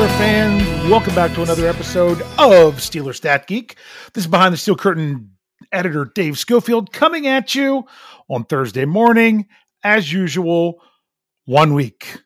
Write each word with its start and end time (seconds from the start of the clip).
Steeler 0.00 0.16
fans, 0.16 0.90
welcome 0.90 1.14
back 1.14 1.34
to 1.34 1.42
another 1.42 1.68
episode 1.68 2.22
of 2.38 2.76
Steeler 2.76 3.14
Stat 3.14 3.46
Geek. 3.46 3.76
This 4.14 4.24
is 4.24 4.30
behind 4.30 4.54
the 4.54 4.56
steel 4.56 4.74
curtain 4.74 5.32
editor 5.72 6.06
Dave 6.06 6.38
Schofield 6.38 6.90
coming 6.90 7.26
at 7.26 7.54
you 7.54 7.84
on 8.30 8.44
Thursday 8.44 8.86
morning, 8.86 9.46
as 9.84 10.10
usual, 10.10 10.80
one 11.44 11.74
week. 11.74 12.18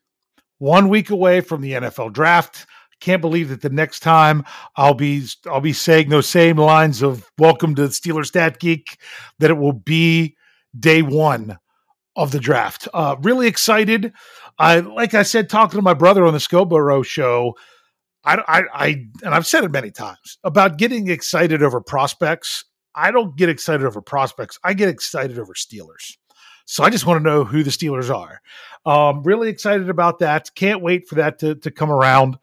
One 0.59 0.88
week 0.88 1.10
away 1.10 1.41
from 1.41 1.62
the 1.62 1.73
NFL 1.73 2.12
draft. 2.12 2.64
Can't 3.00 3.20
believe 3.20 3.48
that 3.48 3.62
the 3.62 3.70
next 3.70 4.05
time 4.05 4.45
I'll 4.77 4.95
be 4.95 5.27
I'll 5.45 5.61
be 5.61 5.72
saying 5.72 6.11
those 6.11 6.28
same 6.28 6.59
lines 6.59 7.02
of 7.02 7.28
welcome 7.38 7.75
to 7.75 7.88
Steeler 7.88 8.25
Stat 8.25 8.61
Geek, 8.61 9.00
that 9.41 9.50
it 9.50 9.59
will 9.59 9.72
be 9.72 10.36
day 10.78 11.02
one 11.02 11.59
of 12.14 12.30
the 12.30 12.38
draft. 12.38 12.86
Uh, 12.95 13.16
really 13.20 13.48
excited. 13.48 14.12
I 14.58 14.80
like 14.80 15.14
I 15.14 15.22
said, 15.22 15.48
talking 15.48 15.78
to 15.78 15.82
my 15.82 15.94
brother 15.94 16.24
on 16.24 16.32
the 16.32 16.38
Scoboro 16.38 17.04
show. 17.04 17.56
I, 18.24 18.42
I, 18.48 18.62
I, 18.72 18.86
and 19.22 19.34
I've 19.34 19.46
said 19.46 19.64
it 19.64 19.70
many 19.70 19.90
times 19.90 20.38
about 20.44 20.78
getting 20.78 21.08
excited 21.08 21.62
over 21.62 21.80
prospects. 21.80 22.64
I 22.94 23.10
don't 23.10 23.36
get 23.36 23.48
excited 23.48 23.84
over 23.84 24.00
prospects. 24.00 24.58
I 24.64 24.72
get 24.72 24.88
excited 24.88 25.38
over 25.38 25.52
Steelers. 25.52 26.16
So 26.64 26.84
I 26.84 26.90
just 26.90 27.04
want 27.04 27.22
to 27.22 27.28
know 27.28 27.44
who 27.44 27.62
the 27.62 27.70
Steelers 27.70 28.14
are. 28.14 28.40
Um, 28.86 29.22
really 29.22 29.50
excited 29.50 29.90
about 29.90 30.20
that. 30.20 30.55
Can't 30.55 30.80
wait 30.80 31.06
for 31.06 31.16
that 31.16 31.38
to, 31.41 31.55
to 31.56 31.70
come 31.70 31.91
around. 31.91 32.38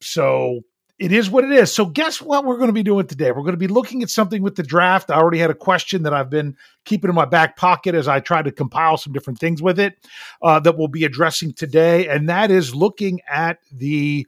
So 0.00 0.60
it 0.98 1.10
is 1.10 1.28
what 1.28 1.44
it 1.44 1.50
is. 1.50 1.74
So, 1.74 1.86
guess 1.86 2.20
what 2.20 2.44
we're 2.44 2.56
going 2.56 2.68
to 2.68 2.74
be 2.74 2.84
doing 2.84 3.06
today? 3.06 3.32
We're 3.32 3.42
going 3.42 3.52
to 3.52 3.56
be 3.56 3.66
looking 3.66 4.02
at 4.02 4.10
something 4.10 4.42
with 4.42 4.54
the 4.54 4.62
draft. 4.62 5.10
I 5.10 5.16
already 5.16 5.38
had 5.38 5.50
a 5.50 5.54
question 5.54 6.04
that 6.04 6.14
I've 6.14 6.30
been 6.30 6.56
keeping 6.84 7.08
in 7.08 7.14
my 7.14 7.24
back 7.24 7.56
pocket 7.56 7.94
as 7.94 8.06
I 8.06 8.20
try 8.20 8.42
to 8.42 8.52
compile 8.52 8.96
some 8.96 9.12
different 9.12 9.40
things 9.40 9.60
with 9.60 9.80
it 9.80 9.94
uh, 10.40 10.60
that 10.60 10.78
we'll 10.78 10.88
be 10.88 11.04
addressing 11.04 11.52
today. 11.52 12.08
And 12.08 12.28
that 12.28 12.50
is 12.50 12.74
looking 12.74 13.20
at 13.28 13.58
the 13.72 14.26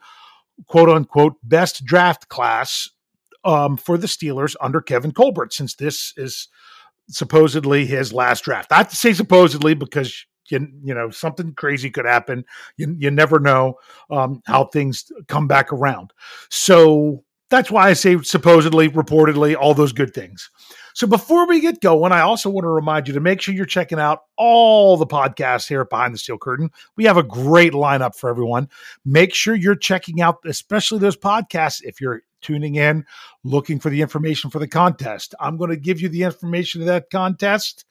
quote 0.67 0.89
unquote 0.89 1.37
best 1.43 1.85
draft 1.85 2.29
class 2.29 2.91
um, 3.45 3.77
for 3.77 3.97
the 3.97 4.09
Steelers 4.09 4.57
under 4.61 4.81
Kevin 4.81 5.13
Colbert, 5.13 5.53
since 5.53 5.77
this 5.77 6.13
is 6.17 6.49
supposedly 7.09 7.87
his 7.87 8.13
last 8.13 8.43
draft. 8.43 8.73
I 8.73 8.79
have 8.79 8.89
to 8.89 8.97
say 8.97 9.13
supposedly 9.13 9.75
because 9.75 10.27
you, 10.51 10.69
you 10.83 10.95
know 10.95 11.11
something 11.11 11.55
crazy 11.55 11.91
could 11.91 12.05
happen. 12.05 12.45
You, 12.77 12.95
you 12.99 13.11
never 13.11 13.39
know 13.39 13.79
um, 14.11 14.43
how 14.47 14.65
things 14.65 15.11
come 15.29 15.47
back 15.47 15.73
around. 15.73 16.13
So 16.51 17.25
that's 17.49 17.71
why 17.71 17.89
i 17.89 17.93
say 17.93 18.21
supposedly 18.23 18.89
reportedly 18.89 19.57
all 19.57 19.75
those 19.75 19.93
good 19.93 20.13
things. 20.13 20.51
So 20.95 21.07
before 21.07 21.47
we 21.47 21.61
get 21.61 21.81
going 21.81 22.13
i 22.13 22.21
also 22.21 22.51
want 22.51 22.65
to 22.65 22.69
remind 22.69 23.07
you 23.07 23.15
to 23.15 23.21
make 23.21 23.41
sure 23.41 23.55
you're 23.55 23.67
checking 23.67 24.01
out 24.01 24.23
all 24.37 24.97
the 24.97 25.07
podcasts 25.07 25.69
here 25.69 25.85
behind 25.85 26.15
the 26.15 26.19
steel 26.19 26.39
curtain. 26.39 26.71
We 26.97 27.05
have 27.05 27.17
a 27.17 27.23
great 27.23 27.73
lineup 27.73 28.17
for 28.17 28.31
everyone. 28.31 28.69
Make 29.05 29.35
sure 29.35 29.55
you're 29.55 29.77
checking 29.77 30.21
out 30.21 30.39
especially 30.45 30.99
those 30.99 31.17
podcasts 31.17 31.83
if 31.83 32.01
you're 32.01 32.23
tuning 32.43 32.77
in 32.77 33.05
looking 33.45 33.81
for 33.81 33.91
the 33.91 34.03
information 34.03 34.51
for 34.51 34.59
the 34.59 34.69
contest. 34.69 35.35
I'm 35.41 35.57
going 35.57 35.71
to 35.71 35.77
give 35.77 36.01
you 36.01 36.09
the 36.09 36.23
information 36.23 36.81
of 36.81 36.87
that 36.87 37.11
contest 37.11 37.85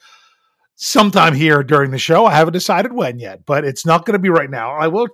sometime 0.76 1.34
here 1.34 1.64
during 1.64 1.92
the 1.92 1.98
show. 1.98 2.26
I 2.26 2.34
haven't 2.34 2.54
decided 2.54 2.94
when 2.94 3.20
yet, 3.20 3.46
but 3.46 3.66
it's 3.66 3.86
not 3.86 4.06
going 4.06 4.14
to 4.14 4.20
be 4.20 4.30
right 4.30 4.50
now. 4.50 4.72
I 4.72 4.88
will 4.88 5.08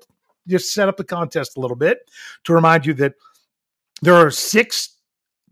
just 0.48 0.74
set 0.74 0.90
up 0.90 0.98
the 0.98 1.04
contest 1.04 1.58
a 1.58 1.60
little 1.60 1.78
bit 1.78 2.00
to 2.46 2.54
remind 2.54 2.86
you 2.86 2.94
that 2.96 3.14
there 4.02 4.16
are 4.16 4.32
six 4.32 4.98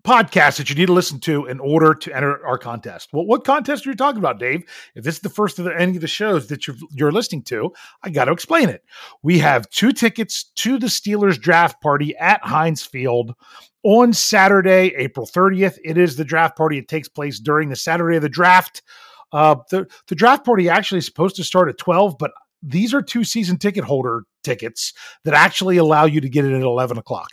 podcasts 0.04 0.58
that 0.58 0.70
you 0.70 0.76
need 0.76 0.88
to 0.88 0.94
listen 0.94 1.20
to 1.20 1.46
in 1.46 1.60
order 1.60 1.94
to 1.94 2.16
enter 2.16 2.46
our 2.46 2.58
contest. 2.58 3.10
Well, 3.12 3.26
what 3.26 3.44
contest 3.44 3.86
are 3.86 3.90
you 3.90 3.96
talking 3.96 4.20
about, 4.20 4.40
Dave? 4.40 4.64
If 4.96 5.04
this 5.04 5.16
is 5.16 5.22
the 5.22 5.30
first 5.30 5.60
of 5.60 5.66
the, 5.66 5.80
any 5.80 5.96
of 5.96 6.02
the 6.02 6.08
shows 6.08 6.48
that 6.48 6.66
you're, 6.66 6.78
you're 6.92 7.12
listening 7.12 7.44
to, 7.44 7.74
I 8.02 8.10
got 8.10 8.26
to 8.26 8.32
explain 8.32 8.70
it. 8.70 8.84
We 9.22 9.40
have 9.40 9.70
two 9.70 9.92
tickets 9.92 10.46
to 10.56 10.80
the 10.80 10.88
Steelers 10.88 11.40
draft 11.40 11.82
party 11.82 12.16
at 12.18 12.44
Heinz 12.44 12.84
Field 12.84 13.36
on 13.84 14.14
Saturday, 14.14 14.94
April 14.98 15.28
30th. 15.28 15.78
It 15.84 15.98
is 15.98 16.16
the 16.16 16.26
draft 16.26 16.58
party. 16.58 16.78
It 16.78 16.88
takes 16.88 17.08
place 17.08 17.40
during 17.40 17.70
the 17.70 17.76
Saturday 17.76 18.16
of 18.16 18.24
the 18.24 18.30
draft. 18.30 18.82
Uh, 19.32 19.56
the 19.70 19.88
the 20.08 20.16
draft 20.16 20.46
party 20.46 20.70
actually 20.70 21.00
is 21.00 21.06
supposed 21.06 21.36
to 21.36 21.44
start 21.44 21.70
at 21.70 21.78
twelve, 21.78 22.18
but 22.18 22.32
these 22.62 22.94
are 22.94 23.02
two 23.02 23.24
season 23.24 23.58
ticket 23.58 23.84
holder 23.84 24.24
tickets 24.44 24.94
that 25.24 25.34
actually 25.34 25.78
allow 25.78 26.06
you 26.06 26.22
to 26.22 26.30
get 26.30 26.46
it 26.46 26.54
at 26.54 26.62
eleven 26.62 26.98
o'clock. 26.98 27.30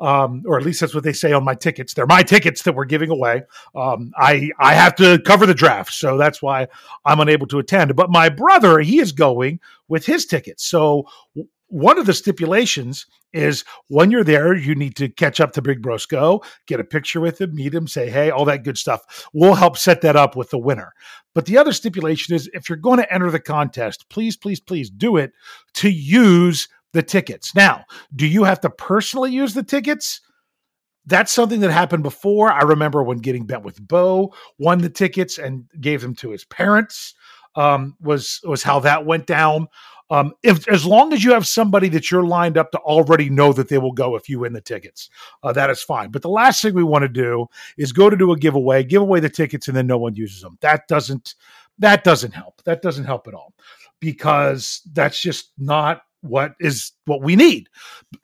Um, 0.00 0.42
or 0.44 0.58
at 0.58 0.64
least 0.64 0.80
that's 0.80 0.94
what 0.94 1.04
they 1.04 1.12
say 1.12 1.32
on 1.32 1.44
my 1.44 1.54
tickets. 1.54 1.94
They're 1.94 2.06
my 2.06 2.24
tickets 2.24 2.62
that 2.62 2.74
we're 2.74 2.84
giving 2.84 3.10
away. 3.10 3.42
Um, 3.76 4.12
I 4.16 4.50
I 4.58 4.74
have 4.74 4.96
to 4.96 5.20
cover 5.24 5.46
the 5.46 5.54
draft, 5.54 5.92
so 5.92 6.16
that's 6.16 6.42
why 6.42 6.66
I'm 7.04 7.20
unable 7.20 7.46
to 7.48 7.58
attend. 7.60 7.94
But 7.94 8.10
my 8.10 8.28
brother, 8.28 8.80
he 8.80 8.98
is 8.98 9.12
going 9.12 9.60
with 9.86 10.04
his 10.04 10.26
tickets. 10.26 10.64
So 10.64 11.06
one 11.74 11.98
of 11.98 12.06
the 12.06 12.14
stipulations 12.14 13.04
is 13.32 13.64
when 13.88 14.12
you're 14.12 14.22
there, 14.22 14.54
you 14.54 14.76
need 14.76 14.94
to 14.94 15.08
catch 15.08 15.40
up 15.40 15.50
to 15.52 15.60
Big 15.60 15.82
Brosco, 15.82 16.44
get 16.68 16.78
a 16.78 16.84
picture 16.84 17.20
with 17.20 17.40
him, 17.40 17.52
meet 17.52 17.74
him, 17.74 17.88
say, 17.88 18.08
hey, 18.08 18.30
all 18.30 18.44
that 18.44 18.62
good 18.62 18.78
stuff. 18.78 19.28
We'll 19.32 19.56
help 19.56 19.76
set 19.76 20.00
that 20.02 20.14
up 20.14 20.36
with 20.36 20.50
the 20.50 20.58
winner. 20.58 20.92
But 21.34 21.46
the 21.46 21.58
other 21.58 21.72
stipulation 21.72 22.32
is 22.32 22.48
if 22.54 22.68
you're 22.68 22.78
going 22.78 22.98
to 22.98 23.12
enter 23.12 23.28
the 23.28 23.40
contest, 23.40 24.08
please, 24.08 24.36
please, 24.36 24.60
please 24.60 24.88
do 24.88 25.16
it 25.16 25.32
to 25.74 25.90
use 25.90 26.68
the 26.92 27.02
tickets. 27.02 27.56
Now, 27.56 27.86
do 28.14 28.24
you 28.24 28.44
have 28.44 28.60
to 28.60 28.70
personally 28.70 29.32
use 29.32 29.52
the 29.52 29.64
tickets? 29.64 30.20
That's 31.06 31.32
something 31.32 31.58
that 31.58 31.72
happened 31.72 32.04
before. 32.04 32.52
I 32.52 32.62
remember 32.62 33.02
when 33.02 33.18
getting 33.18 33.46
bet 33.46 33.64
with 33.64 33.84
Bo 33.84 34.32
won 34.60 34.78
the 34.78 34.88
tickets 34.88 35.38
and 35.38 35.64
gave 35.80 36.02
them 36.02 36.14
to 36.16 36.30
his 36.30 36.44
parents. 36.44 37.14
Um, 37.56 37.96
was 38.00 38.40
was 38.44 38.64
how 38.64 38.80
that 38.80 39.06
went 39.06 39.26
down. 39.26 39.68
Um, 40.10 40.34
if 40.42 40.68
as 40.68 40.84
long 40.84 41.12
as 41.12 41.24
you 41.24 41.32
have 41.32 41.46
somebody 41.46 41.88
that 41.88 42.10
you're 42.10 42.24
lined 42.24 42.58
up 42.58 42.70
to 42.72 42.78
already 42.78 43.30
know 43.30 43.52
that 43.54 43.68
they 43.68 43.78
will 43.78 43.92
go 43.92 44.16
if 44.16 44.28
you 44.28 44.40
win 44.40 44.52
the 44.52 44.60
tickets, 44.60 45.08
uh, 45.42 45.52
that 45.52 45.70
is 45.70 45.82
fine. 45.82 46.10
But 46.10 46.22
the 46.22 46.28
last 46.28 46.60
thing 46.60 46.74
we 46.74 46.84
want 46.84 47.02
to 47.02 47.08
do 47.08 47.46
is 47.78 47.92
go 47.92 48.10
to 48.10 48.16
do 48.16 48.32
a 48.32 48.38
giveaway, 48.38 48.84
give 48.84 49.00
away 49.00 49.20
the 49.20 49.30
tickets, 49.30 49.66
and 49.66 49.76
then 49.76 49.86
no 49.86 49.96
one 49.96 50.14
uses 50.14 50.42
them. 50.42 50.58
That 50.60 50.86
doesn't 50.88 51.34
that 51.78 52.04
doesn't 52.04 52.32
help. 52.32 52.62
That 52.64 52.82
doesn't 52.82 53.04
help 53.04 53.26
at 53.28 53.34
all 53.34 53.54
because 54.00 54.82
that's 54.92 55.20
just 55.20 55.52
not 55.58 56.02
what 56.20 56.54
is 56.60 56.92
what 57.06 57.22
we 57.22 57.36
need. 57.36 57.68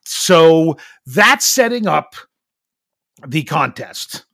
So 0.05 0.77
that's 1.07 1.47
setting 1.47 1.87
up 1.87 2.15
the 3.27 3.43
contest. 3.45 4.27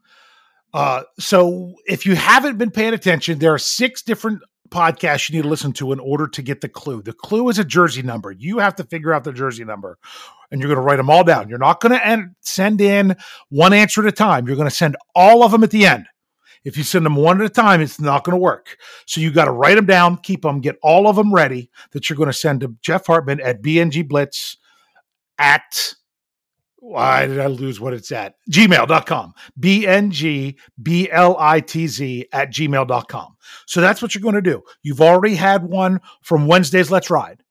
Uh, 0.75 1.03
so 1.19 1.75
if 1.87 2.05
you 2.05 2.15
haven't 2.17 2.59
been 2.59 2.71
paying 2.71 2.95
attention, 2.95 3.39
there 3.39 3.55
are 3.55 3.59
six 3.59 4.03
different 4.03 4.43
podcast 4.71 5.29
you 5.29 5.37
need 5.37 5.43
to 5.43 5.49
listen 5.49 5.73
to 5.75 5.93
in 5.93 6.01
order 6.01 6.27
to 6.27 6.43
get 6.43 6.61
the 6.61 6.69
clue. 6.69 7.03
The 7.03 7.13
clue 7.13 7.49
is 7.49 7.59
a 7.59 7.65
jersey 7.65 8.03
number. 8.03 8.31
You 8.33 8.59
have 8.59 8.77
to 8.77 8.85
figure 8.85 9.13
out 9.13 9.25
the 9.25 9.33
jersey 9.33 9.65
number 9.65 9.99
and 10.51 10.61
you're 10.61 10.69
going 10.69 10.81
to 10.81 10.83
write 10.83 10.97
them 10.97 11.11
all 11.11 11.25
down. 11.25 11.49
You're 11.49 11.59
not 11.59 11.81
going 11.81 11.99
to 11.99 12.31
send 12.41 12.81
in 12.81 13.17
one 13.49 13.73
answer 13.73 14.03
at 14.03 14.09
a 14.09 14.13
time. 14.13 14.47
You're 14.47 14.57
going 14.57 14.69
to 14.69 14.75
send 14.75 14.97
all 15.15 15.43
of 15.43 15.53
them 15.53 15.65
at 15.65 15.71
the 15.71 15.87
end. 15.87 16.07
If 16.65 16.77
you 16.77 16.83
send 16.83 17.07
them 17.07 17.15
one 17.15 17.41
at 17.41 17.47
a 17.47 17.51
time, 17.51 17.81
it's 17.81 18.01
not 18.01 18.25
going 18.25 18.35
to 18.35 18.43
work. 18.43 18.77
So 19.07 19.21
you 19.21 19.31
got 19.31 19.45
to 19.45 19.53
write 19.53 19.77
them 19.77 19.87
down, 19.87 20.17
keep 20.19 20.43
them, 20.43 20.61
get 20.61 20.77
all 20.83 21.07
of 21.07 21.15
them 21.15 21.33
ready 21.33 21.71
that 21.93 22.11
you're 22.11 22.17
going 22.17 22.29
to 22.29 22.33
send 22.33 22.61
to 22.61 22.75
Jeff 22.83 23.07
Hartman 23.07 23.41
at 23.41 23.63
BNG 23.63 24.07
Blitz 24.07 24.57
at 25.39 25.95
why 26.87 27.27
did 27.27 27.41
I 27.41 27.47
lose 27.47 27.81
what 27.81 27.95
it's 27.95 28.13
at? 28.13 28.35
Gmail.com. 28.51 29.35
B 29.59 29.87
N 29.87 30.11
G 30.11 30.57
B 30.81 31.11
L 31.11 31.37
I 31.39 31.61
T 31.61 31.87
Z 31.89 32.27
at 32.33 32.53
gmail.com. 32.53 33.37
So 33.67 33.81
that's 33.81 34.01
what 34.01 34.15
you're 34.15 34.23
going 34.23 34.37
to 34.37 34.43
do. 34.43 34.63
You've 34.83 35.01
already 35.01 35.35
had 35.35 35.65
one 35.65 36.01
from 36.23 36.47
Wednesday's 36.47 36.91
Let's 36.91 37.11
Ride. 37.11 37.43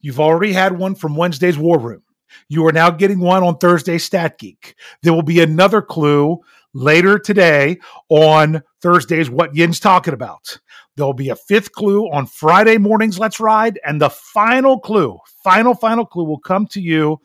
You've 0.00 0.20
already 0.20 0.52
had 0.52 0.78
one 0.78 0.94
from 0.94 1.16
Wednesday's 1.16 1.58
War 1.58 1.78
Room. 1.78 2.02
You 2.48 2.66
are 2.66 2.72
now 2.72 2.90
getting 2.90 3.20
one 3.20 3.42
on 3.42 3.56
Thursday's 3.56 4.04
Stat 4.04 4.38
Geek. 4.38 4.74
There 5.02 5.12
will 5.12 5.22
be 5.22 5.40
another 5.40 5.80
clue 5.80 6.38
later 6.74 7.18
today 7.18 7.78
on 8.10 8.62
Thursday's 8.82 9.30
What 9.30 9.54
Yinz 9.54 9.80
Talking 9.80 10.14
About. 10.14 10.58
There'll 10.96 11.14
be 11.14 11.30
a 11.30 11.36
fifth 11.36 11.72
clue 11.72 12.10
on 12.10 12.26
Friday 12.26 12.76
morning's 12.76 13.18
Let's 13.18 13.40
Ride. 13.40 13.80
And 13.84 14.00
the 14.00 14.10
final 14.10 14.78
clue, 14.78 15.18
final, 15.42 15.74
final 15.74 16.04
clue 16.04 16.24
will 16.24 16.40
come 16.40 16.66
to 16.68 16.80
you 16.80 17.20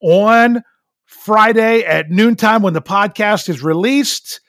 on 0.00 0.62
Friday 1.24 1.80
at 1.84 2.10
noontime 2.10 2.60
when 2.60 2.74
the 2.74 2.82
podcast 2.82 3.48
is 3.48 3.62
released 3.62 4.42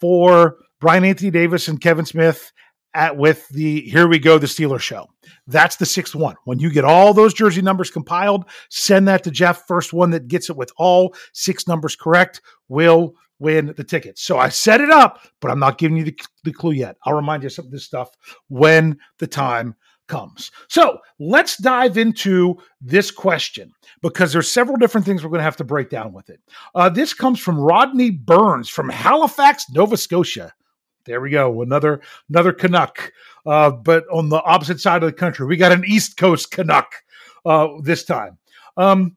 for 0.00 0.56
Brian 0.80 1.04
Anthony 1.04 1.30
Davis 1.30 1.68
and 1.68 1.78
Kevin 1.78 2.06
Smith 2.06 2.50
at 2.94 3.18
with 3.18 3.46
the 3.50 3.82
Here 3.82 4.08
We 4.08 4.18
Go, 4.18 4.38
the 4.38 4.46
Steelers 4.46 4.80
show. 4.80 5.06
That's 5.46 5.76
the 5.76 5.84
sixth 5.84 6.14
one. 6.14 6.36
When 6.46 6.58
you 6.58 6.70
get 6.70 6.86
all 6.86 7.12
those 7.12 7.34
jersey 7.34 7.60
numbers 7.60 7.90
compiled, 7.90 8.46
send 8.70 9.06
that 9.08 9.22
to 9.24 9.30
Jeff. 9.30 9.66
First 9.66 9.92
one 9.92 10.12
that 10.12 10.28
gets 10.28 10.48
it 10.48 10.56
with 10.56 10.72
all 10.78 11.14
six 11.34 11.68
numbers 11.68 11.94
correct 11.94 12.40
will 12.70 13.12
win 13.38 13.74
the 13.76 13.84
tickets. 13.84 14.22
So 14.22 14.38
I 14.38 14.48
set 14.48 14.80
it 14.80 14.90
up, 14.90 15.20
but 15.42 15.50
I'm 15.50 15.58
not 15.58 15.76
giving 15.76 15.98
you 15.98 16.04
the, 16.04 16.18
the 16.44 16.54
clue 16.54 16.72
yet. 16.72 16.96
I'll 17.04 17.12
remind 17.12 17.42
you 17.42 17.48
of 17.48 17.52
some 17.52 17.66
of 17.66 17.70
this 17.70 17.84
stuff 17.84 18.08
when 18.48 18.96
the 19.18 19.26
time 19.26 19.74
comes. 20.12 20.50
So 20.68 20.98
let's 21.18 21.56
dive 21.56 21.96
into 21.96 22.58
this 22.82 23.10
question 23.10 23.72
because 24.02 24.30
there's 24.30 24.52
several 24.52 24.76
different 24.76 25.06
things 25.06 25.24
we're 25.24 25.30
going 25.30 25.38
to 25.38 25.44
have 25.44 25.56
to 25.56 25.64
break 25.64 25.88
down 25.88 26.12
with 26.12 26.28
it. 26.28 26.38
Uh, 26.74 26.90
this 26.90 27.14
comes 27.14 27.40
from 27.40 27.58
Rodney 27.58 28.10
Burns 28.10 28.68
from 28.68 28.90
Halifax, 28.90 29.64
Nova 29.70 29.96
Scotia. 29.96 30.52
There 31.06 31.22
we 31.22 31.30
go, 31.30 31.62
another 31.62 32.02
another 32.28 32.52
Canuck, 32.52 33.10
uh, 33.46 33.70
but 33.70 34.04
on 34.12 34.28
the 34.28 34.42
opposite 34.42 34.80
side 34.80 35.02
of 35.02 35.08
the 35.08 35.16
country. 35.16 35.46
We 35.46 35.56
got 35.56 35.72
an 35.72 35.84
East 35.86 36.18
Coast 36.18 36.50
Canuck 36.50 36.92
uh, 37.46 37.68
this 37.82 38.04
time. 38.04 38.36
Um, 38.76 39.16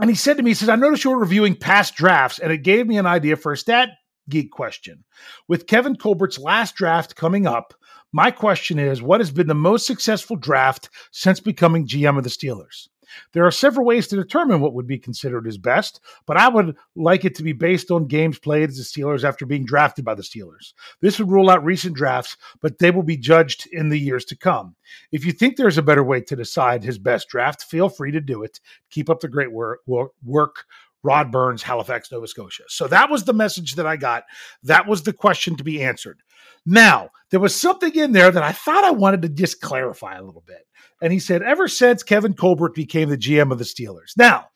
and 0.00 0.10
he 0.10 0.16
said 0.16 0.36
to 0.36 0.42
me, 0.42 0.50
he 0.50 0.54
says, 0.54 0.68
I 0.68 0.76
noticed 0.76 1.04
you 1.04 1.10
were 1.10 1.18
reviewing 1.18 1.54
past 1.54 1.94
drafts, 1.94 2.40
and 2.40 2.52
it 2.52 2.58
gave 2.58 2.86
me 2.86 2.98
an 2.98 3.06
idea 3.06 3.36
for 3.36 3.52
a 3.52 3.56
stat 3.56 3.90
geek 4.28 4.50
question. 4.50 5.04
With 5.48 5.68
Kevin 5.68 5.96
Colbert's 5.96 6.38
last 6.38 6.74
draft 6.74 7.14
coming 7.14 7.46
up, 7.46 7.72
my 8.16 8.30
question 8.30 8.78
is 8.78 9.02
what 9.02 9.20
has 9.20 9.30
been 9.30 9.46
the 9.46 9.54
most 9.54 9.86
successful 9.86 10.36
draft 10.36 10.88
since 11.12 11.38
becoming 11.38 11.86
GM 11.86 12.16
of 12.16 12.24
the 12.24 12.30
Steelers? 12.30 12.88
There 13.34 13.46
are 13.46 13.50
several 13.50 13.84
ways 13.84 14.08
to 14.08 14.16
determine 14.16 14.60
what 14.60 14.72
would 14.72 14.86
be 14.86 14.98
considered 14.98 15.46
as 15.46 15.58
best, 15.58 16.00
but 16.26 16.38
I 16.38 16.48
would 16.48 16.76
like 16.94 17.26
it 17.26 17.34
to 17.34 17.42
be 17.42 17.52
based 17.52 17.90
on 17.90 18.06
games 18.06 18.38
played 18.38 18.70
as 18.70 18.78
the 18.78 18.84
Steelers 18.84 19.22
after 19.22 19.44
being 19.44 19.66
drafted 19.66 20.06
by 20.06 20.14
the 20.14 20.22
Steelers. 20.22 20.72
This 21.02 21.18
would 21.18 21.30
rule 21.30 21.50
out 21.50 21.62
recent 21.62 21.94
drafts, 21.94 22.38
but 22.62 22.78
they 22.78 22.90
will 22.90 23.02
be 23.02 23.18
judged 23.18 23.68
in 23.70 23.90
the 23.90 23.98
years 23.98 24.24
to 24.26 24.36
come. 24.36 24.76
If 25.12 25.26
you 25.26 25.32
think 25.32 25.56
there's 25.56 25.78
a 25.78 25.82
better 25.82 26.02
way 26.02 26.22
to 26.22 26.36
decide 26.36 26.84
his 26.84 26.98
best 26.98 27.28
draft, 27.28 27.64
feel 27.64 27.90
free 27.90 28.12
to 28.12 28.20
do 28.22 28.42
it. 28.42 28.60
Keep 28.90 29.10
up 29.10 29.20
the 29.20 29.28
great 29.28 29.52
work. 29.52 29.80
work 30.24 30.64
Rod 31.06 31.30
Burns, 31.30 31.62
Halifax, 31.62 32.10
Nova 32.10 32.26
Scotia. 32.26 32.64
So 32.68 32.88
that 32.88 33.10
was 33.10 33.24
the 33.24 33.32
message 33.32 33.76
that 33.76 33.86
I 33.86 33.96
got. 33.96 34.24
That 34.64 34.86
was 34.86 35.04
the 35.04 35.12
question 35.12 35.56
to 35.56 35.64
be 35.64 35.82
answered. 35.82 36.20
Now, 36.66 37.10
there 37.30 37.40
was 37.40 37.54
something 37.54 37.94
in 37.94 38.12
there 38.12 38.30
that 38.30 38.42
I 38.42 38.52
thought 38.52 38.84
I 38.84 38.90
wanted 38.90 39.22
to 39.22 39.28
just 39.28 39.60
clarify 39.60 40.16
a 40.16 40.22
little 40.22 40.42
bit. 40.44 40.66
And 41.00 41.12
he 41.12 41.20
said, 41.20 41.42
ever 41.42 41.68
since 41.68 42.02
Kevin 42.02 42.34
Colbert 42.34 42.74
became 42.74 43.08
the 43.08 43.16
GM 43.16 43.52
of 43.52 43.58
the 43.58 43.64
Steelers. 43.64 44.16
Now, 44.16 44.46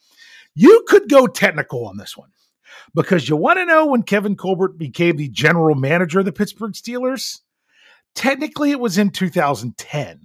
you 0.55 0.85
could 0.88 1.08
go 1.08 1.26
technical 1.26 1.87
on 1.87 1.97
this 1.97 2.17
one 2.17 2.31
because 2.94 3.29
you 3.29 3.37
want 3.37 3.58
to 3.58 3.67
know 3.67 3.87
when 3.87 4.02
Kevin 4.02 4.37
Colbert 4.37 4.76
became 4.76 5.17
the 5.17 5.29
general 5.29 5.76
manager 5.76 6.19
of 6.19 6.25
the 6.25 6.32
Pittsburgh 6.32 6.73
Steelers? 6.73 7.41
Technically, 8.14 8.73
it 8.73 8.81
was 8.81 8.99
in 8.99 9.11
2010 9.11 10.23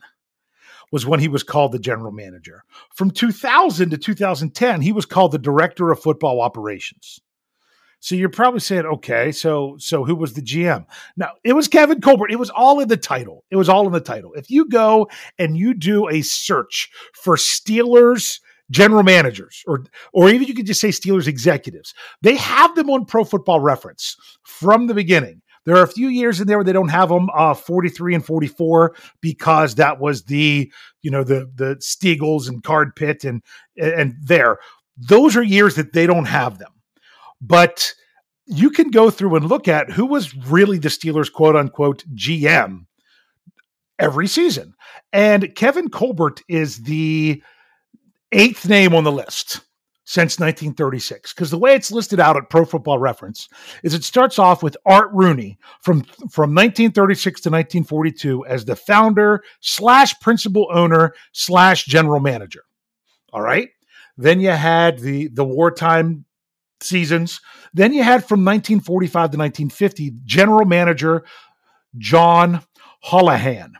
was 0.92 1.06
when 1.06 1.20
he 1.20 1.28
was 1.28 1.44
called 1.44 1.72
the 1.72 1.80
general 1.80 2.12
manager. 2.12 2.64
From 2.94 3.12
2000 3.12 3.90
to 3.90 3.98
2010, 3.98 4.82
he 4.82 4.92
was 4.92 5.06
called 5.06 5.32
the 5.32 5.38
director 5.38 5.92
of 5.92 6.02
football 6.02 6.42
operations. 6.42 7.20
So 8.00 8.14
you're 8.14 8.30
probably 8.30 8.60
saying, 8.60 8.86
okay, 8.86 9.32
so 9.32 9.78
so 9.80 10.04
who 10.04 10.16
was 10.16 10.34
the 10.34 10.42
GM? 10.42 10.86
Now 11.18 11.32
it 11.44 11.54
was 11.54 11.68
Kevin 11.68 12.02
Colbert. 12.02 12.30
It 12.30 12.38
was 12.38 12.52
all 12.52 12.80
in 12.80 12.88
the 12.88 12.98
title. 12.98 13.44
It 13.50 13.56
was 13.56 13.68
all 13.68 13.88
in 13.88 13.94
the 13.94 14.00
title. 14.00 14.34
If 14.34 14.52
you 14.52 14.70
go 14.70 15.10
and 15.40 15.58
you 15.58 15.74
do 15.74 16.08
a 16.08 16.22
search 16.22 16.90
for 17.14 17.36
Steelers 17.36 18.40
general 18.72 19.04
managers, 19.04 19.64
or 19.68 19.86
or 20.14 20.30
even 20.30 20.48
you 20.48 20.54
could 20.54 20.66
just 20.66 20.82
say 20.82 20.90
Steelers 20.90 21.28
executives, 21.28 21.94
they 22.22 22.36
have 22.36 22.76
them 22.76 22.90
on 22.90 23.06
Pro 23.06 23.24
Football 23.24 23.60
Reference 23.60 24.18
from 24.44 24.88
the 24.88 24.94
beginning. 24.94 25.42
There 25.66 25.76
are 25.76 25.84
a 25.84 25.88
few 25.88 26.08
years 26.08 26.40
in 26.40 26.48
there 26.48 26.58
where 26.58 26.64
they 26.64 26.74
don't 26.74 26.90
have 26.90 27.10
them, 27.10 27.30
uh, 27.34 27.54
43 27.54 28.16
and 28.16 28.26
44, 28.26 28.96
because 29.22 29.76
that 29.76 30.00
was 30.00 30.24
the, 30.24 30.72
you 31.02 31.12
know, 31.12 31.24
the 31.24 31.50
the 31.56 31.76
Steagles 31.78 32.48
and 32.48 32.64
Card-Pitt 32.64 33.24
and 33.24 33.42
and 33.78 34.16
there. 34.22 34.60
Those 34.98 35.36
are 35.36 35.44
years 35.44 35.76
that 35.76 35.94
they 35.94 36.08
don't 36.08 36.26
have 36.26 36.60
them 36.60 36.72
but 37.42 37.94
you 38.46 38.70
can 38.70 38.90
go 38.92 39.10
through 39.10 39.36
and 39.36 39.48
look 39.48 39.68
at 39.68 39.92
who 39.92 40.06
was 40.06 40.36
really 40.48 40.78
the 40.78 40.90
Steelers' 40.90 41.32
quote 41.32 41.56
unquote 41.56 42.04
GM 42.16 42.86
every 44.00 44.28
season. 44.28 44.74
And 45.14 45.54
Kevin 45.56 45.90
Colbert 45.90 46.42
is 46.48 46.84
the 46.84 47.42
eighth 48.32 48.68
name 48.68 48.94
on 48.94 49.04
the 49.04 49.12
list 49.12 49.62
since 50.06 50.40
1936 50.40 51.34
because 51.34 51.50
the 51.50 51.58
way 51.58 51.74
it's 51.74 51.92
listed 51.92 52.20
out 52.20 52.38
at 52.38 52.50
Pro 52.50 52.64
Football 52.64 53.00
Reference 53.00 53.50
is 53.84 53.94
it 53.94 54.04
starts 54.04 54.38
off 54.40 54.62
with 54.62 54.78
Art 54.86 55.10
Rooney 55.12 55.58
from 55.82 56.04
from 56.30 56.54
1936 56.54 57.42
to 57.42 57.50
1942 57.50 58.46
as 58.46 58.66
the 58.66 58.76
founder 58.76 59.44
slash 59.60 60.18
principal 60.20 60.68
owner 60.72 61.14
slash 61.34 61.86
general 61.86 62.20
manager. 62.20 62.64
All 63.34 63.42
right. 63.42 63.70
Then 64.16 64.40
you 64.40 64.52
had 64.52 65.00
the 65.00 65.28
the 65.30 65.44
wartime 65.44 66.26
seasons. 66.82 67.42
Then 67.74 67.92
you 67.94 68.04
had 68.04 68.28
from 68.28 68.46
1945 68.46 69.12
to 69.12 69.38
1950 69.38 70.14
general 70.24 70.66
manager 70.66 71.26
John 71.98 72.62
Holohan. 73.06 73.74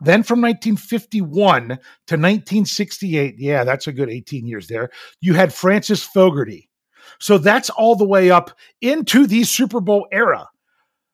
Then 0.00 0.22
from 0.22 0.40
1951 0.40 1.68
to 1.68 1.74
1968, 1.74 3.36
yeah, 3.38 3.64
that's 3.64 3.86
a 3.86 3.92
good 3.92 4.10
18 4.10 4.46
years 4.46 4.66
there, 4.66 4.90
you 5.20 5.34
had 5.34 5.52
Francis 5.52 6.02
Fogarty. 6.02 6.68
So 7.20 7.38
that's 7.38 7.70
all 7.70 7.96
the 7.96 8.06
way 8.06 8.30
up 8.30 8.50
into 8.80 9.26
the 9.26 9.44
Super 9.44 9.80
Bowl 9.80 10.06
era. 10.12 10.48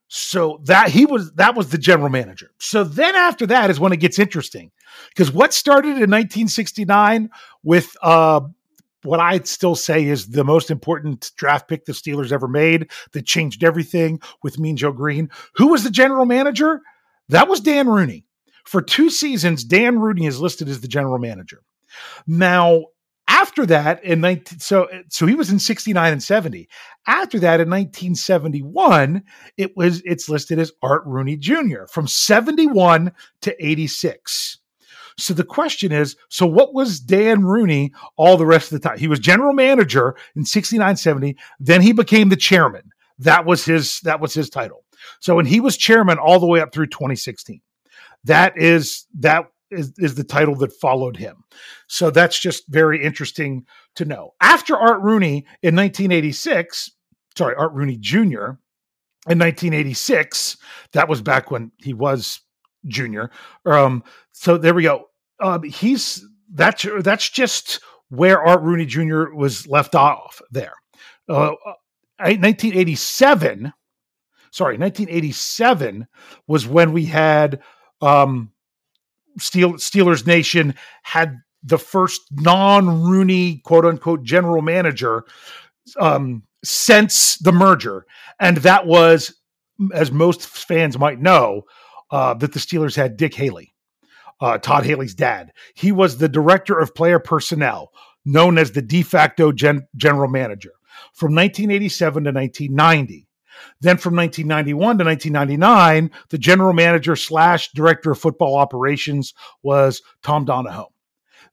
So 0.08 0.60
that 0.64 0.88
he 0.88 1.06
was 1.06 1.32
that 1.34 1.54
was 1.54 1.70
the 1.70 1.78
general 1.78 2.08
manager. 2.08 2.50
So 2.58 2.82
then 2.82 3.14
after 3.14 3.46
that 3.46 3.70
is 3.70 3.78
when 3.78 3.92
it 3.92 4.00
gets 4.00 4.18
interesting. 4.18 4.72
Because 5.10 5.30
what 5.30 5.54
started 5.54 5.90
in 5.90 6.10
1969 6.10 7.30
with 7.62 7.96
uh 8.02 8.40
what 9.02 9.20
I'd 9.20 9.46
still 9.46 9.76
say 9.76 10.04
is 10.04 10.28
the 10.28 10.44
most 10.44 10.70
important 10.70 11.30
draft 11.36 11.68
pick 11.68 11.84
the 11.84 11.92
Steelers 11.92 12.32
ever 12.32 12.48
made 12.48 12.90
that 13.12 13.24
changed 13.24 13.62
everything 13.62 14.20
with 14.42 14.58
Mean 14.58 14.76
Joe 14.76 14.92
Green. 14.92 15.30
Who 15.54 15.68
was 15.68 15.84
the 15.84 15.90
general 15.90 16.26
manager? 16.26 16.80
That 17.28 17.48
was 17.48 17.60
Dan 17.60 17.88
Rooney. 17.88 18.26
For 18.70 18.80
two 18.80 19.10
seasons, 19.10 19.64
Dan 19.64 19.98
Rooney 19.98 20.26
is 20.26 20.40
listed 20.40 20.68
as 20.68 20.80
the 20.80 20.86
general 20.86 21.18
manager. 21.18 21.64
Now, 22.28 22.84
after 23.26 23.66
that, 23.66 24.04
in 24.04 24.20
19, 24.20 24.60
so 24.60 24.86
so 25.08 25.26
he 25.26 25.34
was 25.34 25.50
in 25.50 25.58
69 25.58 26.12
and 26.12 26.22
70. 26.22 26.68
After 27.04 27.40
that, 27.40 27.58
in 27.58 27.68
1971, 27.68 29.24
it 29.56 29.76
was 29.76 30.02
it's 30.04 30.28
listed 30.28 30.60
as 30.60 30.70
Art 30.84 31.02
Rooney 31.04 31.36
Jr. 31.36 31.86
from 31.90 32.06
71 32.06 33.10
to 33.42 33.66
86. 33.66 34.58
So 35.18 35.34
the 35.34 35.42
question 35.42 35.90
is 35.90 36.14
so 36.28 36.46
what 36.46 36.72
was 36.72 37.00
Dan 37.00 37.42
Rooney 37.42 37.92
all 38.16 38.36
the 38.36 38.46
rest 38.46 38.70
of 38.70 38.80
the 38.80 38.88
time? 38.88 38.98
He 38.98 39.08
was 39.08 39.18
general 39.18 39.52
manager 39.52 40.14
in 40.36 40.44
69 40.44 40.94
70, 40.94 41.36
then 41.58 41.82
he 41.82 41.90
became 41.90 42.28
the 42.28 42.36
chairman. 42.36 42.92
That 43.18 43.46
was 43.46 43.64
his 43.64 43.98
that 44.02 44.20
was 44.20 44.32
his 44.32 44.48
title. 44.48 44.84
So 45.18 45.34
when 45.34 45.46
he 45.46 45.58
was 45.58 45.76
chairman 45.76 46.18
all 46.18 46.38
the 46.38 46.46
way 46.46 46.60
up 46.60 46.72
through 46.72 46.86
2016. 46.86 47.60
That 48.24 48.56
is 48.56 49.06
that 49.18 49.46
is, 49.70 49.92
is 49.98 50.14
the 50.14 50.24
title 50.24 50.56
that 50.56 50.72
followed 50.72 51.16
him. 51.16 51.44
So 51.86 52.10
that's 52.10 52.38
just 52.38 52.64
very 52.68 53.02
interesting 53.04 53.66
to 53.96 54.04
know. 54.04 54.34
After 54.40 54.76
Art 54.76 55.00
Rooney 55.00 55.46
in 55.62 55.76
1986, 55.76 56.90
sorry, 57.36 57.54
Art 57.56 57.72
Rooney 57.72 57.96
Jr. 57.96 58.56
in 59.28 59.38
1986, 59.38 60.56
that 60.92 61.08
was 61.08 61.22
back 61.22 61.50
when 61.50 61.70
he 61.78 61.94
was 61.94 62.40
junior. 62.86 63.30
Um, 63.64 64.02
so 64.32 64.58
there 64.58 64.74
we 64.74 64.82
go 64.82 65.10
um, 65.40 65.62
he's 65.62 66.24
that's 66.52 66.86
that's 67.00 67.28
just 67.28 67.80
where 68.08 68.42
Art 68.42 68.62
Rooney 68.62 68.86
Jr. 68.86 69.32
was 69.34 69.66
left 69.66 69.94
off 69.94 70.40
there. 70.50 70.74
Uh, 71.28 71.54
1987, 72.18 73.66
uh, 73.66 73.70
sorry, 74.50 74.76
1987 74.76 76.06
was 76.46 76.66
when 76.66 76.92
we 76.92 77.06
had 77.06 77.60
um, 78.00 78.52
Steel, 79.38 79.74
Steelers 79.74 80.26
Nation 80.26 80.74
had 81.02 81.38
the 81.62 81.78
first 81.78 82.22
non-Rooney 82.32 83.58
quote 83.64 83.84
unquote 83.84 84.22
general 84.22 84.62
manager 84.62 85.24
um, 85.98 86.42
since 86.64 87.36
the 87.36 87.52
merger, 87.52 88.06
and 88.38 88.58
that 88.58 88.86
was, 88.86 89.34
as 89.94 90.10
most 90.10 90.46
fans 90.46 90.98
might 90.98 91.20
know, 91.20 91.62
uh, 92.10 92.34
that 92.34 92.52
the 92.52 92.58
Steelers 92.58 92.96
had 92.96 93.16
Dick 93.16 93.34
Haley 93.34 93.70
uh, 94.40 94.58
Todd 94.58 94.84
Haley's 94.84 95.14
dad. 95.14 95.52
He 95.74 95.92
was 95.92 96.18
the 96.18 96.28
director 96.28 96.78
of 96.78 96.94
player 96.94 97.18
personnel, 97.18 97.92
known 98.24 98.58
as 98.58 98.72
the 98.72 98.82
de 98.82 99.02
facto 99.02 99.52
gen- 99.52 99.86
general 99.96 100.28
manager 100.28 100.72
from 101.12 101.34
1987 101.34 102.24
to 102.24 102.32
1990. 102.32 103.26
Then 103.80 103.96
from 103.96 104.16
1991 104.16 104.98
to 104.98 105.04
1999, 105.04 106.10
the 106.28 106.38
general 106.38 106.72
manager 106.72 107.16
slash 107.16 107.70
director 107.72 108.12
of 108.12 108.18
football 108.18 108.56
operations 108.56 109.34
was 109.62 110.02
Tom 110.22 110.44
Donahoe. 110.44 110.92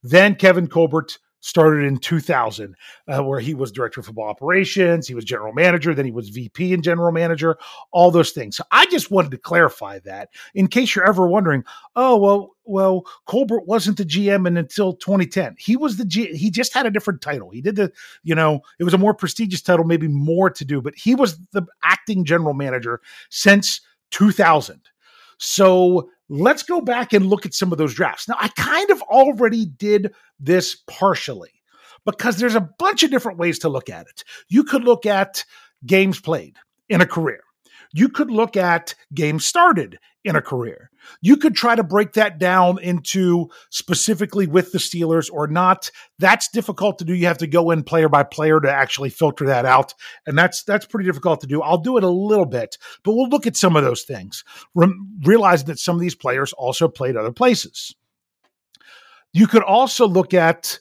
Then 0.03 0.35
Kevin 0.35 0.67
Colbert 0.67 1.17
started 1.47 1.85
in 1.85 1.97
2000, 1.97 2.75
uh, 3.07 3.23
where 3.23 3.39
he 3.39 3.53
was 3.53 3.71
director 3.71 4.01
of 4.01 4.05
football 4.05 4.27
operations, 4.27 5.07
he 5.07 5.15
was 5.15 5.23
general 5.23 5.53
manager, 5.53 5.95
then 5.95 6.03
he 6.03 6.11
was 6.11 6.27
VP 6.27 6.73
and 6.73 6.83
general 6.83 7.11
manager, 7.13 7.57
all 7.93 8.11
those 8.11 8.31
things. 8.31 8.57
So 8.57 8.65
I 8.71 8.85
just 8.87 9.11
wanted 9.11 9.31
to 9.31 9.37
clarify 9.37 9.99
that 9.99 10.29
in 10.53 10.67
case 10.67 10.93
you're 10.93 11.07
ever 11.07 11.25
wondering, 11.25 11.63
oh 11.95 12.17
well, 12.17 12.51
well, 12.65 13.05
Colbert 13.25 13.65
wasn't 13.65 13.97
the 13.97 14.03
GM 14.03 14.45
until 14.45 14.93
2010. 14.93 15.55
He 15.57 15.77
was 15.77 15.95
the 15.95 16.03
G. 16.03 16.35
He 16.35 16.51
just 16.51 16.73
had 16.73 16.85
a 16.85 16.91
different 16.91 17.21
title. 17.21 17.49
He 17.49 17.61
did 17.61 17.77
the, 17.77 17.93
you 18.23 18.35
know, 18.35 18.59
it 18.77 18.83
was 18.83 18.93
a 18.93 18.97
more 18.97 19.13
prestigious 19.13 19.61
title, 19.61 19.85
maybe 19.85 20.09
more 20.09 20.49
to 20.49 20.65
do, 20.65 20.81
but 20.81 20.95
he 20.95 21.15
was 21.15 21.39
the 21.53 21.65
acting 21.81 22.25
general 22.25 22.53
manager 22.53 22.99
since 23.29 23.79
2000. 24.11 24.81
So 25.37 26.09
let's 26.29 26.63
go 26.63 26.81
back 26.81 27.13
and 27.13 27.27
look 27.27 27.45
at 27.45 27.53
some 27.53 27.71
of 27.71 27.77
those 27.77 27.93
drafts. 27.93 28.27
Now, 28.27 28.35
I 28.39 28.49
kind 28.49 28.89
of 28.89 29.01
already 29.03 29.65
did 29.65 30.13
this 30.39 30.75
partially 30.87 31.51
because 32.05 32.37
there's 32.37 32.55
a 32.55 32.69
bunch 32.79 33.03
of 33.03 33.11
different 33.11 33.37
ways 33.37 33.59
to 33.59 33.69
look 33.69 33.89
at 33.89 34.07
it. 34.07 34.23
You 34.49 34.63
could 34.63 34.83
look 34.83 35.05
at 35.05 35.43
games 35.85 36.19
played 36.19 36.57
in 36.89 37.01
a 37.01 37.05
career. 37.05 37.41
You 37.93 38.09
could 38.09 38.31
look 38.31 38.57
at 38.57 38.95
games 39.13 39.45
started 39.45 39.99
in 40.23 40.35
a 40.35 40.41
career. 40.41 40.91
You 41.21 41.37
could 41.37 41.55
try 41.55 41.75
to 41.75 41.83
break 41.83 42.13
that 42.13 42.37
down 42.37 42.79
into 42.79 43.49
specifically 43.69 44.45
with 44.45 44.73
the 44.73 44.77
Steelers 44.77 45.29
or 45.31 45.47
not. 45.47 45.89
That's 46.19 46.49
difficult 46.49 46.99
to 46.99 47.05
do. 47.05 47.13
You 47.13 47.27
have 47.27 47.37
to 47.37 47.47
go 47.47 47.71
in 47.71 47.83
player 47.83 48.09
by 48.09 48.23
player 48.23 48.59
to 48.59 48.69
actually 48.69 49.09
filter 49.09 49.45
that 49.45 49.65
out, 49.65 49.93
and 50.25 50.37
that's 50.37 50.63
that's 50.63 50.85
pretty 50.85 51.07
difficult 51.07 51.41
to 51.41 51.47
do. 51.47 51.61
I'll 51.61 51.77
do 51.77 51.97
it 51.97 52.03
a 52.03 52.09
little 52.09 52.45
bit, 52.45 52.77
but 53.03 53.13
we'll 53.13 53.29
look 53.29 53.47
at 53.47 53.55
some 53.55 53.75
of 53.77 53.83
those 53.83 54.03
things, 54.03 54.43
Re- 54.75 54.93
realizing 55.23 55.67
that 55.67 55.79
some 55.79 55.95
of 55.95 56.01
these 56.01 56.15
players 56.15 56.51
also 56.53 56.87
played 56.87 57.15
other 57.15 57.31
places. 57.31 57.95
You 59.33 59.47
could 59.47 59.63
also 59.63 60.07
look 60.07 60.33
at 60.33 60.79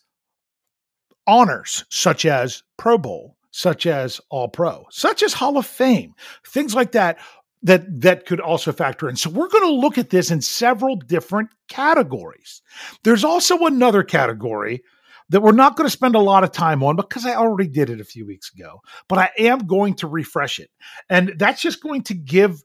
honors 1.26 1.84
such 1.88 2.24
as 2.24 2.62
Pro 2.76 2.98
Bowl, 2.98 3.35
such 3.56 3.86
as 3.86 4.20
All 4.28 4.48
Pro, 4.48 4.84
such 4.90 5.22
as 5.22 5.32
Hall 5.32 5.56
of 5.56 5.64
Fame, 5.64 6.14
things 6.46 6.74
like 6.74 6.92
that 6.92 7.18
that 7.62 8.02
that 8.02 8.26
could 8.26 8.38
also 8.38 8.70
factor 8.70 9.08
in. 9.08 9.16
So 9.16 9.30
we're 9.30 9.48
going 9.48 9.64
to 9.64 9.80
look 9.80 9.96
at 9.96 10.10
this 10.10 10.30
in 10.30 10.42
several 10.42 10.96
different 10.96 11.48
categories. 11.66 12.60
There's 13.02 13.24
also 13.24 13.64
another 13.64 14.02
category 14.02 14.82
that 15.30 15.40
we're 15.40 15.52
not 15.52 15.74
going 15.74 15.86
to 15.86 15.90
spend 15.90 16.14
a 16.14 16.20
lot 16.20 16.44
of 16.44 16.52
time 16.52 16.82
on 16.82 16.96
because 16.96 17.24
I 17.24 17.34
already 17.34 17.70
did 17.70 17.88
it 17.88 17.98
a 17.98 18.04
few 18.04 18.26
weeks 18.26 18.52
ago, 18.52 18.82
but 19.08 19.18
I 19.18 19.30
am 19.38 19.60
going 19.60 19.94
to 19.96 20.06
refresh 20.06 20.58
it. 20.58 20.68
And 21.08 21.32
that's 21.38 21.62
just 21.62 21.82
going 21.82 22.02
to 22.02 22.14
give 22.14 22.62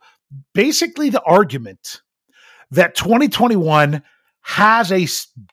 basically 0.54 1.10
the 1.10 1.24
argument 1.24 2.02
that 2.70 2.96
2021 2.96 4.04
has 4.42 4.92
a 4.92 5.08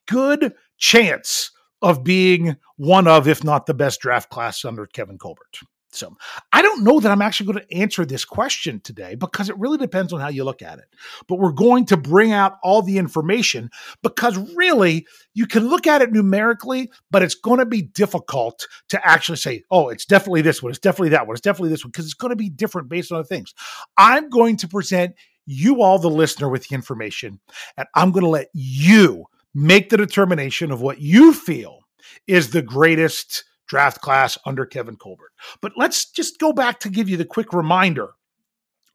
good 0.09 0.53
chance 0.79 1.53
of 1.83 2.05
being 2.05 2.57
one 2.77 3.07
of, 3.07 3.29
if 3.29 3.45
not 3.45 3.67
the 3.67 3.75
best 3.75 4.01
draft 4.01 4.31
class 4.31 4.65
under 4.65 4.87
Kevin 4.87 5.19
Colbert. 5.19 5.61
So 5.91 6.15
I 6.53 6.61
don't 6.61 6.85
know 6.85 7.01
that 7.01 7.11
I'm 7.11 7.23
actually 7.23 7.53
going 7.53 7.67
to 7.67 7.75
answer 7.75 8.05
this 8.05 8.25
question 8.25 8.81
today 8.81 9.15
because 9.15 9.49
it 9.49 9.59
really 9.59 9.79
depends 9.79 10.13
on 10.13 10.21
how 10.21 10.29
you 10.29 10.45
look 10.45 10.61
at 10.61 10.79
it. 10.79 10.85
But 11.27 11.39
we're 11.39 11.53
going 11.53 11.87
to 11.87 11.97
bring 11.97 12.31
out 12.33 12.59
all 12.63 12.83
the 12.83 12.99
information 12.99 13.71
because 14.03 14.37
really 14.55 15.07
you 15.33 15.47
can 15.47 15.69
look 15.69 15.87
at 15.87 16.03
it 16.03 16.13
numerically, 16.13 16.91
but 17.11 17.23
it's 17.23 17.35
going 17.35 17.59
to 17.59 17.67
be 17.67 17.83
difficult 17.83 18.67
to 18.91 19.07
actually 19.07 19.39
say, 19.39 19.63
oh, 19.71 19.89
it's 19.89 20.05
definitely 20.05 20.43
this 20.43 20.63
one, 20.63 20.71
it's 20.71 20.79
definitely 20.79 21.11
that 21.11 21.27
one, 21.27 21.35
it's 21.35 21.41
definitely 21.41 21.71
this 21.71 21.85
one, 21.85 21.91
because 21.91 22.05
it's 22.05 22.15
going 22.15 22.31
to 22.31 22.37
be 22.37 22.51
different 22.51 22.91
based 22.91 23.11
on 23.11 23.25
things. 23.25 23.55
I'm 23.97 24.29
going 24.29 24.59
to 24.59 24.69
present 24.69 25.15
you 25.47 25.81
all, 25.81 25.99
the 25.99 26.11
listener, 26.11 26.51
with 26.51 26.69
the 26.69 26.75
information, 26.75 27.41
and 27.79 27.89
I'm 27.95 28.13
going 28.13 28.25
to 28.25 28.31
let 28.31 28.49
you 28.53 29.25
make 29.59 29.91
the 29.91 29.97
determination 29.97 30.71
of 30.71 30.81
what 30.81 31.01
you 31.01 31.33
feel 31.33 31.81
is 32.27 32.51
the 32.51 32.63
greatest 32.63 33.45
draft 33.67 34.01
class 34.01 34.39
under 34.47 34.65
Kevin 34.65 34.97
Colbert. 34.97 35.33
But 35.61 35.73
let's 35.77 36.11
just 36.11 36.39
go 36.39 36.53
back 36.53 36.81
to 36.81 36.89
give 36.89 37.09
you 37.09 37.17
the 37.17 37.25
quick 37.25 37.53
reminder 37.53 38.11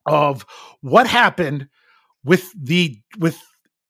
of 0.05 0.46
what 0.82 1.05
happened 1.08 1.67
with 2.24 2.50
the 2.58 3.01
with 3.20 3.39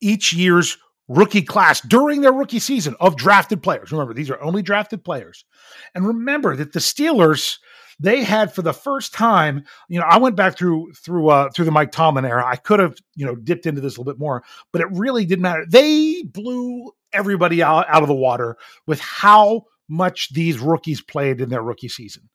each 0.02 0.34
year's 0.34 0.78
rookie 1.08 1.44
class 1.44 1.80
during 1.82 2.22
their 2.22 2.34
rookie 2.34 2.60
season 2.60 2.96
of 3.00 3.16
drafted 3.16 3.62
players. 3.62 3.92
Remember, 3.92 4.14
these 4.14 4.30
are 4.30 4.42
only 4.42 4.64
drafted 4.64 5.04
players. 5.04 5.46
And 5.94 6.08
remember 6.08 6.56
that 6.56 6.74
the 6.74 6.80
Steelers 6.80 7.60
they 8.00 8.24
had 8.24 8.54
for 8.54 8.62
the 8.62 8.74
first 8.74 9.14
time, 9.14 9.64
you 9.88 10.00
know, 10.00 10.06
I 10.08 10.18
went 10.18 10.36
back 10.36 10.58
through 10.58 10.94
through 10.94 11.30
uh 11.30 11.50
through 11.50 11.66
the 11.66 11.72
Mike 11.72 11.92
Tomlin 11.92 12.26
era. 12.26 12.46
I 12.46 12.56
could 12.56 12.80
have, 12.80 12.96
you 13.16 13.26
know, 13.26 13.36
dipped 13.36 13.66
into 13.66 13.82
this 13.82 13.96
a 13.96 14.00
little 14.00 14.12
bit 14.12 14.20
more, 14.20 14.44
but 14.72 14.82
it 14.82 14.88
really 14.92 15.26
didn't 15.26 15.44
matter. 15.44 15.66
They 15.68 16.24
blew 16.24 16.92
everybody 17.14 17.62
out, 17.62 17.86
out 17.88 18.02
of 18.02 18.08
the 18.08 18.16
water 18.16 18.58
with 18.88 19.00
how 19.00 19.64
much 19.88 20.34
these 20.34 20.60
rookies 20.60 21.02
played 21.02 21.42
in 21.42 21.50
their 21.50 21.62
rookie 21.62 21.90
season. 21.90 22.30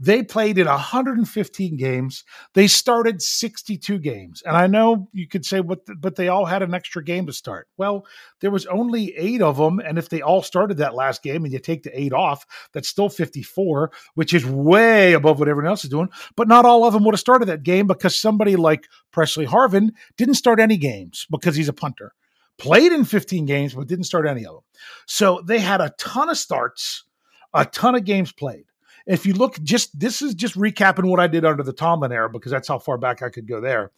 They 0.00 0.22
played 0.22 0.58
in 0.58 0.66
115 0.66 1.76
games. 1.76 2.24
They 2.54 2.66
started 2.66 3.22
62 3.22 3.98
games. 3.98 4.42
And 4.44 4.56
I 4.56 4.66
know 4.66 5.08
you 5.12 5.28
could 5.28 5.44
say, 5.44 5.60
but, 5.60 5.80
but 5.98 6.16
they 6.16 6.28
all 6.28 6.44
had 6.44 6.62
an 6.62 6.74
extra 6.74 7.04
game 7.04 7.26
to 7.26 7.32
start. 7.32 7.68
Well, 7.76 8.06
there 8.40 8.50
was 8.50 8.66
only 8.66 9.14
eight 9.16 9.42
of 9.42 9.56
them. 9.56 9.78
And 9.78 9.98
if 9.98 10.08
they 10.08 10.22
all 10.22 10.42
started 10.42 10.78
that 10.78 10.94
last 10.94 11.22
game 11.22 11.44
and 11.44 11.52
you 11.52 11.58
take 11.58 11.82
the 11.82 11.98
eight 11.98 12.12
off, 12.12 12.46
that's 12.72 12.88
still 12.88 13.08
54, 13.08 13.92
which 14.14 14.34
is 14.34 14.44
way 14.44 15.12
above 15.12 15.38
what 15.38 15.48
everyone 15.48 15.70
else 15.70 15.84
is 15.84 15.90
doing. 15.90 16.08
But 16.36 16.48
not 16.48 16.64
all 16.64 16.84
of 16.84 16.92
them 16.92 17.04
would 17.04 17.14
have 17.14 17.20
started 17.20 17.46
that 17.46 17.62
game 17.62 17.86
because 17.86 18.20
somebody 18.20 18.56
like 18.56 18.88
Pressley 19.12 19.46
Harvin 19.46 19.90
didn't 20.16 20.34
start 20.34 20.60
any 20.60 20.76
games 20.76 21.26
because 21.30 21.56
he's 21.56 21.68
a 21.68 21.72
punter 21.72 22.12
played 22.58 22.92
in 22.92 23.04
15 23.04 23.44
games, 23.44 23.74
but 23.74 23.88
didn't 23.88 24.04
start 24.04 24.26
any 24.26 24.46
of 24.46 24.54
them. 24.54 24.62
So 25.06 25.42
they 25.44 25.58
had 25.58 25.80
a 25.80 25.92
ton 25.98 26.28
of 26.28 26.38
starts, 26.38 27.04
a 27.52 27.64
ton 27.64 27.94
of 27.94 28.04
games 28.04 28.32
played. 28.32 28.64
If 29.06 29.26
you 29.26 29.34
look, 29.34 29.60
just 29.62 29.98
this 29.98 30.22
is 30.22 30.34
just 30.34 30.56
recapping 30.56 31.08
what 31.08 31.20
I 31.20 31.26
did 31.26 31.44
under 31.44 31.62
the 31.62 31.72
Tomlin 31.72 32.12
era 32.12 32.30
because 32.30 32.52
that's 32.52 32.68
how 32.68 32.78
far 32.78 32.98
back 32.98 33.22
I 33.22 33.30
could 33.30 33.48
go 33.48 33.60
there. 33.60 33.90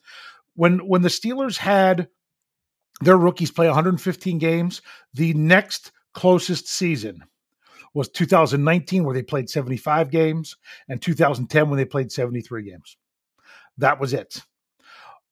When 0.54 0.78
when 0.86 1.02
the 1.02 1.08
Steelers 1.08 1.56
had 1.56 2.08
their 3.00 3.16
rookies 3.16 3.50
play 3.50 3.66
115 3.66 4.38
games, 4.38 4.82
the 5.12 5.34
next 5.34 5.92
closest 6.12 6.68
season 6.68 7.24
was 7.92 8.08
2019 8.08 9.04
where 9.04 9.14
they 9.14 9.22
played 9.22 9.48
75 9.48 10.10
games 10.10 10.56
and 10.88 11.00
2010 11.00 11.68
when 11.68 11.76
they 11.76 11.84
played 11.84 12.10
73 12.10 12.64
games. 12.64 12.96
That 13.78 14.00
was 14.00 14.12
it. 14.12 14.42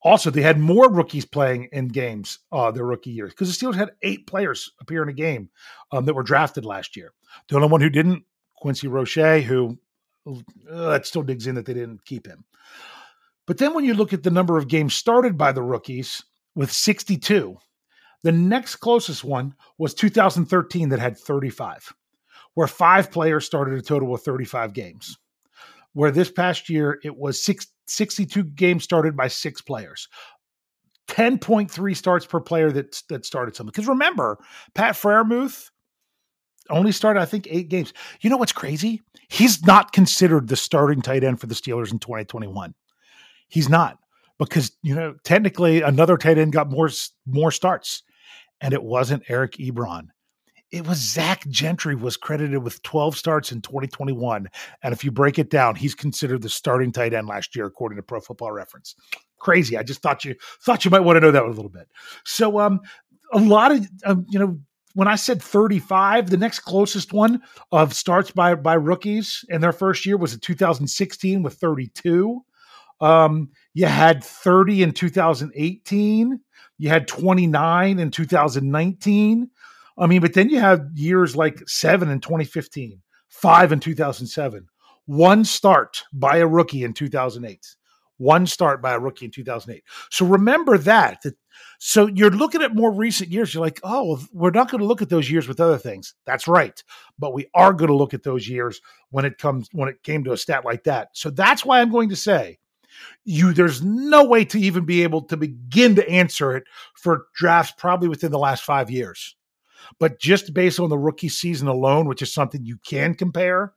Also, 0.05 0.31
they 0.31 0.43
had 0.43 0.59
more 0.59 0.91
rookies 0.91 1.25
playing 1.25 1.69
in 1.73 1.87
games 1.89 2.41
uh, 2.51 2.71
their 2.73 2.85
rookie 2.85 3.11
year 3.11 3.29
because 3.29 3.57
the 3.57 3.67
Steelers 3.67 3.77
had 3.77 3.93
eight 4.03 4.27
players 4.27 4.73
appear 4.81 5.03
in 5.03 5.09
a 5.09 5.13
game 5.13 5.49
um, 5.93 6.05
that 6.07 6.15
were 6.15 6.25
drafted 6.25 6.65
last 6.65 6.97
year. 6.97 7.13
The 7.49 7.57
only 7.57 7.69
one 7.69 7.81
who 7.81 7.91
didn't, 7.91 8.25
Quincy 8.63 8.87
Roche, 8.87 9.43
who 9.45 9.77
that 10.71 11.05
still 11.05 11.25
digs 11.25 11.49
in 11.49 11.57
that 11.57 11.67
they 11.67 11.75
didn't 11.75 12.05
keep 12.05 12.29
him. 12.29 12.45
But 13.45 13.59
then 13.59 13.75
when 13.75 13.85
you 13.85 13.93
look 13.93 14.13
at 14.13 14.23
the 14.23 14.31
number 14.31 14.57
of 14.57 14.69
games 14.69 14.95
started 14.95 15.37
by 15.37 15.51
the 15.51 15.65
rookies 15.65 16.23
with 16.55 16.71
62, 16.71 17.57
the 18.23 18.31
next 18.31 18.77
closest 18.77 19.25
one 19.25 19.57
was 19.79 19.95
2013 19.95 20.91
that 20.91 21.01
had 21.01 21.19
35, 21.19 21.93
where 22.55 22.69
five 22.69 23.11
players 23.11 23.45
started 23.45 23.77
a 23.77 23.83
total 23.83 24.15
of 24.15 24.23
35 24.23 24.73
games. 24.73 25.19
Where 25.95 26.13
this 26.13 26.31
past 26.31 26.69
year 26.69 27.01
it 27.03 27.17
was 27.17 27.45
six, 27.45 27.67
62 27.89 28.45
games 28.45 28.85
started 28.85 29.17
by 29.17 29.27
six 29.27 29.61
players. 29.61 30.07
10.3 31.09 31.97
starts 31.97 32.27
per 32.27 32.39
player 32.39 32.71
that 32.71 33.03
that 33.09 33.27
started 33.27 33.57
something. 33.57 33.73
Because 33.73 33.89
remember, 33.89 34.39
Pat 34.75 34.95
Freiermuth 34.95 35.71
only 36.71 36.93
started, 36.93 37.21
I 37.21 37.25
think, 37.25 37.47
eight 37.51 37.69
games. 37.69 37.93
You 38.21 38.31
know 38.31 38.37
what's 38.37 38.53
crazy? 38.53 39.03
He's 39.29 39.65
not 39.65 39.93
considered 39.93 40.49
the 40.49 40.57
starting 40.57 41.03
tight 41.03 41.25
end 41.25 41.41
for 41.41 41.47
the 41.47 41.55
Steelers 41.55 41.93
in 41.93 41.99
2021. 41.99 42.75
He's 43.49 43.69
not 43.69 43.99
because 44.39 44.73
you 44.83 44.95
know 44.95 45.15
technically 45.25 45.83
another 45.83 46.17
tight 46.17 46.39
end 46.39 46.53
got 46.53 46.71
more 46.71 46.91
more 47.27 47.51
starts, 47.51 48.03
and 48.61 48.75
it 48.75 48.83
wasn't 48.83 49.25
Eric 49.29 49.53
Ebron 49.53 50.09
it 50.73 50.87
was 50.87 50.99
Zach 50.99 51.47
Gentry 51.49 51.95
was 51.95 52.17
credited 52.17 52.63
with 52.63 52.83
12 52.83 53.17
starts 53.17 53.53
in 53.53 53.61
2021. 53.61 54.49
And 54.83 54.93
if 54.93 55.05
you 55.05 55.11
break 55.13 55.39
it 55.39 55.51
down, 55.51 55.75
he's 55.75 55.95
considered 55.95 56.41
the 56.41 56.49
starting 56.49 56.91
tight 56.91 57.13
end 57.13 57.29
last 57.29 57.55
year, 57.55 57.67
according 57.67 57.97
to 57.97 58.03
Pro 58.03 58.21
Football 58.21 58.53
Reference. 58.53 58.97
Crazy. 59.39 59.77
I 59.77 59.83
just 59.83 60.01
thought 60.01 60.25
you 60.25 60.35
thought 60.63 60.85
you 60.85 60.91
might 60.91 61.01
want 61.01 61.17
to 61.17 61.21
know 61.21 61.31
that 61.31 61.43
a 61.43 61.49
little 61.49 61.69
bit. 61.69 61.89
So 62.25 62.59
um 62.59 62.81
a 63.35 63.39
lot 63.39 63.73
of 63.73 63.87
um, 64.05 64.27
you 64.31 64.39
know 64.39 64.59
when 64.95 65.09
I 65.09 65.17
said 65.17 65.43
35, 65.43 66.31
the 66.31 66.37
next 66.37 66.61
closest 66.61 67.13
one 67.13 67.43
of 67.71 67.95
starts 67.95 68.31
by 68.31 68.55
by 68.55 68.75
rookies 68.75 69.45
in 69.49 69.61
their 69.61 69.73
first 69.73 70.05
year 70.07 70.17
was 70.17 70.35
in 70.35 70.41
2016 70.41 71.43
with 71.43 71.55
32. 71.55 72.43
Um, 73.01 73.51
you 73.75 73.87
had 73.87 74.23
30 74.23 74.85
in 74.85 74.93
2018. 74.93 76.41
You 76.79 76.89
had 76.89 77.09
29 77.09 77.99
in 77.99 78.11
2019. 78.11 79.51
I 79.99 80.07
mean, 80.07 80.21
but 80.21 80.35
then 80.35 80.49
you 80.49 80.59
have 80.61 80.87
years 80.95 81.37
like 81.37 81.69
seven 81.69 82.09
in 82.09 82.21
2015, 82.21 83.01
five 83.29 83.73
in 83.73 83.81
2007, 83.81 84.67
one 85.07 85.45
start 85.45 86.05
by 86.13 86.39
a 86.39 86.47
rookie 86.47 86.85
in 86.85 86.95
2008, 86.95 87.77
one 88.23 88.47
start 88.47 88.81
by 88.81 88.93
a 88.93 88.99
rookie 88.99 89.27
in 89.27 89.31
2008. 89.31 89.83
So 90.11 90.27
remember 90.27 90.79
that. 90.79 91.23
that 91.23 91.35
so 91.79 92.07
you're 92.07 92.31
looking 92.31 92.63
at 92.63 92.75
more 92.75 92.93
recent 92.93 93.31
years. 93.31 93.53
You're 93.53 93.65
like, 93.65 93.81
oh, 93.83 94.21
we're 94.33 94.51
not 94.51 94.71
going 94.71 94.81
to 94.81 94.87
look 94.87 95.03
at 95.03 95.09
those 95.09 95.31
years 95.31 95.49
with 95.49 95.61
other 95.61 95.79
things. 95.79 96.15
That's 96.25 96.49
right, 96.49 96.83
but 97.19 97.35
we 97.35 97.49
are 97.55 97.73
going 97.73 97.89
to 97.89 97.97
look 97.97 98.15
at 98.15 98.23
those 98.23 98.49
years 98.49 98.81
when 99.11 99.25
it 99.25 99.39
comes 99.39 99.69
when 99.73 99.89
it 99.89 100.03
came 100.03 100.25
to 100.25 100.33
a 100.33 100.37
stat 100.37 100.65
like 100.65 100.85
that. 100.85 101.09
So 101.13 101.31
that's 101.31 101.65
why 101.65 101.81
I'm 101.81 101.91
going 101.91 102.09
to 102.11 102.17
say 102.17 102.59
you 103.25 103.53
there's 103.53 103.83
no 103.83 104.25
way 104.25 104.45
to 104.45 104.61
even 104.61 104.85
be 104.85 105.03
able 105.03 105.23
to 105.23 105.37
begin 105.37 105.95
to 105.97 106.09
answer 106.09 106.57
it 106.57 106.65
for 106.95 107.27
drafts 107.35 107.73
probably 107.77 108.09
within 108.09 108.31
the 108.31 108.39
last 108.39 108.65
five 108.65 108.91
years 108.91 109.35
but 109.99 110.21
just 110.21 110.55
based 110.55 110.81
on 110.81 110.89
the 110.89 110.99
rookie 110.99 111.29
season 111.29 111.69
alone, 111.69 112.07
which 112.07 112.23
is 112.23 112.33
something 112.33 112.65
you 112.65 112.79
can 112.87 113.15
compare, 113.15 113.75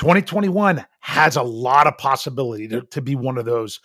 2021 0.00 0.82
has 1.00 1.36
a 1.36 1.42
lot 1.42 1.86
of 1.86 1.98
possibility 1.98 2.66
to, 2.66 2.80
to 2.80 3.02
be 3.02 3.14
one 3.14 3.36
of 3.36 3.44
those 3.44 3.80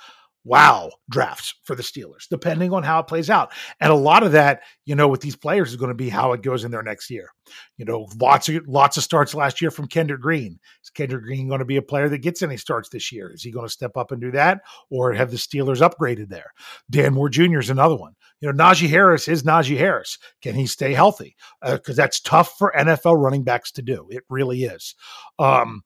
wow 0.45 0.91
drafts 1.09 1.55
for 1.65 1.75
the 1.75 1.83
Steelers, 1.83 2.29
depending 2.29 2.71
on 2.71 2.83
how 2.83 2.99
it 2.99 3.07
plays 3.07 3.29
out. 3.29 3.51
And 3.81 3.91
a 3.91 3.95
lot 3.95 4.23
of 4.23 4.31
that, 4.31 4.61
you 4.85 4.95
know, 4.95 5.09
with 5.09 5.19
these 5.19 5.35
players 5.35 5.71
is 5.71 5.75
going 5.75 5.89
to 5.89 5.95
be 5.95 6.07
how 6.07 6.31
it 6.31 6.41
goes 6.41 6.63
in 6.63 6.71
their 6.71 6.83
next 6.83 7.09
year. 7.09 7.31
You 7.77 7.83
know, 7.83 8.07
lots 8.21 8.47
of 8.47 8.65
lots 8.65 8.95
of 8.95 9.03
starts 9.03 9.35
last 9.35 9.59
year 9.59 9.71
from 9.71 9.87
Kendrick 9.87 10.21
Green. 10.21 10.57
Is 10.81 10.89
Kendrick 10.89 11.23
Green 11.23 11.49
going 11.49 11.59
to 11.59 11.65
be 11.65 11.77
a 11.77 11.81
player 11.81 12.07
that 12.07 12.19
gets 12.19 12.41
any 12.41 12.55
starts 12.55 12.87
this 12.87 13.11
year? 13.11 13.33
Is 13.33 13.43
he 13.43 13.51
going 13.51 13.65
to 13.65 13.73
step 13.73 13.97
up 13.97 14.13
and 14.13 14.21
do 14.21 14.31
that, 14.31 14.61
or 14.89 15.11
have 15.11 15.31
the 15.31 15.37
Steelers 15.37 15.81
upgraded 15.81 16.29
there? 16.29 16.53
Dan 16.89 17.13
Moore 17.13 17.27
Jr. 17.29 17.59
is 17.59 17.69
another 17.69 17.97
one. 17.97 18.15
You 18.39 18.51
know, 18.51 18.63
Najee 18.63 18.89
Harris 18.89 19.27
is 19.27 19.43
Najee 19.43 19.77
Harris. 19.77 20.17
Can 20.41 20.55
he 20.55 20.67
stay 20.67 20.93
healthy? 20.93 21.35
Because 21.61 21.99
uh, 21.99 22.03
that's 22.03 22.21
tough 22.21 22.57
for 22.57 22.73
NFL 22.77 23.21
running 23.21 23.43
backs 23.43 23.71
to 23.73 23.81
do. 23.81 24.07
It 24.09 24.23
really 24.29 24.63
is. 24.63 24.95
Um, 25.39 25.83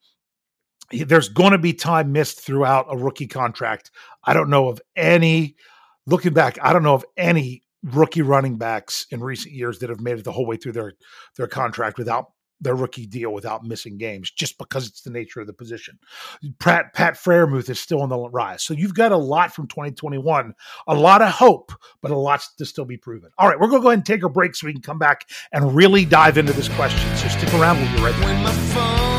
there's 0.92 1.30
going 1.30 1.52
to 1.52 1.58
be 1.58 1.74
time 1.74 2.12
missed 2.12 2.42
throughout 2.42 2.88
a 2.90 2.98
rookie 2.98 3.28
contract. 3.28 3.92
I 4.24 4.34
don't 4.34 4.50
know 4.50 4.70
of 4.70 4.82
any, 4.96 5.56
looking 6.06 6.34
back, 6.34 6.58
I 6.62 6.74
don't 6.74 6.84
know 6.84 6.96
of 6.96 7.06
any 7.18 7.64
rookie 7.84 8.22
running 8.22 8.58
backs 8.58 9.06
in 9.12 9.22
recent 9.22 9.54
years 9.54 9.80
that 9.80 9.90
have 9.90 10.02
made 10.02 10.20
it 10.20 10.24
the 10.24 10.32
whole 10.32 10.46
way 10.46 10.58
through 10.58 10.74
their 10.74 10.94
their 11.38 11.48
contract 11.48 11.98
without 11.98 12.32
their 12.62 12.76
rookie 12.76 13.06
deal 13.06 13.32
without 13.32 13.64
missing 13.64 13.98
games 13.98 14.32
just 14.32 14.58
because 14.58 14.88
it's 14.88 15.02
the 15.02 15.10
nature 15.10 15.40
of 15.40 15.48
the 15.48 15.54
position. 15.54 15.98
Pat 16.60 16.94
Pat 16.94 17.14
Freiermuth 17.14 17.70
is 17.70 17.80
still 17.80 18.02
on 18.02 18.10
the 18.10 18.18
rise. 18.18 18.64
So 18.64 18.74
you've 18.74 18.94
got 18.94 19.12
a 19.12 19.18
lot 19.18 19.54
from 19.54 19.68
2021, 19.68 20.54
a 20.88 20.96
lot 20.96 21.22
of 21.22 21.30
hope, 21.30 21.72
but 22.02 22.12
a 22.12 22.18
lot 22.18 22.44
to 22.58 22.66
still 22.66 22.86
be 22.86 22.98
proven. 22.98 23.30
All 23.38 23.48
right, 23.48 23.60
we're 23.60 23.68
going 23.68 23.82
to 23.82 23.84
go 23.84 23.90
ahead 23.90 24.00
and 24.00 24.06
take 24.06 24.24
a 24.24 24.30
break 24.30 24.56
so 24.56 24.68
we 24.68 24.74
can 24.74 24.82
come 24.82 25.00
back 25.00 25.26
and 25.52 25.74
really 25.74 26.06
dive 26.06 26.38
into 26.38 26.54
this 26.54 26.70
question. 26.70 27.16
So 27.16 27.28
stick 27.30 27.54
around. 27.54 27.80
We'll 27.80 27.96
be 27.96 28.04
right 28.04 28.20
back. 28.22 29.19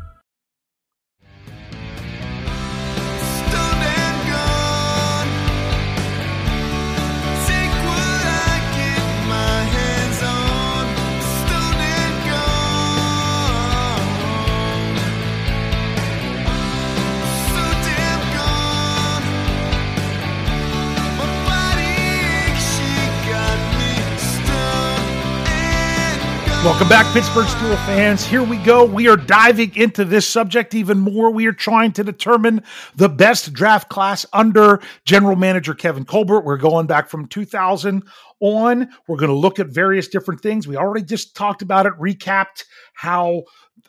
Welcome 26.63 26.89
back, 26.89 27.11
Pittsburgh 27.11 27.47
Steelers 27.47 27.83
fans. 27.87 28.23
Here 28.23 28.43
we 28.43 28.57
go. 28.57 28.85
We 28.85 29.07
are 29.07 29.17
diving 29.17 29.75
into 29.75 30.05
this 30.05 30.27
subject 30.27 30.75
even 30.75 30.99
more. 30.99 31.31
We 31.31 31.47
are 31.47 31.53
trying 31.53 31.91
to 31.93 32.03
determine 32.03 32.61
the 32.95 33.09
best 33.09 33.51
draft 33.51 33.89
class 33.89 34.27
under 34.31 34.79
general 35.03 35.35
manager 35.35 35.73
Kevin 35.73 36.05
Colbert. 36.05 36.41
We're 36.41 36.57
going 36.57 36.85
back 36.85 37.09
from 37.09 37.25
2000 37.25 38.03
on. 38.41 38.89
We're 39.07 39.17
going 39.17 39.31
to 39.31 39.35
look 39.35 39.57
at 39.57 39.69
various 39.69 40.07
different 40.07 40.41
things. 40.41 40.67
We 40.67 40.77
already 40.77 41.03
just 41.03 41.35
talked 41.35 41.63
about 41.63 41.87
it, 41.87 41.93
recapped 41.93 42.65
how 42.93 43.45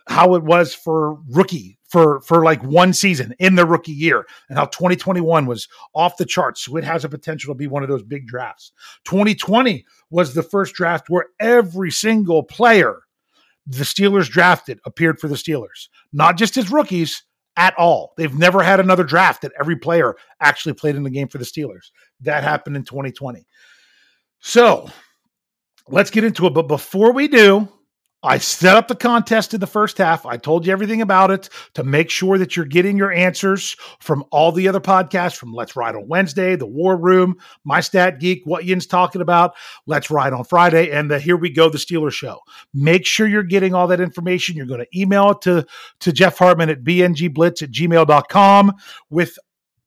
how 0.09 0.35
it 0.35 0.43
was 0.43 0.75
for 0.75 1.19
rookie 1.29 1.79
for 1.89 2.21
for 2.23 2.45
like 2.45 2.63
one 2.63 2.93
season 2.93 3.35
in 3.39 3.55
the 3.55 3.67
rookie 3.67 3.93
year 3.93 4.27
and 4.49 4.59
how 4.59 4.65
2021 4.67 5.47
was 5.47 5.69
off 5.95 6.17
the 6.17 6.25
charts. 6.25 6.63
So 6.63 6.77
it 6.77 6.85
has 6.85 7.05
a 7.05 7.09
potential 7.09 7.55
to 7.55 7.59
be 7.59 7.67
one 7.67 7.83
of 7.83 7.89
those 7.89 8.03
big 8.03 8.27
drafts. 8.27 8.73
2020 9.05 9.85
was 10.11 10.35
the 10.35 10.43
first 10.43 10.75
draft 10.75 11.09
where 11.09 11.27
every 11.39 11.91
single 11.91 12.43
player 12.43 13.01
the 13.67 13.85
Steelers 13.85 14.29
drafted 14.29 14.81
appeared 14.85 15.21
for 15.21 15.29
the 15.29 15.37
Steelers 15.37 15.89
not 16.13 16.37
just 16.37 16.57
as 16.57 16.71
rookies 16.71 17.23
at 17.57 17.77
all. 17.79 18.15
They've 18.17 18.35
never 18.35 18.63
had 18.63 18.81
another 18.81 19.05
draft 19.05 19.43
that 19.43 19.53
every 19.61 19.77
player 19.77 20.17
actually 20.41 20.73
played 20.73 20.97
in 20.97 21.03
the 21.03 21.11
game 21.11 21.29
for 21.29 21.39
the 21.39 21.45
Steelers. 21.45 21.91
That 22.23 22.43
happened 22.43 22.77
in 22.77 22.85
2020 22.85 23.47
so 24.43 24.91
let's 25.89 26.11
get 26.11 26.25
into 26.25 26.47
it 26.47 26.53
but 26.53 26.67
before 26.69 27.13
we 27.13 27.29
do 27.29 27.67
I 28.23 28.39
set 28.39 28.77
up 28.77 28.87
the 28.87 28.95
contest 28.95 29.53
in 29.53 29.61
the 29.61 29.67
first 29.67 29.99
half. 29.99 30.25
I 30.25 30.37
told 30.37 30.65
you 30.65 30.73
everything 30.73 31.03
about 31.03 31.33
it 31.33 31.49
to 31.75 31.83
make 31.83 32.09
sure 32.09 32.39
that 32.39 32.57
you're 32.57 32.65
getting 32.65 32.97
your 32.97 33.11
answers 33.11 33.77
from 33.99 34.25
all 34.31 34.53
the 34.53 34.69
other 34.69 34.81
podcasts 34.81 35.37
from 35.37 35.53
Let's 35.53 35.75
Ride 35.75 35.97
on 35.97 36.07
Wednesday, 36.07 36.55
The 36.55 36.67
War 36.67 36.97
Room, 36.97 37.37
My 37.65 37.81
Stat 37.81 38.21
Geek, 38.21 38.43
What 38.45 38.65
Yinz 38.65 38.89
talking 38.89 39.23
about, 39.23 39.55
Let's 39.87 40.11
Ride 40.11 40.33
on 40.33 40.45
Friday, 40.45 40.91
and 40.91 41.11
the 41.11 41.19
Here 41.19 41.37
We 41.37 41.51
Go, 41.51 41.69
The 41.69 41.79
Steelers 41.79 42.13
Show. 42.13 42.39
Make 42.73 43.07
sure 43.07 43.27
you're 43.27 43.43
getting 43.43 43.75
all 43.75 43.89
that 43.89 44.01
information. 44.01 44.57
You're 44.57 44.67
going 44.67 44.85
to 44.85 44.99
email 44.99 45.31
it 45.31 45.41
to, 45.43 45.67
to 46.01 46.13
Jeff 46.13 46.39
Hartman 46.39 46.71
at 46.71 46.85
bngblitz 46.85 47.63
at 47.63 47.73
gmail.com 47.73 48.73
with 49.11 49.39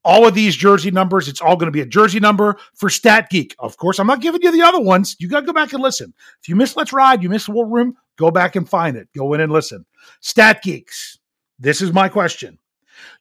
all 0.06 0.28
of 0.28 0.36
these 0.36 0.56
jersey 0.56 0.91
numbers. 0.91 1.28
It's 1.28 1.41
all 1.41 1.58
going 1.58 1.68
to 1.68 1.72
be 1.72 1.82
a 1.82 1.86
jersey 1.86 2.20
number 2.20 2.58
for 2.76 2.89
Stat 2.89 3.30
Geek. 3.30 3.56
Of 3.60 3.76
course, 3.76 4.00
I'm 4.00 4.08
not 4.08 4.22
giving 4.22 4.41
you 4.41 4.52
the 4.52 4.62
other 4.62 4.80
ones. 4.80 5.15
You 5.20 5.28
got 5.28 5.41
to 5.41 5.46
go 5.46 5.52
back 5.52 5.74
and 5.74 5.82
listen. 5.82 6.13
If 6.41 6.48
you 6.48 6.56
miss 6.56 6.78
Let's 6.78 6.94
Ride, 6.94 7.24
you 7.24 7.30
miss 7.30 7.50
War 7.50 7.68
Room, 7.68 7.98
go 8.15 8.32
back 8.32 8.56
and 8.56 8.70
find 8.70 8.96
it. 8.96 9.10
Go 9.18 9.34
in 9.34 9.41
and 9.41 9.52
listen. 9.52 9.86
Stat 10.22 10.62
Geeks, 10.62 11.18
this 11.60 11.82
is 11.82 11.91
my 11.91 12.08
question. 12.08 12.60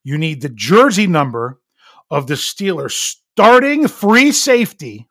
You 0.05 0.19
need 0.19 0.43
the 0.43 0.51
jersey 0.51 1.07
number 1.07 1.59
of 2.11 2.27
the 2.27 2.35
Steelers 2.35 2.93
starting 2.93 3.89
free 3.89 4.31
safety 4.31 5.09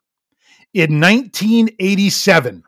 in 0.73 1.01
1987. 1.01 2.63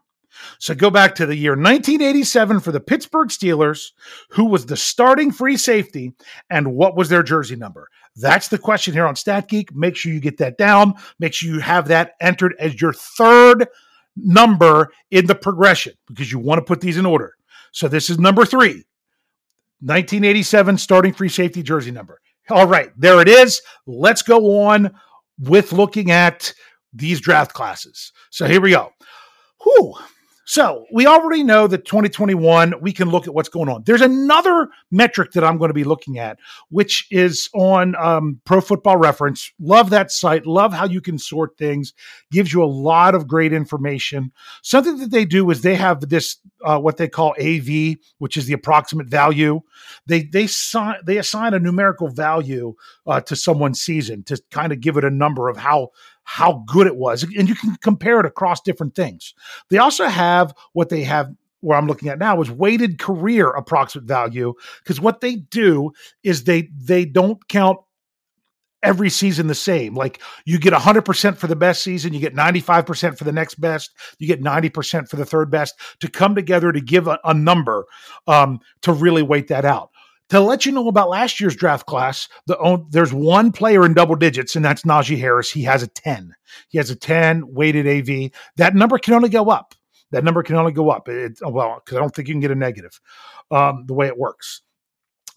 So 0.60 0.76
go 0.76 0.90
back 0.90 1.16
to 1.16 1.26
the 1.26 1.36
year 1.36 1.52
1987 1.52 2.60
for 2.60 2.72
the 2.72 2.80
Pittsburgh 2.80 3.30
Steelers. 3.30 3.92
Who 4.30 4.46
was 4.46 4.66
the 4.66 4.78
starting 4.78 5.32
free 5.32 5.58
safety 5.58 6.14
and 6.50 6.76
what 6.76 6.96
was 6.96 7.10
their 7.10 7.24
jersey 7.24 7.56
number? 7.56 7.90
That's 8.16 8.48
the 8.48 8.58
question 8.58 8.94
here 8.94 9.06
on 9.06 9.16
StatGeek. 9.16 9.74
Make 9.74 9.96
sure 9.96 10.14
you 10.14 10.20
get 10.20 10.38
that 10.38 10.58
down. 10.58 10.96
Make 11.20 11.34
sure 11.34 11.54
you 11.54 11.60
have 11.60 11.88
that 11.90 12.14
entered 12.22 12.56
as 12.60 12.80
your 12.80 12.94
third 12.94 13.68
number 14.16 14.92
in 15.12 15.26
the 15.28 15.36
progression 15.36 15.94
because 16.08 16.32
you 16.32 16.40
want 16.40 16.60
to 16.60 16.66
put 16.66 16.82
these 16.82 16.98
in 16.98 17.06
order. 17.06 17.36
So 17.72 17.88
this 17.88 18.10
is 18.10 18.18
number 18.18 18.46
three 18.46 18.86
1987 19.82 20.78
starting 20.78 21.14
free 21.14 21.30
safety 21.30 21.62
jersey 21.62 21.92
number. 21.92 22.22
All 22.50 22.68
right, 22.68 22.92
there 22.98 23.22
it 23.22 23.28
is. 23.28 23.62
Let's 23.86 24.22
go 24.22 24.64
on 24.64 24.92
with 25.40 25.74
looking 25.74 26.12
at 26.12 26.54
these 26.94 27.20
draft 27.20 27.54
classes. 27.54 28.14
So 28.30 28.48
here 28.48 28.62
we 28.62 28.72
go. 28.72 28.92
Whew. 29.64 29.96
So 30.48 30.86
we 30.94 31.08
already 31.08 31.44
know 31.44 31.66
that 31.66 31.86
2021, 31.86 32.76
we 32.80 32.94
can 32.94 33.10
look 33.10 33.28
at 33.28 33.34
what's 33.34 33.50
going 33.50 33.68
on. 33.68 33.82
There's 33.84 34.02
another 34.02 34.70
metric 34.92 35.32
that 35.32 35.44
I'm 35.44 35.58
going 35.58 35.70
to 35.70 35.74
be 35.74 35.84
looking 35.84 36.20
at, 36.20 36.38
which 36.70 37.08
is 37.10 37.50
on 37.56 37.96
um, 37.96 38.40
Pro 38.46 38.62
Football 38.62 38.98
Reference. 38.98 39.52
Love 39.60 39.90
that 39.90 40.12
site. 40.12 40.46
Love 40.46 40.72
how 40.72 40.86
you 40.86 41.02
can 41.02 41.18
sort 41.18 41.58
things. 41.58 41.94
Gives 42.32 42.54
you 42.54 42.64
a 42.64 42.66
lot 42.66 43.16
of 43.16 43.28
great 43.28 43.54
information. 43.54 44.32
Something 44.62 45.00
that 45.00 45.10
they 45.10 45.26
do 45.26 45.50
is 45.50 45.62
they 45.62 45.76
have 45.76 46.00
this 46.10 46.38
uh, 46.64 46.80
what 46.80 46.98
they 46.98 47.08
call 47.08 47.36
AV, 47.40 47.96
which 48.20 48.38
is 48.38 48.46
the 48.46 48.54
approximate 48.54 49.08
value. 49.08 49.62
They 50.06 50.24
they 50.24 50.44
assign 50.44 50.98
they 51.06 51.18
assign 51.18 51.56
a 51.56 51.60
numerical 51.60 52.08
value 52.08 52.76
uh, 53.08 53.22
to 53.22 53.36
someone's 53.36 53.82
season 53.82 54.24
to 54.26 54.40
kind 54.52 54.72
of 54.72 54.80
give 54.80 54.98
it 54.98 55.04
a 55.04 55.10
number 55.10 55.50
of 55.50 55.58
how 55.58 55.90
how 56.26 56.64
good 56.68 56.88
it 56.88 56.98
was. 56.98 57.24
And 57.24 57.48
you 57.48 57.56
can 57.56 57.76
compare 57.78 58.20
it 58.20 58.26
across 58.26 58.62
different 58.62 58.96
things. 58.96 59.34
They 59.70 59.78
also 59.78 60.06
have 60.06 60.54
what 60.74 60.90
they 60.90 61.04
have 61.04 61.32
where 61.62 61.78
I'm 61.78 61.88
looking 61.88 62.10
at 62.10 62.20
now 62.20 62.40
is 62.42 62.52
weighted 62.52 63.00
career 63.00 63.50
approximate 63.50 64.08
value 64.08 64.54
because 64.84 65.02
what 65.02 65.22
they 65.22 65.36
do 65.36 65.92
is 66.24 66.44
they 66.44 66.70
they 66.78 67.06
don't 67.06 67.48
count 67.48 67.80
every 68.84 69.10
season 69.10 69.48
the 69.48 69.56
same. 69.56 69.96
Like 69.96 70.22
you 70.46 70.60
get 70.60 70.74
100% 70.74 71.38
for 71.38 71.48
the 71.48 71.56
best 71.56 71.82
season, 71.82 72.14
you 72.14 72.20
get 72.20 72.36
95% 72.36 73.18
for 73.18 73.24
the 73.24 73.32
next 73.32 73.56
best, 73.56 73.92
you 74.20 74.28
get 74.28 74.44
90% 74.44 75.10
for 75.10 75.16
the 75.16 75.26
third 75.26 75.50
best 75.50 75.74
to 76.02 76.08
come 76.08 76.36
together 76.36 76.72
to 76.72 76.80
give 76.80 77.08
a, 77.08 77.20
a 77.24 77.34
number 77.34 77.86
um, 78.28 78.60
to 78.84 78.94
really 78.94 79.24
weight 79.24 79.48
that 79.48 79.66
out. 79.66 79.90
To 80.30 80.40
let 80.40 80.66
you 80.66 80.72
know 80.72 80.88
about 80.88 81.10
last 81.10 81.40
year's 81.40 81.56
draft 81.56 81.86
class, 81.86 82.28
the 82.48 82.86
there's 82.90 83.14
one 83.14 83.52
player 83.52 83.86
in 83.86 83.94
double 83.94 84.16
digits, 84.16 84.56
and 84.56 84.66
that's 84.66 84.84
Najee 84.84 85.20
Harris. 85.20 85.52
He 85.52 85.64
has 85.64 85.84
a 85.84 85.88
10. 85.88 86.34
He 86.70 86.78
has 86.78 86.90
a 86.90 86.96
10 86.96 87.54
weighted 87.54 87.88
AV. 87.88 88.32
That 88.58 88.76
number 88.76 88.98
can 88.98 89.14
only 89.14 89.30
go 89.30 89.50
up. 89.50 89.76
That 90.12 90.24
number 90.24 90.44
can 90.44 90.56
only 90.56 90.72
go 90.72 90.90
up. 90.90 91.08
It, 91.10 91.40
well, 91.42 91.82
because 91.84 91.98
I 91.98 92.00
don't 92.00 92.14
think 92.14 92.28
you 92.28 92.34
can 92.34 92.42
get 92.42 92.52
a 92.52 92.56
negative 92.56 93.00
um, 93.52 93.86
the 93.88 93.94
way 93.94 94.08
it 94.08 94.18
works. 94.18 94.62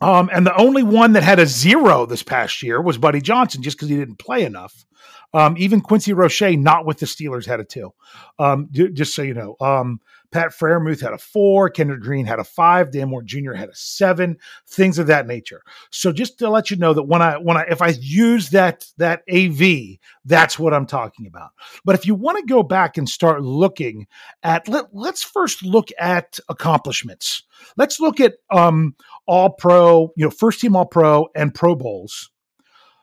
Um, 0.01 0.31
and 0.33 0.47
the 0.47 0.57
only 0.57 0.85
one 0.85 1.15
that 1.15 1.25
had 1.25 1.41
a 1.41 1.47
zero 1.47 2.07
this 2.07 2.23
past 2.23 2.63
year 2.63 2.81
was 2.81 2.99
Buddy 2.99 3.21
Johnson, 3.21 3.63
just 3.63 3.77
because 3.77 3.89
he 3.89 3.97
didn't 3.97 4.21
play 4.21 4.45
enough. 4.45 4.87
Um, 5.35 5.57
even 5.59 5.81
Quincy 5.81 6.13
Roche, 6.13 6.41
not 6.57 6.87
with 6.87 6.99
the 6.99 7.07
Steelers, 7.07 7.47
had 7.47 7.61
a 7.61 7.65
two. 7.65 7.93
Um, 8.39 8.69
just 8.71 9.15
so 9.15 9.23
you 9.23 9.35
know, 9.35 9.57
um, 9.61 10.01
Pat 10.31 10.51
Freiermuth 10.51 11.01
had 11.01 11.13
a 11.13 11.19
four, 11.19 11.71
Kendrick 11.71 12.01
Green 12.01 12.27
had 12.27 12.39
a 12.39 12.45
five, 12.45 12.91
Dan 12.91 13.09
Moore 13.09 13.23
Jr. 13.23 13.53
had 13.53 13.69
a 13.69 13.75
seven, 13.75 14.37
things 14.67 14.99
of 14.99 15.07
that 15.07 15.27
nature. 15.27 15.63
So 15.91 16.13
just 16.13 16.39
to 16.41 16.51
let 16.51 16.71
you 16.71 16.77
know 16.77 16.93
that 16.95 17.05
when 17.05 17.23
I 17.23 17.39
when 17.39 17.57
I 17.57 17.65
if 17.69 17.81
I 17.81 17.95
use 18.01 18.51
that 18.51 18.87
that 18.99 19.23
AV, 19.33 19.99
that's 20.25 20.59
what 20.59 20.75
I'm 20.75 20.87
talking 20.87 21.27
about. 21.27 21.51
But 21.85 21.95
if 21.95 22.07
you 22.07 22.15
want 22.15 22.39
to 22.39 22.45
go 22.45 22.63
back 22.63 22.99
and 22.99 23.09
start 23.09 23.43
looking 23.43 24.07
at 24.43 24.69
let, 24.69 24.87
let's 24.93 25.23
first 25.23 25.63
look 25.63 25.89
at 25.99 26.39
accomplishments. 26.49 27.43
Let's 27.77 28.01
look 28.01 28.21
at 28.21 28.35
um 28.51 28.95
all 29.27 29.51
pro, 29.51 30.13
you 30.17 30.25
know, 30.25 30.31
first 30.31 30.61
team 30.61 30.77
all 30.77 30.87
pro 30.87 31.29
and 31.35 31.55
pro 31.55 31.75
bowls 31.75 32.31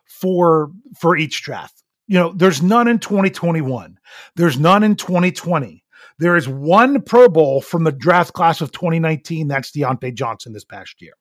for 0.06 0.72
for 1.00 1.18
each 1.18 1.42
draft. 1.42 1.84
You 2.08 2.20
know, 2.20 2.34
there's 2.34 2.62
none 2.62 2.88
in 2.88 3.00
2021. 3.00 3.98
There's 4.36 4.60
none 4.60 4.84
in 4.84 4.96
2020. 4.96 5.84
There 6.18 6.36
is 6.36 6.48
one 6.48 7.02
Pro 7.02 7.28
Bowl 7.28 7.62
from 7.62 7.84
the 7.84 7.92
draft 7.92 8.34
class 8.34 8.62
of 8.62 8.72
2019. 8.72 9.48
That's 9.48 9.72
Diontae 9.72 10.14
Johnson 10.14 10.54
this 10.54 10.64
past 10.64 11.02
year. 11.02 11.14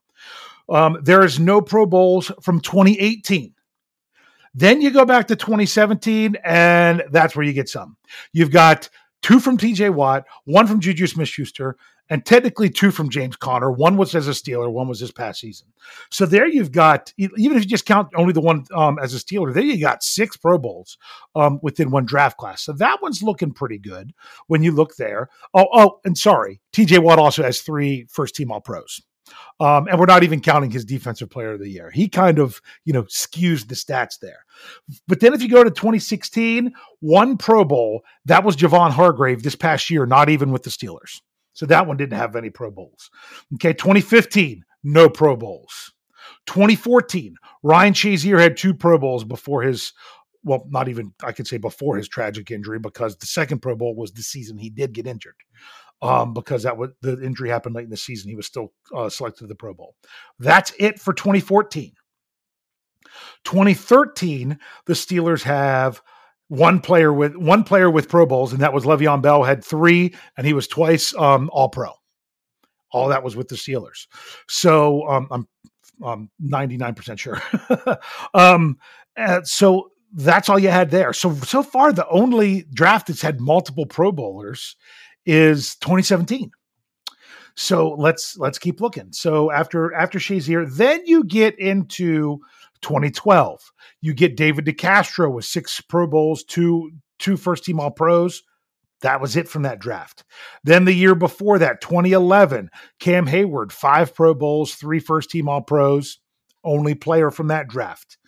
Um, 0.69 0.99
there 1.03 1.25
is 1.25 1.41
no 1.41 1.61
Pro 1.61 1.87
Bowls 1.87 2.31
from 2.43 2.61
2018. 2.61 3.55
Then 4.55 4.81
you 4.81 4.91
go 4.91 5.05
back 5.05 5.27
to 5.29 5.37
2017, 5.37 6.37
and 6.45 7.03
that's 7.11 7.35
where 7.35 7.45
you 7.45 7.53
get 7.53 7.69
some. 7.69 7.97
You've 8.33 8.53
got 8.53 8.89
two 9.21 9.41
from 9.41 9.59
TJ 9.59 9.93
Watt, 9.93 10.25
one 10.45 10.69
from 10.69 10.81
Juju 10.81 11.09
Smith 11.09 11.29
Schuster, 11.29 11.77
and 12.11 12.25
technically 12.25 12.69
two 12.69 12.91
from 12.91 13.09
James 13.09 13.37
Conner. 13.37 13.71
One 13.71 13.97
was 13.97 14.15
as 14.15 14.29
a 14.29 14.33
Steeler, 14.33 14.71
one 14.71 14.89
was 14.89 15.01
this 15.01 15.11
past 15.11 15.41
season. 15.41 15.69
So 16.11 16.27
there 16.27 16.47
you've 16.47 16.73
got, 16.73 17.13
even 17.17 17.57
if 17.57 17.63
you 17.63 17.69
just 17.69 17.87
count 17.87 18.09
only 18.17 18.33
the 18.33 18.41
one 18.41 18.65
um, 18.75 18.99
as 19.03 19.15
a 19.15 19.19
Steeler, 19.19 19.53
there 19.53 19.63
you 19.63 19.81
got 19.81 20.03
six 20.03 20.37
Pro 20.37 20.59
Bowls 20.59 20.99
um, 21.35 21.59
within 21.63 21.91
one 21.91 22.05
draft 22.05 22.37
class. 22.37 22.63
So 22.63 22.73
that 22.75 23.01
one's 23.03 23.23
looking 23.23 23.53
pretty 23.53 23.79
good 23.79 24.13
when 24.47 24.63
you 24.63 24.73
look 24.73 24.97
there. 24.97 25.29
Oh, 25.55 25.67
oh, 25.73 26.01
and 26.05 26.17
sorry, 26.17 26.61
TJ 26.73 26.99
Watt 27.01 27.19
also 27.19 27.43
has 27.43 27.61
three 27.61 28.07
first 28.11 28.35
team 28.35 28.51
All 28.51 28.61
Pros. 28.61 29.01
Um, 29.59 29.89
and 29.89 29.99
we're 29.99 30.05
not 30.05 30.23
even 30.23 30.41
counting 30.41 30.71
his 30.71 30.85
defensive 30.85 31.31
player 31.31 31.53
of 31.53 31.61
the 31.61 31.69
year. 31.69 31.91
He 31.91 32.09
kind 32.09 32.39
of, 32.39 32.61
you 32.85 32.93
know, 32.93 33.05
skews 33.05 33.67
the 33.67 33.75
stats 33.75 34.19
there. 34.21 34.45
But 35.09 35.21
then 35.21 35.33
if 35.33 35.41
you 35.41 35.49
go 35.49 35.65
to 35.65 35.71
2016, 35.71 36.73
one 37.01 37.39
Pro 37.39 37.65
Bowl, 37.65 38.03
that 38.27 38.45
was 38.45 38.57
Javon 38.57 38.91
Hargrave 38.91 39.43
this 39.43 39.57
past 39.57 39.89
year, 39.89 40.05
not 40.07 40.29
even 40.29 40.53
with 40.53 40.65
the 40.65 40.71
Steelers. 40.71 41.21
So 41.55 41.67
that 41.67 41.87
one 41.87 41.97
didn't 41.97 42.19
have 42.19 42.37
any 42.37 42.51
Pro 42.51 42.71
Bowls. 42.71 43.11
Okay, 43.55 43.73
2015, 43.73 44.65
no 44.83 45.09
Pro 45.09 45.37
Bowls. 45.37 45.93
2014, 46.47 47.37
Ryan 47.63 47.95
Shazier 47.95 48.41
had 48.41 48.57
two 48.57 48.75
Pro 48.75 48.99
Bowls 48.99 49.25
before 49.25 49.63
his, 49.63 49.93
well, 50.43 50.67
not 50.69 50.89
even, 50.89 51.15
I 51.23 51.33
could 51.33 51.47
say 51.47 51.57
before 51.57 51.97
his 51.97 52.09
tragic 52.09 52.51
injury, 52.51 52.79
because 52.79 53.17
the 53.17 53.27
second 53.27 53.61
Pro 53.61 53.77
Bowl 53.77 53.95
was 53.95 54.13
the 54.13 54.23
season 54.23 54.59
he 54.59 54.69
did 54.69 54.93
get 54.93 55.07
injured. 55.07 55.37
Um, 56.03 56.35
because 56.35 56.65
that 56.65 56.77
was 56.77 56.91
the 57.01 57.23
injury 57.23 57.49
happened 57.49 57.75
late 57.75 57.85
in 57.85 57.91
the 57.91 57.97
season. 57.97 58.29
He 58.29 58.35
was 58.35 58.47
still 58.47 58.75
uh, 58.95 59.09
selected 59.09 59.45
to 59.45 59.47
the 59.47 59.55
Pro 59.55 59.73
Bowl. 59.73 59.95
That's 60.39 60.73
it 60.79 61.01
for 61.01 61.15
2014. 61.15 61.95
2013, 63.45 64.59
the 64.87 64.93
Steelers 64.93 65.43
have 65.45 66.03
one 66.49 66.81
player 66.81 67.13
with 67.13 67.37
one 67.37 67.65
player 67.65 67.91
with 67.91 68.09
Pro 68.09 68.27
Bowls, 68.27 68.53
and 68.53 68.61
that 68.63 68.73
was 68.73 68.85
Le'Veon 68.85 69.23
Bell. 69.23 69.43
Had 69.43 69.65
three, 69.65 70.15
and 70.37 70.47
he 70.47 70.53
was 70.53 70.69
twice 70.69 71.15
um, 71.17 71.51
All 71.53 71.69
Pro. 71.69 71.91
All 72.93 73.09
that 73.09 73.25
was 73.25 73.35
with 73.35 73.49
the 73.49 73.57
Steelers. 73.57 74.07
So 74.49 75.09
um, 75.09 75.29
I'm 75.31 75.49
I'm 76.03 76.31
99% 76.43 77.19
sure. 77.19 77.41
um, 78.35 78.79
so 79.45 79.91
that's 80.13 80.49
all 80.49 80.59
you 80.59 80.69
had 80.69 80.91
there. 80.91 81.13
So 81.13 81.35
so 81.37 81.63
far, 81.63 81.93
the 81.93 82.09
only 82.09 82.67
draft 82.73 83.09
that's 83.09 83.23
had 83.23 83.41
multiple 83.41 83.87
Pro 83.87 84.13
Bowlers 84.13 84.77
is 85.27 85.77
2017. 85.77 86.51
So 87.57 87.95
let's 87.99 88.37
let's 88.37 88.59
keep 88.59 88.81
looking. 88.81 89.13
So 89.13 89.51
after 89.51 89.95
after 89.95 90.19
Shazier, 90.19 90.73
then 90.73 91.03
you 91.07 91.25
get 91.25 91.59
into 91.59 92.41
2012. 92.85 93.73
You 94.03 94.15
get 94.15 94.37
David 94.37 94.67
DeCastro 94.67 95.33
with 95.33 95.47
six 95.47 95.81
Pro 95.81 96.07
Bowls, 96.07 96.45
two 96.45 96.93
two 97.19 97.37
first 97.37 97.65
team 97.65 97.81
All 97.81 97.91
Pros. 97.91 98.43
That 99.01 99.21
was 99.21 99.37
it 99.37 99.49
from 99.49 99.63
that 99.63 99.81
draft. 99.81 100.25
Then 100.63 100.85
the 100.85 100.93
year 100.93 101.15
before 101.15 101.59
that, 101.59 101.81
2011, 101.81 102.71
Cam 103.01 103.27
Heyward, 103.27 103.73
five 103.73 104.15
Pro 104.15 104.35
Bowls, 104.35 104.75
three 104.75 105.01
first 105.01 105.31
team 105.31 105.49
All 105.49 105.63
Pros, 105.63 106.19
only 106.63 106.95
player 106.95 107.31
from 107.31 107.49
that 107.49 107.69
draft. 107.69 108.19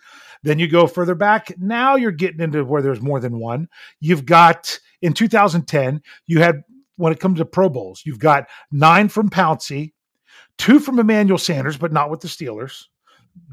Then 0.43 0.59
you 0.59 0.67
go 0.67 0.87
further 0.87 1.15
back. 1.15 1.53
Now 1.57 1.95
you're 1.95 2.11
getting 2.11 2.41
into 2.41 2.63
where 2.65 2.81
there's 2.81 3.01
more 3.01 3.19
than 3.19 3.39
one. 3.39 3.67
You've 3.99 4.25
got 4.25 4.79
in 5.01 5.13
2010, 5.13 6.01
you 6.25 6.41
had 6.41 6.63
when 6.95 7.13
it 7.13 7.19
comes 7.19 7.37
to 7.37 7.45
Pro 7.45 7.69
Bowls, 7.69 8.01
you've 8.05 8.19
got 8.19 8.47
nine 8.71 9.09
from 9.09 9.29
Pouncey, 9.29 9.93
two 10.57 10.79
from 10.79 10.97
Emmanuel 10.97 11.37
Sanders, 11.37 11.77
but 11.77 11.93
not 11.93 12.09
with 12.09 12.21
the 12.21 12.27
Steelers 12.27 12.85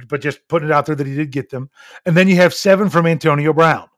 but 0.08 0.20
just 0.20 0.46
putting 0.48 0.68
it 0.68 0.72
out 0.72 0.86
there 0.86 0.94
that 0.94 1.06
he 1.06 1.14
did 1.14 1.30
get 1.30 1.50
them. 1.50 1.70
And 2.06 2.16
then 2.16 2.28
you 2.28 2.36
have 2.36 2.54
seven 2.54 2.88
from 2.88 3.06
Antonio 3.06 3.52
Brown. 3.52 3.88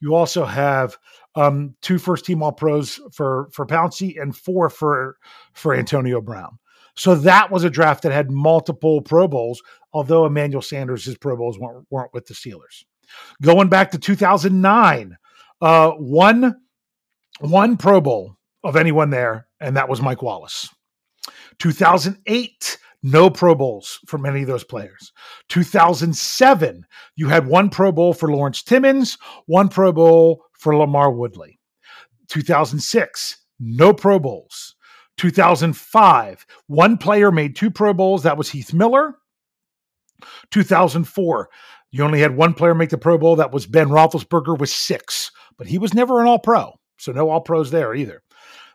You 0.00 0.14
also 0.14 0.44
have 0.44 0.96
um, 1.34 1.74
two 1.80 1.98
first 1.98 2.24
team 2.24 2.42
All 2.42 2.52
Pros 2.52 3.00
for 3.12 3.48
for 3.52 3.66
Pouncey 3.66 4.20
and 4.20 4.36
four 4.36 4.68
for 4.68 5.16
for 5.54 5.74
Antonio 5.74 6.20
Brown. 6.20 6.58
So 6.94 7.14
that 7.14 7.50
was 7.50 7.64
a 7.64 7.70
draft 7.70 8.02
that 8.02 8.12
had 8.12 8.30
multiple 8.30 9.00
Pro 9.00 9.26
Bowls, 9.26 9.62
although 9.92 10.26
Emmanuel 10.26 10.62
Sanders' 10.62 11.16
Pro 11.16 11.36
Bowls 11.36 11.58
weren't, 11.58 11.86
weren't 11.90 12.12
with 12.12 12.26
the 12.26 12.34
Steelers. 12.34 12.84
Going 13.40 13.68
back 13.68 13.90
to 13.92 13.98
2009, 13.98 15.16
uh, 15.62 15.90
one 15.92 16.56
one 17.40 17.76
Pro 17.76 18.00
Bowl 18.00 18.36
of 18.62 18.76
anyone 18.76 19.10
there, 19.10 19.46
and 19.60 19.76
that 19.76 19.88
was 19.88 20.02
Mike 20.02 20.22
Wallace. 20.22 20.68
2008, 21.58 22.78
no 23.02 23.30
Pro 23.30 23.54
Bowls 23.54 23.98
for 24.06 24.18
many 24.18 24.42
of 24.42 24.48
those 24.48 24.64
players. 24.64 25.12
2007, 25.48 26.86
you 27.16 27.28
had 27.28 27.46
one 27.46 27.68
Pro 27.68 27.92
Bowl 27.92 28.12
for 28.12 28.30
Lawrence 28.30 28.62
Timmons, 28.62 29.18
one 29.46 29.68
Pro 29.68 29.92
Bowl 29.92 30.44
for 30.52 30.72
LaMarr 30.72 31.14
Woodley. 31.14 31.58
2006, 32.28 33.38
no 33.60 33.92
Pro 33.92 34.18
Bowls. 34.18 34.76
2005, 35.18 36.46
one 36.66 36.96
player 36.96 37.30
made 37.30 37.54
two 37.54 37.70
Pro 37.70 37.92
Bowls. 37.92 38.22
That 38.22 38.38
was 38.38 38.50
Heath 38.50 38.72
Miller. 38.72 39.16
2004, 40.50 41.48
you 41.90 42.04
only 42.04 42.20
had 42.20 42.36
one 42.36 42.54
player 42.54 42.74
make 42.74 42.90
the 42.90 42.98
Pro 42.98 43.18
Bowl. 43.18 43.36
That 43.36 43.52
was 43.52 43.66
Ben 43.66 43.88
Roethlisberger 43.88 44.58
with 44.58 44.70
six, 44.70 45.30
but 45.58 45.66
he 45.66 45.78
was 45.78 45.92
never 45.92 46.20
an 46.20 46.26
All 46.26 46.38
Pro. 46.38 46.72
So 46.98 47.12
no 47.12 47.28
All 47.28 47.40
Pros 47.40 47.70
there 47.70 47.94
either. 47.94 48.22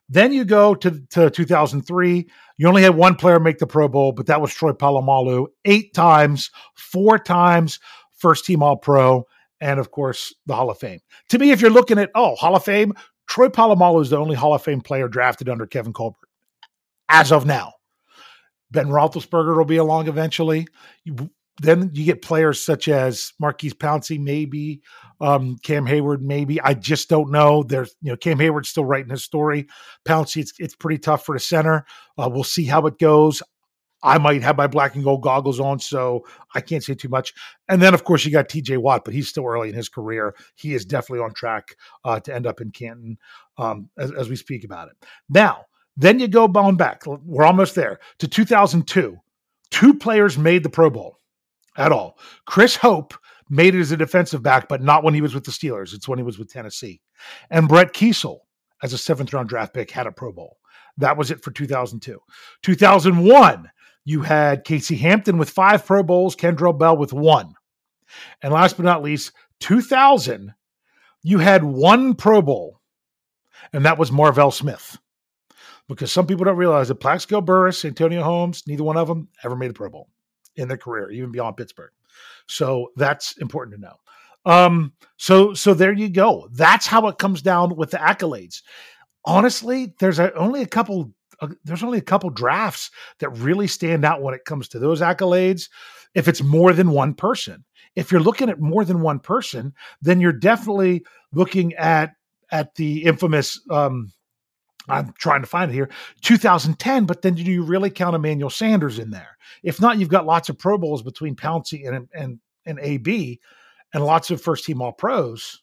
Then 0.09 0.31
you 0.31 0.45
go 0.45 0.73
to, 0.75 1.01
to 1.11 1.29
2003. 1.29 2.27
You 2.57 2.67
only 2.67 2.81
had 2.81 2.95
one 2.95 3.15
player 3.15 3.39
make 3.39 3.57
the 3.57 3.67
Pro 3.67 3.87
Bowl, 3.87 4.13
but 4.13 4.27
that 4.27 4.41
was 4.41 4.53
Troy 4.53 4.71
Polamalu 4.71 5.47
eight 5.65 5.93
times, 5.93 6.49
four 6.75 7.19
times 7.19 7.79
first 8.17 8.45
team 8.45 8.63
All 8.63 8.77
Pro, 8.77 9.25
and 9.61 9.79
of 9.79 9.91
course 9.91 10.33
the 10.45 10.55
Hall 10.55 10.69
of 10.69 10.77
Fame. 10.77 10.99
To 11.29 11.39
me, 11.39 11.51
if 11.51 11.61
you're 11.61 11.71
looking 11.71 11.99
at 11.99 12.11
oh 12.15 12.35
Hall 12.35 12.55
of 12.55 12.63
Fame, 12.63 12.93
Troy 13.27 13.47
Polamalu 13.47 14.01
is 14.01 14.09
the 14.09 14.17
only 14.17 14.35
Hall 14.35 14.53
of 14.53 14.63
Fame 14.63 14.81
player 14.81 15.07
drafted 15.07 15.49
under 15.49 15.65
Kevin 15.65 15.93
Colbert 15.93 16.27
as 17.09 17.31
of 17.31 17.45
now. 17.45 17.73
Ben 18.71 18.87
Roethlisberger 18.87 19.55
will 19.55 19.65
be 19.65 19.77
along 19.77 20.07
eventually. 20.07 20.67
Then 21.59 21.89
you 21.93 22.05
get 22.05 22.21
players 22.21 22.63
such 22.63 22.87
as 22.87 23.33
Maurkice 23.39 23.73
Pouncey, 23.73 24.19
maybe 24.19 24.81
um, 25.19 25.57
Cam 25.63 25.85
Heyward, 25.85 26.21
maybe. 26.21 26.61
I 26.61 26.73
just 26.73 27.09
don't 27.09 27.31
know. 27.31 27.63
There's, 27.63 27.95
you 28.01 28.11
know, 28.11 28.17
Cam 28.17 28.37
Heyward's 28.37 28.69
still 28.69 28.85
writing 28.85 29.09
his 29.09 29.23
story. 29.23 29.67
Pouncey, 30.05 30.41
it's, 30.41 30.53
it's 30.59 30.75
pretty 30.75 30.99
tough 30.99 31.25
for 31.25 31.35
the 31.35 31.39
center. 31.39 31.85
Uh, 32.17 32.29
we'll 32.31 32.43
see 32.43 32.65
how 32.65 32.85
it 32.85 32.99
goes. 32.99 33.41
I 34.03 34.19
might 34.19 34.43
have 34.43 34.57
my 34.57 34.67
black 34.67 34.93
and 34.93 35.03
gold 35.03 35.23
goggles 35.23 35.59
on, 35.59 35.79
so 35.79 36.23
I 36.53 36.61
can't 36.61 36.83
say 36.83 36.93
too 36.93 37.09
much. 37.09 37.33
And 37.67 37.81
then, 37.81 37.95
of 37.95 38.03
course, 38.03 38.23
you 38.23 38.31
got 38.31 38.47
TJ 38.47 38.77
Watt, 38.77 39.03
but 39.03 39.13
he's 39.13 39.27
still 39.27 39.45
early 39.45 39.69
in 39.69 39.75
his 39.75 39.89
career. 39.89 40.35
He 40.55 40.75
is 40.75 40.85
definitely 40.85 41.23
on 41.23 41.33
track 41.33 41.75
uh, 42.05 42.19
to 42.19 42.33
end 42.33 42.45
up 42.45 42.61
in 42.61 42.69
Canton 42.69 43.17
um, 43.57 43.89
as, 43.97 44.11
as 44.11 44.29
we 44.29 44.35
speak 44.35 44.63
about 44.63 44.89
it. 44.89 44.95
Now, 45.29 45.65
then 45.95 46.19
you 46.19 46.27
go 46.27 46.45
on 46.45 46.75
back. 46.75 47.03
We're 47.07 47.45
almost 47.45 47.73
there 47.73 47.99
to 48.19 48.27
2002. 48.27 49.17
Two 49.71 49.93
players 49.95 50.37
made 50.37 50.61
the 50.61 50.69
Pro 50.69 50.91
Bowl 50.91 51.17
at 51.77 51.91
all. 51.91 52.17
Chris 52.45 52.75
Hope 52.75 53.13
made 53.49 53.75
it 53.75 53.79
as 53.79 53.91
a 53.91 53.97
defensive 53.97 54.43
back, 54.43 54.67
but 54.67 54.81
not 54.81 55.03
when 55.03 55.13
he 55.13 55.21
was 55.21 55.33
with 55.33 55.45
the 55.45 55.51
Steelers. 55.51 55.93
It's 55.93 56.07
when 56.07 56.19
he 56.19 56.23
was 56.23 56.37
with 56.37 56.51
Tennessee. 56.51 57.01
And 57.49 57.67
Brett 57.67 57.93
Keisel, 57.93 58.39
as 58.83 58.93
a 58.93 58.97
seventh 58.97 59.33
round 59.33 59.49
draft 59.49 59.73
pick, 59.73 59.91
had 59.91 60.07
a 60.07 60.11
Pro 60.11 60.31
Bowl. 60.31 60.57
That 60.97 61.17
was 61.17 61.31
it 61.31 61.43
for 61.43 61.51
2002. 61.51 62.19
2001, 62.63 63.69
you 64.03 64.21
had 64.21 64.63
Casey 64.63 64.95
Hampton 64.95 65.37
with 65.37 65.49
five 65.49 65.85
Pro 65.85 66.03
Bowls, 66.03 66.35
Kendrell 66.35 66.77
Bell 66.77 66.97
with 66.97 67.13
one. 67.13 67.53
And 68.41 68.53
last 68.53 68.77
but 68.77 68.85
not 68.85 69.03
least, 69.03 69.31
2000, 69.59 70.53
you 71.23 71.39
had 71.39 71.63
one 71.63 72.15
Pro 72.15 72.41
Bowl, 72.41 72.81
and 73.73 73.85
that 73.85 73.97
was 73.97 74.11
Marvel 74.11 74.51
Smith. 74.51 74.97
Because 75.87 76.11
some 76.11 76.27
people 76.27 76.43
don't 76.43 76.57
realize 76.57 76.89
that 76.89 76.95
Plaxico 76.95 77.39
Burress, 77.39 77.85
Antonio 77.85 78.21
Holmes, 78.21 78.63
neither 78.67 78.83
one 78.83 78.97
of 78.97 79.07
them 79.07 79.29
ever 79.43 79.55
made 79.55 79.71
a 79.71 79.73
Pro 79.73 79.89
Bowl 79.89 80.09
in 80.57 80.67
their 80.67 80.77
career, 80.77 81.09
even 81.11 81.31
beyond 81.31 81.57
Pittsburgh. 81.57 81.91
So 82.47 82.91
that's 82.95 83.37
important 83.37 83.75
to 83.75 83.81
know. 83.81 83.95
Um, 84.45 84.93
so 85.17 85.53
so 85.53 85.73
there 85.73 85.93
you 85.93 86.09
go. 86.09 86.47
That's 86.53 86.87
how 86.87 87.07
it 87.07 87.17
comes 87.17 87.41
down 87.41 87.75
with 87.75 87.91
the 87.91 87.97
accolades. 87.97 88.61
Honestly, 89.25 89.93
there's 89.99 90.19
a, 90.19 90.33
only 90.35 90.61
a 90.61 90.67
couple. 90.67 91.11
Uh, 91.39 91.49
there's 91.65 91.83
only 91.83 91.99
a 91.99 92.01
couple 92.01 92.29
drafts 92.31 92.89
that 93.19 93.29
really 93.29 93.67
stand 93.67 94.03
out 94.03 94.21
when 94.21 94.33
it 94.33 94.45
comes 94.45 94.67
to 94.69 94.79
those 94.79 95.01
accolades. 95.01 95.69
If 96.15 96.27
it's 96.27 96.41
more 96.41 96.73
than 96.73 96.91
one 96.91 97.13
person, 97.13 97.63
if 97.95 98.11
you're 98.11 98.21
looking 98.21 98.49
at 98.49 98.59
more 98.59 98.85
than 98.85 99.01
one 99.01 99.19
person, 99.19 99.73
then 100.01 100.21
you're 100.21 100.31
definitely 100.31 101.05
looking 101.33 101.73
at 101.75 102.13
at 102.51 102.73
the 102.75 103.03
infamous. 103.03 103.59
Um, 103.69 104.13
I'm 104.87 105.13
trying 105.17 105.41
to 105.41 105.47
find 105.47 105.71
it 105.71 105.73
here, 105.73 105.89
2010. 106.21 107.05
But 107.05 107.21
then 107.21 107.35
do 107.35 107.43
you 107.43 107.63
really 107.63 107.89
count 107.89 108.15
Emmanuel 108.15 108.49
Sanders 108.49 108.99
in 108.99 109.09
there? 109.09 109.37
If 109.63 109.81
not, 109.81 109.97
you've 109.97 110.09
got 110.09 110.25
lots 110.25 110.49
of 110.49 110.57
Pro 110.57 110.77
Bowls 110.77 111.03
between 111.03 111.35
Pouncey 111.35 111.87
and 111.87 112.07
and 112.13 112.39
and 112.65 112.79
AB 112.81 113.39
and 113.93 114.05
lots 114.05 114.31
of 114.31 114.41
first 114.41 114.65
team 114.65 114.81
all 114.81 114.91
pros. 114.91 115.61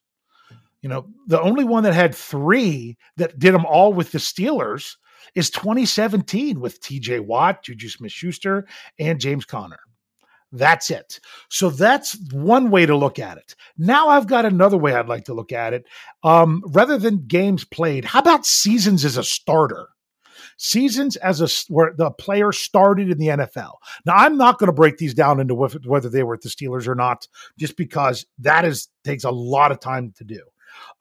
You 0.82 0.88
know, 0.88 1.06
the 1.26 1.40
only 1.40 1.64
one 1.64 1.84
that 1.84 1.94
had 1.94 2.14
three 2.14 2.98
that 3.16 3.38
did 3.38 3.54
them 3.54 3.64
all 3.64 3.92
with 3.92 4.12
the 4.12 4.18
Steelers 4.18 4.96
is 5.34 5.50
2017 5.50 6.60
with 6.60 6.80
TJ 6.82 7.20
Watt, 7.20 7.62
Juju 7.62 7.88
Smith 7.88 8.12
Schuster, 8.12 8.66
and 8.98 9.18
James 9.18 9.44
Conner. 9.44 9.80
That's 10.54 10.90
it. 10.90 11.18
So 11.50 11.68
that's 11.68 12.16
one 12.32 12.70
way 12.70 12.86
to 12.86 12.96
look 12.96 13.18
at 13.18 13.38
it. 13.38 13.56
Now 13.76 14.08
I've 14.08 14.28
got 14.28 14.44
another 14.44 14.78
way 14.78 14.94
I'd 14.94 15.08
like 15.08 15.24
to 15.24 15.34
look 15.34 15.50
at 15.52 15.74
it. 15.74 15.84
Um, 16.22 16.62
rather 16.68 16.96
than 16.96 17.26
games 17.26 17.64
played, 17.64 18.04
how 18.04 18.20
about 18.20 18.46
seasons 18.46 19.04
as 19.04 19.16
a 19.16 19.24
starter? 19.24 19.88
seasons 20.56 21.16
as 21.16 21.40
a 21.40 21.72
where 21.72 21.92
the 21.96 22.12
player 22.12 22.52
started 22.52 23.10
in 23.10 23.18
the 23.18 23.26
NFL. 23.26 23.72
Now, 24.06 24.14
I'm 24.14 24.36
not 24.36 24.58
going 24.58 24.68
to 24.68 24.72
break 24.72 24.98
these 24.98 25.12
down 25.12 25.40
into 25.40 25.54
whether 25.54 26.08
they 26.08 26.22
were 26.22 26.34
at 26.34 26.42
the 26.42 26.48
Steelers 26.48 26.86
or 26.86 26.94
not, 26.94 27.26
just 27.58 27.76
because 27.76 28.24
that 28.38 28.64
is 28.64 28.88
takes 29.04 29.24
a 29.24 29.30
lot 29.30 29.72
of 29.72 29.80
time 29.80 30.12
to 30.18 30.24
do. 30.24 30.40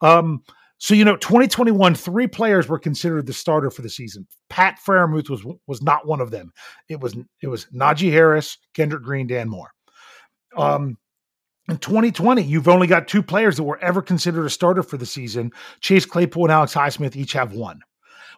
Um, 0.00 0.42
so 0.78 0.94
you 0.94 1.04
know, 1.04 1.16
2021, 1.16 1.94
three 1.94 2.26
players 2.26 2.68
were 2.68 2.78
considered 2.78 3.26
the 3.26 3.32
starter 3.32 3.70
for 3.70 3.82
the 3.82 3.88
season. 3.88 4.26
Pat 4.50 4.78
Freiermuth 4.86 5.30
was 5.30 5.44
was 5.66 5.82
not 5.82 6.06
one 6.06 6.20
of 6.20 6.30
them. 6.30 6.52
It 6.88 7.00
was 7.00 7.16
it 7.42 7.48
was 7.48 7.66
Najee 7.74 8.10
Harris, 8.10 8.58
Kendrick 8.74 9.02
Green, 9.02 9.26
Dan 9.26 9.48
Moore. 9.48 9.70
Um, 10.56 10.98
in 11.68 11.78
2020, 11.78 12.42
you've 12.42 12.68
only 12.68 12.86
got 12.86 13.08
two 13.08 13.22
players 13.22 13.56
that 13.56 13.62
were 13.62 13.78
ever 13.78 14.02
considered 14.02 14.44
a 14.44 14.50
starter 14.50 14.82
for 14.82 14.98
the 14.98 15.06
season. 15.06 15.50
Chase 15.80 16.04
Claypool 16.04 16.44
and 16.44 16.52
Alex 16.52 16.74
Highsmith 16.74 17.16
each 17.16 17.32
have 17.32 17.54
one. 17.54 17.80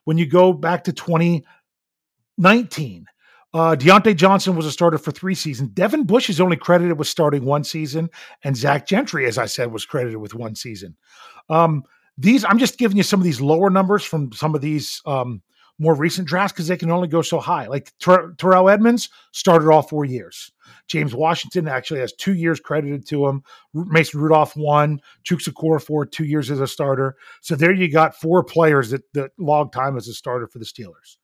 When 0.05 0.17
you 0.17 0.27
go 0.27 0.53
back 0.53 0.85
to 0.85 0.93
2019, 0.93 3.07
uh, 3.53 3.75
Diontae 3.75 4.15
Johnson 4.15 4.55
was 4.55 4.67
a 4.67 4.71
starter 4.71 4.99
for 4.99 5.11
three 5.11 5.35
seasons. 5.35 5.71
Devin 5.71 6.05
Bush 6.05 6.31
is 6.31 6.41
only 6.41 6.57
credited 6.57 6.97
with 6.99 7.09
starting 7.09 7.45
one 7.45 7.65
season, 7.65 8.11
and 8.45 8.57
Zach 8.57 8.87
Gentry, 8.87 9.27
as 9.27 9.39
I 9.39 9.47
said, 9.47 9.73
was 9.73 9.85
credited 9.85 10.19
with 10.19 10.35
one 10.35 10.55
season. 10.55 10.97
Um, 11.49 11.83
these, 12.19 12.45
I'm 12.45 12.59
just 12.59 12.79
giving 12.79 12.97
you 12.97 13.03
some 13.03 13.21
of 13.21 13.25
these 13.25 13.41
lower 13.41 13.71
numbers 13.71 14.05
from 14.05 14.33
some 14.33 14.55
of 14.55 14.61
these 14.61 15.03
um, 15.07 15.43
more 15.79 15.95
recent 15.95 16.27
drafts 16.27 16.53
because 16.53 16.69
they 16.69 16.77
can 16.77 16.91
only 16.91 17.09
go 17.09 17.23
so 17.23 17.39
high. 17.39 17.67
Like 17.67 17.93
Ter- 17.99 18.33
Terrell 18.35 18.71
Edmunds 18.71 19.11
started 19.33 19.69
all 19.71 19.83
four 19.83 20.05
years. 20.05 20.51
James 20.89 21.15
Washington 21.15 21.69
actually 21.69 22.01
has 22.01 22.13
two 22.13 22.35
years 22.35 22.61
credited 22.61 23.07
to 23.09 23.27
him. 23.27 23.43
Mason 23.75 24.21
Rudolph 24.21 24.57
one, 24.57 25.01
Chuks 25.25 25.49
Okorafor 25.49 26.11
two 26.11 26.25
years 26.25 26.51
as 26.51 26.61
a 26.61 26.67
starter. 26.67 27.17
So 27.43 27.55
there 27.55 27.73
you 27.73 27.91
got 27.91 28.17
four 28.17 28.43
players 28.45 28.91
that, 28.91 29.03
that 29.15 29.33
log 29.39 29.73
time 29.73 29.97
as 29.97 30.09
a 30.09 30.15
starter 30.15 30.47
for 30.47 30.59
the 30.59 30.65
Steelers. 30.65 31.17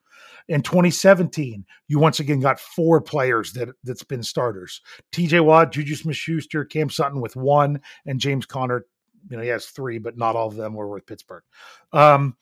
In 0.48 0.62
2017, 0.62 1.64
you 1.88 1.98
once 1.98 2.20
again 2.20 2.40
got 2.40 2.60
four 2.60 3.00
players 3.00 3.52
that 3.52 3.68
that's 3.84 4.02
been 4.02 4.22
starters: 4.22 4.80
T.J. 5.12 5.40
Watt, 5.40 5.72
Juju 5.72 5.94
Smith-Schuster, 5.94 6.64
Cam 6.64 6.90
Sutton 6.90 7.20
with 7.20 7.36
one, 7.36 7.80
and 8.06 8.20
James 8.20 8.46
Conner. 8.46 8.84
You 9.28 9.36
know 9.36 9.42
he 9.42 9.48
has 9.48 9.66
three, 9.66 9.98
but 9.98 10.16
not 10.16 10.36
all 10.36 10.48
of 10.48 10.56
them 10.56 10.74
were 10.74 10.88
with 10.88 11.06
Pittsburgh. 11.06 11.42
Um, 11.92 12.36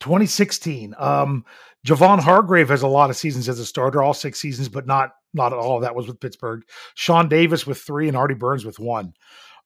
2016. 0.00 0.94
Um, 0.98 1.44
Javon 1.86 2.20
Hargrave 2.20 2.68
has 2.68 2.82
a 2.82 2.88
lot 2.88 3.10
of 3.10 3.16
seasons 3.16 3.48
as 3.48 3.58
a 3.58 3.66
starter, 3.66 4.02
all 4.02 4.14
six 4.14 4.40
seasons, 4.40 4.68
but 4.68 4.86
not 4.86 5.12
not 5.34 5.52
all 5.52 5.76
of 5.76 5.82
that 5.82 5.94
was 5.94 6.06
with 6.06 6.20
Pittsburgh. 6.20 6.64
Sean 6.94 7.28
Davis 7.28 7.66
with 7.66 7.78
three 7.78 8.08
and 8.08 8.16
Artie 8.16 8.34
Burns 8.34 8.64
with 8.64 8.78
one. 8.78 9.14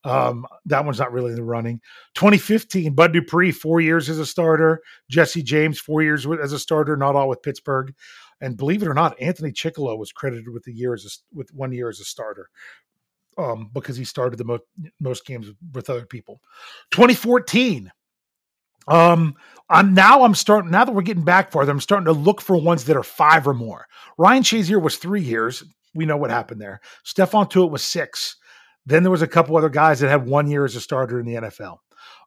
Um, 0.02 0.46
that 0.64 0.84
one's 0.84 0.98
not 0.98 1.12
really 1.12 1.30
in 1.30 1.36
the 1.36 1.44
running. 1.44 1.80
2015, 2.14 2.94
Bud 2.94 3.12
Dupree, 3.12 3.52
four 3.52 3.80
years 3.80 4.08
as 4.08 4.18
a 4.18 4.26
starter. 4.26 4.80
Jesse 5.10 5.42
James, 5.42 5.78
four 5.78 6.02
years 6.02 6.26
as 6.42 6.52
a 6.52 6.58
starter, 6.58 6.96
not 6.96 7.16
all 7.16 7.28
with 7.28 7.42
Pittsburgh. 7.42 7.94
And 8.40 8.56
believe 8.56 8.82
it 8.82 8.88
or 8.88 8.94
not, 8.94 9.20
Anthony 9.20 9.52
Chickillo 9.52 9.98
was 9.98 10.12
credited 10.12 10.48
with 10.48 10.64
the 10.64 10.72
year 10.72 10.94
as 10.94 11.04
a, 11.04 11.36
with 11.36 11.52
one 11.52 11.72
year 11.72 11.90
as 11.90 12.00
a 12.00 12.04
starter 12.04 12.48
um, 13.38 13.70
because 13.72 13.96
he 13.96 14.04
started 14.04 14.38
the 14.38 14.44
most 14.44 14.62
most 14.98 15.26
games 15.26 15.48
with 15.72 15.90
other 15.90 16.06
people. 16.06 16.40
2014, 16.90 17.90
um, 18.88 19.34
I'm 19.68 19.94
now 19.94 20.24
I'm 20.24 20.34
starting 20.34 20.70
now 20.70 20.84
that 20.84 20.92
we're 20.92 21.02
getting 21.02 21.24
back 21.24 21.52
farther, 21.52 21.72
I'm 21.72 21.80
starting 21.80 22.06
to 22.06 22.12
look 22.12 22.40
for 22.40 22.56
ones 22.56 22.84
that 22.84 22.96
are 22.96 23.02
five 23.02 23.46
or 23.46 23.54
more. 23.54 23.86
Ryan 24.18 24.42
Shazier 24.42 24.82
was 24.82 24.96
three 24.96 25.22
years. 25.22 25.62
We 25.94 26.06
know 26.06 26.16
what 26.16 26.30
happened 26.30 26.60
there. 26.60 26.80
Stephon 27.04 27.50
Tuitt 27.50 27.70
was 27.70 27.82
six. 27.82 28.36
Then 28.86 29.02
there 29.02 29.10
was 29.10 29.22
a 29.22 29.28
couple 29.28 29.56
other 29.56 29.68
guys 29.68 30.00
that 30.00 30.08
had 30.08 30.26
one 30.26 30.48
year 30.50 30.64
as 30.64 30.74
a 30.74 30.80
starter 30.80 31.20
in 31.20 31.26
the 31.26 31.34
NFL. 31.34 31.78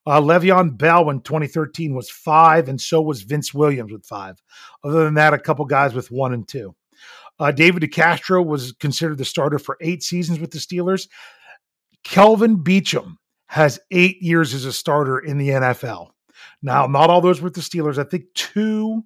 Uh, 0.05 0.19
Le'Veon 0.19 0.77
Bell 0.77 1.09
in 1.09 1.21
2013 1.21 1.95
was 1.95 2.09
five, 2.09 2.67
and 2.67 2.79
so 2.79 3.01
was 3.01 3.23
Vince 3.23 3.53
Williams 3.53 3.91
with 3.91 4.05
five. 4.05 4.41
Other 4.83 5.05
than 5.05 5.13
that, 5.15 5.33
a 5.33 5.39
couple 5.39 5.65
guys 5.65 5.93
with 5.93 6.11
one 6.11 6.33
and 6.33 6.47
two. 6.47 6.75
Uh, 7.43 7.51
David 7.51 7.84
DeCastro 7.84 8.45
was 8.45 8.71
considered 8.71 9.17
the 9.17 9.25
starter 9.25 9.60
for 9.60 9.77
eight 9.82 10.01
seasons 10.01 10.39
with 10.39 10.51
the 10.51 10.60
Steelers. 10.60 11.10
Kelvin 12.06 12.63
Beachum 12.63 13.17
has 13.47 13.82
eight 13.91 14.21
years 14.21 14.53
as 14.53 14.63
a 14.63 14.71
starter 14.71 15.19
in 15.19 15.38
the 15.38 15.49
NFL. 15.49 16.12
Now, 16.62 16.88
not 16.88 17.10
all 17.10 17.19
those 17.19 17.41
were 17.41 17.47
with 17.47 17.56
the 17.56 17.60
Steelers. 17.60 17.97
I 17.97 18.06
think 18.06 18.27
two 18.34 19.03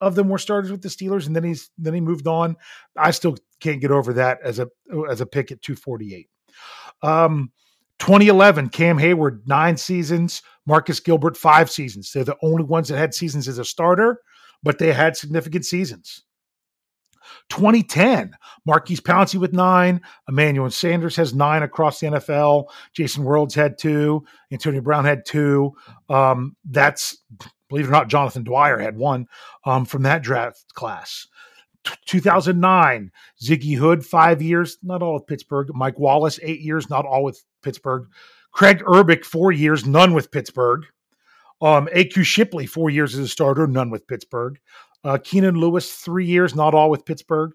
of 0.00 0.14
them 0.14 0.28
were 0.28 0.38
starters 0.38 0.70
with 0.70 0.82
the 0.82 0.88
Steelers, 0.88 1.26
and 1.26 1.34
then 1.34 1.42
he's 1.42 1.68
then 1.78 1.92
he 1.92 2.00
moved 2.00 2.28
on. 2.28 2.56
I 2.96 3.10
still 3.10 3.36
can't 3.58 3.80
get 3.80 3.90
over 3.90 4.12
that 4.12 4.38
as 4.44 4.60
a 4.60 4.68
as 5.08 5.20
a 5.20 5.26
pick 5.26 5.50
at 5.50 5.60
248. 5.60 6.28
Um, 7.02 7.50
2011, 7.98 8.68
Cam 8.68 8.98
Heyward, 8.98 9.40
nine 9.46 9.76
seasons. 9.76 10.42
Marcus 10.64 11.00
Gilbert, 11.00 11.36
five 11.36 11.68
seasons. 11.68 12.12
They're 12.12 12.22
the 12.22 12.36
only 12.40 12.62
ones 12.62 12.86
that 12.86 12.98
had 12.98 13.14
seasons 13.14 13.48
as 13.48 13.58
a 13.58 13.64
starter, 13.64 14.20
but 14.62 14.78
they 14.78 14.92
had 14.92 15.16
significant 15.16 15.64
seasons. 15.64 16.22
2010, 17.48 18.32
Maurkice 18.64 19.00
Pouncey 19.00 19.38
with 19.38 19.52
nine. 19.52 20.00
Emmanuel 20.28 20.70
Sanders 20.70 21.16
has 21.16 21.34
nine 21.34 21.62
across 21.62 22.00
the 22.00 22.08
NFL. 22.08 22.66
Jason 22.92 23.24
Worilds 23.24 23.54
had 23.54 23.78
two. 23.78 24.24
Antonio 24.52 24.80
Brown 24.80 25.04
had 25.04 25.24
two. 25.24 25.72
Um, 26.08 26.56
that's, 26.64 27.18
believe 27.68 27.86
it 27.86 27.88
or 27.88 27.92
not, 27.92 28.08
Jonathan 28.08 28.44
Dwyer 28.44 28.78
had 28.78 28.96
one 28.96 29.26
um, 29.64 29.84
from 29.84 30.02
that 30.02 30.22
draft 30.22 30.74
class. 30.74 31.26
T- 31.84 31.94
2009, 32.06 33.10
Ziggy 33.42 33.76
Hood, 33.76 34.04
five 34.04 34.42
years, 34.42 34.78
not 34.82 35.02
all 35.02 35.14
with 35.14 35.26
Pittsburgh. 35.26 35.68
Mike 35.74 35.98
Wallace, 35.98 36.38
eight 36.42 36.60
years, 36.60 36.90
not 36.90 37.06
all 37.06 37.24
with 37.24 37.42
Pittsburgh. 37.62 38.06
Craig 38.52 38.80
Urbik, 38.80 39.24
four 39.24 39.52
years, 39.52 39.86
none 39.86 40.12
with 40.12 40.30
Pittsburgh. 40.30 40.84
Um, 41.62 41.88
AQ 41.94 42.24
Shipley, 42.24 42.66
four 42.66 42.90
years 42.90 43.14
as 43.14 43.20
a 43.20 43.28
starter, 43.28 43.66
none 43.66 43.90
with 43.90 44.06
Pittsburgh. 44.06 44.58
Uh, 45.04 45.18
Keenan 45.22 45.56
Lewis, 45.56 45.92
three 45.94 46.26
years, 46.26 46.54
not 46.54 46.74
all 46.74 46.90
with 46.90 47.04
Pittsburgh. 47.04 47.52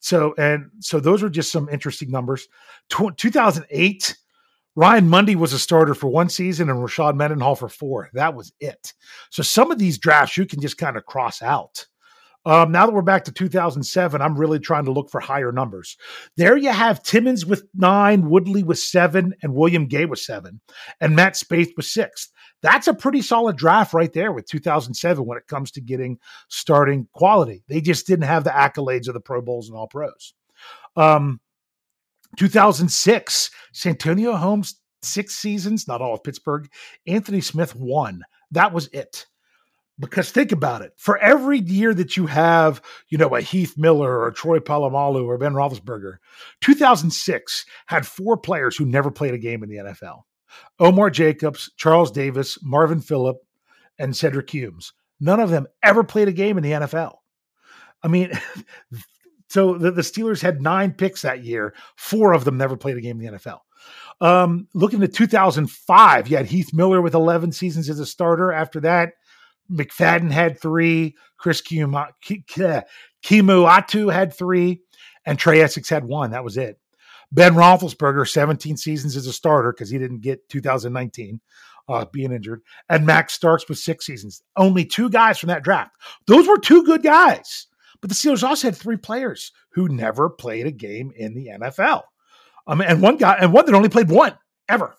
So, 0.00 0.34
and 0.38 0.70
so 0.80 1.00
those 1.00 1.22
are 1.22 1.28
just 1.28 1.52
some 1.52 1.68
interesting 1.68 2.10
numbers. 2.10 2.48
Tw- 2.88 3.16
2008, 3.16 4.16
Ryan 4.76 5.08
Mundy 5.08 5.34
was 5.34 5.52
a 5.52 5.58
starter 5.58 5.94
for 5.94 6.08
one 6.08 6.28
season 6.28 6.70
and 6.70 6.78
Rashard 6.78 7.16
Mendenhall 7.16 7.56
for 7.56 7.68
four. 7.68 8.10
That 8.12 8.34
was 8.34 8.52
it. 8.60 8.92
So 9.30 9.42
some 9.42 9.72
of 9.72 9.78
these 9.78 9.98
drafts 9.98 10.36
you 10.36 10.46
can 10.46 10.60
just 10.60 10.78
kind 10.78 10.96
of 10.96 11.04
cross 11.04 11.42
out. 11.42 11.84
Um, 12.48 12.72
now 12.72 12.86
that 12.86 12.92
we're 12.92 13.02
back 13.02 13.24
to 13.24 13.32
2007, 13.32 14.20
I'm 14.20 14.36
really 14.36 14.58
trying 14.58 14.86
to 14.86 14.92
look 14.92 15.10
for 15.10 15.20
higher 15.20 15.52
numbers. 15.52 15.96
There 16.36 16.56
you 16.56 16.70
have 16.70 17.02
Timmons 17.02 17.44
with 17.44 17.64
nine, 17.74 18.30
Woodley 18.30 18.62
with 18.62 18.78
seven, 18.78 19.34
and 19.42 19.54
William 19.54 19.86
Gay 19.86 20.06
with 20.06 20.18
seven, 20.18 20.60
and 21.00 21.14
Matt 21.14 21.34
Spaeth 21.34 21.76
with 21.76 21.86
six 21.86 22.30
that's 22.62 22.88
a 22.88 22.94
pretty 22.94 23.22
solid 23.22 23.56
draft 23.56 23.94
right 23.94 24.12
there 24.12 24.32
with 24.32 24.46
2007 24.46 25.24
when 25.24 25.38
it 25.38 25.46
comes 25.46 25.70
to 25.72 25.80
getting 25.80 26.18
starting 26.48 27.08
quality. 27.12 27.62
They 27.68 27.80
just 27.80 28.06
didn't 28.06 28.24
have 28.24 28.44
the 28.44 28.50
accolades 28.50 29.08
of 29.08 29.14
the 29.14 29.20
Pro 29.20 29.40
Bowls 29.40 29.68
and 29.68 29.76
All 29.76 29.86
Pros. 29.86 30.34
Um, 30.96 31.40
2006, 32.36 33.50
Santonio 33.72 34.34
Holmes, 34.34 34.80
six 35.02 35.36
seasons, 35.36 35.86
not 35.86 36.02
all 36.02 36.14
of 36.14 36.24
Pittsburgh. 36.24 36.68
Anthony 37.06 37.40
Smith, 37.40 37.74
one. 37.76 38.22
That 38.50 38.72
was 38.72 38.88
it. 38.88 39.26
Because 40.00 40.30
think 40.30 40.52
about 40.52 40.82
it. 40.82 40.92
For 40.96 41.18
every 41.18 41.58
year 41.58 41.92
that 41.92 42.16
you 42.16 42.26
have, 42.26 42.80
you 43.08 43.18
know, 43.18 43.34
a 43.34 43.40
Heath 43.40 43.76
Miller 43.76 44.20
or 44.20 44.30
Troy 44.30 44.60
Polamalu 44.60 45.26
or 45.26 45.38
Ben 45.38 45.54
Roethlisberger, 45.54 46.18
2006 46.60 47.66
had 47.86 48.06
four 48.06 48.36
players 48.36 48.76
who 48.76 48.84
never 48.84 49.10
played 49.10 49.34
a 49.34 49.38
game 49.38 49.62
in 49.62 49.68
the 49.68 49.76
NFL. 49.76 50.22
Omar 50.78 51.10
Jacobs, 51.10 51.70
Charles 51.76 52.10
Davis, 52.10 52.58
Marvin 52.62 53.00
Phillip, 53.00 53.38
and 53.98 54.16
Cedric 54.16 54.48
Humes. 54.50 54.92
None 55.20 55.40
of 55.40 55.50
them 55.50 55.66
ever 55.82 56.04
played 56.04 56.28
a 56.28 56.32
game 56.32 56.56
in 56.56 56.62
the 56.62 56.70
NFL. 56.70 57.16
I 58.02 58.08
mean, 58.08 58.30
so 59.48 59.76
the, 59.76 59.90
the, 59.90 60.02
Steelers 60.02 60.40
had 60.40 60.62
nine 60.62 60.92
picks 60.92 61.22
that 61.22 61.44
year. 61.44 61.74
Four 61.96 62.32
of 62.32 62.44
them 62.44 62.56
never 62.56 62.76
played 62.76 62.96
a 62.96 63.00
game 63.00 63.20
in 63.20 63.32
the 63.32 63.38
NFL. 63.38 63.58
Um, 64.20 64.68
looking 64.74 65.02
at 65.02 65.12
2005, 65.12 66.28
you 66.28 66.36
had 66.36 66.46
Heath 66.46 66.72
Miller 66.72 67.00
with 67.00 67.14
11 67.14 67.52
seasons 67.52 67.88
as 67.88 68.00
a 68.00 68.06
starter. 68.06 68.52
After 68.52 68.80
that, 68.80 69.14
McFadden 69.70 70.30
had 70.30 70.60
three, 70.60 71.16
Chris 71.36 71.62
Kemoeatu 71.62 72.42
had 74.12 74.34
three, 74.34 74.82
and 75.26 75.38
Trai 75.38 75.62
Essex 75.62 75.88
had 75.88 76.04
one. 76.04 76.30
That 76.30 76.44
was 76.44 76.56
it. 76.56 76.78
Ben 77.30 77.54
Roethlisberger, 77.54 78.26
17 78.26 78.76
seasons 78.76 79.16
as 79.16 79.26
a 79.26 79.32
starter 79.32 79.72
because 79.72 79.90
he 79.90 79.98
didn't 79.98 80.22
get 80.22 80.48
2019 80.48 81.40
uh, 81.88 82.04
being 82.12 82.32
injured, 82.32 82.62
and 82.88 83.06
Max 83.06 83.34
Starks 83.34 83.68
with 83.68 83.78
six 83.78 84.06
seasons. 84.06 84.42
Only 84.56 84.84
two 84.84 85.08
guys 85.10 85.38
from 85.38 85.48
that 85.48 85.62
draft. 85.62 85.92
Those 86.26 86.46
were 86.46 86.58
two 86.58 86.84
good 86.84 87.02
guys. 87.02 87.66
But 88.00 88.10
the 88.10 88.14
Steelers 88.14 88.44
also 88.44 88.68
had 88.68 88.76
three 88.76 88.96
players 88.96 89.52
who 89.72 89.88
never 89.88 90.30
played 90.30 90.66
a 90.66 90.70
game 90.70 91.12
in 91.16 91.34
the 91.34 91.48
NFL. 91.48 92.02
Um, 92.66 92.80
and 92.80 93.02
one 93.02 93.16
guy, 93.16 93.36
and 93.40 93.52
one 93.52 93.66
that 93.66 93.74
only 93.74 93.88
played 93.88 94.10
one 94.10 94.36
ever, 94.68 94.94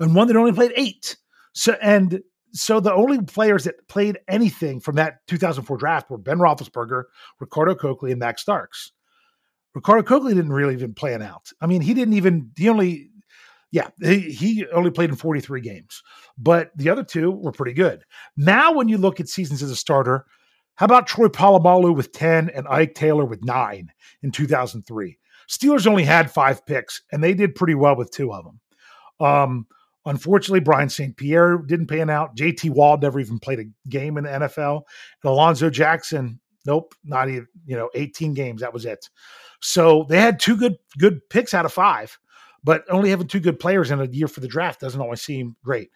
and 0.00 0.14
one 0.14 0.28
that 0.28 0.36
only 0.36 0.52
played 0.52 0.72
eight. 0.76 1.16
So, 1.52 1.76
and 1.82 2.22
so 2.52 2.80
the 2.80 2.92
only 2.92 3.22
players 3.22 3.64
that 3.64 3.88
played 3.88 4.18
anything 4.28 4.80
from 4.80 4.96
that 4.96 5.26
2004 5.28 5.76
draft 5.76 6.10
were 6.10 6.18
Ben 6.18 6.38
Roethlisberger, 6.38 7.04
Ricardo 7.40 7.74
Colclough, 7.74 8.10
and 8.10 8.18
Max 8.18 8.42
Starks. 8.42 8.92
Ricardo 9.74 10.02
Colclough 10.02 10.34
didn't 10.34 10.52
really 10.52 10.74
even 10.74 10.94
play 10.94 11.14
an 11.14 11.22
out. 11.22 11.50
I 11.60 11.66
mean, 11.66 11.80
he 11.80 11.94
didn't 11.94 12.14
even, 12.14 12.50
he 12.56 12.68
only, 12.68 13.10
yeah, 13.70 13.88
he, 14.00 14.20
he 14.32 14.66
only 14.72 14.90
played 14.90 15.10
in 15.10 15.16
43 15.16 15.60
games, 15.60 16.02
but 16.36 16.70
the 16.76 16.88
other 16.88 17.04
two 17.04 17.30
were 17.30 17.52
pretty 17.52 17.74
good. 17.74 18.04
Now, 18.36 18.72
when 18.72 18.88
you 18.88 18.98
look 18.98 19.20
at 19.20 19.28
seasons 19.28 19.62
as 19.62 19.70
a 19.70 19.76
starter, 19.76 20.24
how 20.76 20.86
about 20.86 21.06
Troy 21.06 21.26
Polamalu 21.26 21.94
with 21.94 22.12
10 22.12 22.50
and 22.50 22.66
Ike 22.68 22.94
Taylor 22.94 23.24
with 23.24 23.44
nine 23.44 23.90
in 24.22 24.30
2003? 24.30 25.18
Steelers 25.48 25.86
only 25.86 26.04
had 26.04 26.30
five 26.30 26.64
picks, 26.66 27.02
and 27.10 27.22
they 27.22 27.34
did 27.34 27.54
pretty 27.54 27.74
well 27.74 27.96
with 27.96 28.10
two 28.10 28.32
of 28.32 28.44
them. 28.44 28.60
Um, 29.20 29.66
Unfortunately, 30.06 30.60
Brian 30.60 30.88
St. 30.88 31.16
Pierre 31.16 31.58
didn't 31.58 31.88
pan 31.88 32.08
out. 32.08 32.36
JT 32.36 32.70
Wall 32.70 32.96
never 32.96 33.20
even 33.20 33.38
played 33.38 33.60
a 33.60 33.88
game 33.88 34.16
in 34.16 34.24
the 34.24 34.30
NFL. 34.30 34.82
And 35.22 35.30
Alonzo 35.30 35.70
Jackson, 35.70 36.40
nope, 36.64 36.94
not 37.04 37.28
even, 37.28 37.46
you 37.66 37.76
know, 37.76 37.90
18 37.94 38.34
games. 38.34 38.60
That 38.60 38.72
was 38.72 38.84
it. 38.84 39.08
So 39.60 40.06
they 40.08 40.20
had 40.20 40.40
two 40.40 40.56
good 40.56 40.76
good 40.98 41.20
picks 41.30 41.52
out 41.52 41.64
of 41.64 41.72
five, 41.72 42.18
but 42.62 42.84
only 42.90 43.10
having 43.10 43.26
two 43.26 43.40
good 43.40 43.58
players 43.58 43.90
in 43.90 44.00
a 44.00 44.06
year 44.06 44.28
for 44.28 44.40
the 44.40 44.48
draft 44.48 44.80
doesn't 44.80 45.00
always 45.00 45.22
seem 45.22 45.56
great. 45.64 45.90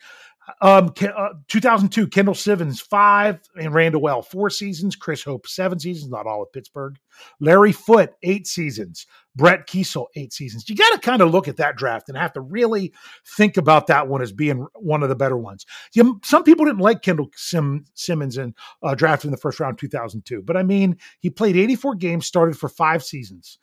Um, 0.60 0.92
uh, 1.00 1.30
2002, 1.48 2.08
Kendall 2.08 2.34
Simmons, 2.34 2.80
five, 2.80 3.40
and 3.56 3.72
Randle 3.72 4.08
El, 4.08 4.22
four 4.22 4.50
seasons. 4.50 4.96
Chris 4.96 5.22
Hope, 5.22 5.46
seven 5.46 5.78
seasons, 5.78 6.10
not 6.10 6.26
all 6.26 6.40
with 6.40 6.52
Pittsburgh. 6.52 6.98
Larry 7.40 7.72
Foote, 7.72 8.10
eight 8.22 8.46
seasons. 8.46 9.06
Brett 9.34 9.66
Keisel, 9.66 10.06
eight 10.14 10.32
seasons. 10.32 10.68
You 10.68 10.76
got 10.76 10.90
to 10.90 10.98
kind 10.98 11.22
of 11.22 11.30
look 11.30 11.48
at 11.48 11.56
that 11.56 11.76
draft 11.76 12.08
and 12.08 12.18
have 12.18 12.34
to 12.34 12.40
really 12.40 12.92
think 13.24 13.56
about 13.56 13.86
that 13.86 14.08
one 14.08 14.20
as 14.20 14.32
being 14.32 14.66
one 14.74 15.02
of 15.02 15.08
the 15.08 15.16
better 15.16 15.38
ones. 15.38 15.64
You, 15.94 16.20
some 16.24 16.44
people 16.44 16.66
didn't 16.66 16.80
like 16.80 17.02
Kendall 17.02 17.30
Sim, 17.34 17.86
Simmons 17.94 18.36
in 18.36 18.54
uh, 18.82 18.94
drafted 18.94 19.28
in 19.28 19.30
the 19.30 19.38
first 19.38 19.58
round 19.58 19.78
2002, 19.78 20.42
but 20.42 20.56
I 20.56 20.62
mean, 20.62 20.98
he 21.20 21.30
played 21.30 21.56
84 21.56 21.94
games, 21.94 22.26
started 22.26 22.58
for 22.58 22.68
five 22.68 23.02
seasons. 23.02 23.58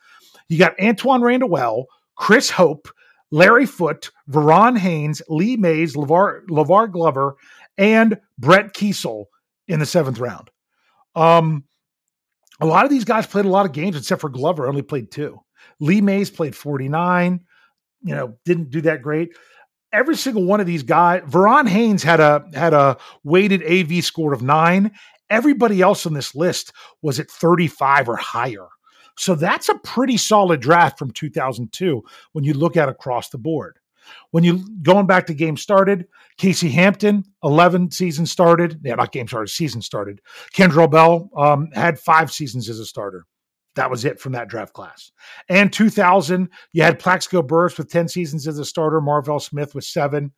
You 0.47 0.57
got 0.57 0.79
Antoine 0.81 1.21
Randall 1.21 1.49
Well, 1.49 1.85
Chris 2.15 2.49
Hope, 2.49 2.87
Larry 3.31 3.65
Foote, 3.65 4.11
Verron 4.29 4.77
Haynes, 4.77 5.21
Lee 5.27 5.57
Mays, 5.57 5.95
LeVar, 5.95 6.47
LeVar 6.47 6.91
Glover, 6.91 7.35
and 7.77 8.19
Brett 8.37 8.73
Keisel 8.73 9.25
in 9.67 9.79
the 9.79 9.85
seventh 9.85 10.19
round. 10.19 10.49
Um, 11.15 11.63
a 12.59 12.65
lot 12.65 12.85
of 12.85 12.91
these 12.91 13.05
guys 13.05 13.27
played 13.27 13.45
a 13.45 13.49
lot 13.49 13.65
of 13.65 13.71
games, 13.71 13.95
except 13.95 14.21
for 14.21 14.29
Glover, 14.29 14.67
only 14.67 14.81
played 14.81 15.11
two. 15.11 15.39
Lee 15.79 16.01
Mays 16.01 16.29
played 16.29 16.55
49, 16.55 17.41
you 18.03 18.15
know, 18.15 18.37
didn't 18.45 18.69
do 18.69 18.81
that 18.81 19.01
great. 19.01 19.35
Every 19.91 20.15
single 20.15 20.43
one 20.43 20.59
of 20.59 20.67
these 20.67 20.83
guys, 20.83 21.23
Verron 21.23 21.67
Haynes 21.67 22.03
had 22.03 22.19
a 22.19 22.45
had 22.53 22.73
a 22.73 22.97
weighted 23.23 23.63
AV 23.63 24.03
score 24.03 24.33
of 24.33 24.41
nine. 24.41 24.91
Everybody 25.29 25.81
else 25.81 26.05
on 26.05 26.13
this 26.13 26.35
list 26.35 26.71
was 27.01 27.19
at 27.19 27.29
35 27.29 28.09
or 28.09 28.15
higher. 28.15 28.67
So 29.19 29.35
that's 29.35 29.67
a 29.67 29.75
pretty 29.75 30.15
solid 30.15 30.61
draft 30.61 30.97
from 30.97 31.11
2002 31.11 32.01
when 32.31 32.45
you 32.45 32.53
look 32.53 32.77
at 32.77 32.87
across 32.87 33.29
the 33.29 33.37
board. 33.37 33.77
When 34.31 34.45
you 34.45 34.65
going 34.81 35.07
back 35.07 35.27
to 35.27 35.33
game 35.33 35.57
started, 35.57 36.07
Casey 36.37 36.69
Hampton, 36.69 37.25
11 37.43 37.91
seasons 37.91 38.31
started. 38.31 38.79
Yeah, 38.81 38.95
not 38.95 39.11
game 39.11 39.27
started, 39.27 39.49
season 39.49 39.81
started. 39.81 40.21
Kendrell 40.55 40.89
Bell 40.89 41.29
um, 41.35 41.69
had 41.73 41.99
five 41.99 42.31
seasons 42.31 42.69
as 42.69 42.79
a 42.79 42.85
starter. 42.85 43.25
That 43.75 43.91
was 43.91 44.05
it 44.05 44.21
from 44.21 44.31
that 44.31 44.47
draft 44.47 44.73
class. 44.73 45.11
And 45.49 45.71
2000, 45.71 46.49
you 46.71 46.83
had 46.83 46.97
Plaxico 46.97 47.41
Burress 47.41 47.77
with 47.77 47.91
10 47.91 48.07
seasons 48.07 48.47
as 48.47 48.57
a 48.57 48.65
starter. 48.65 49.01
Marvel 49.01 49.39
Smith 49.41 49.75
with 49.75 49.83
seven. 49.83 50.31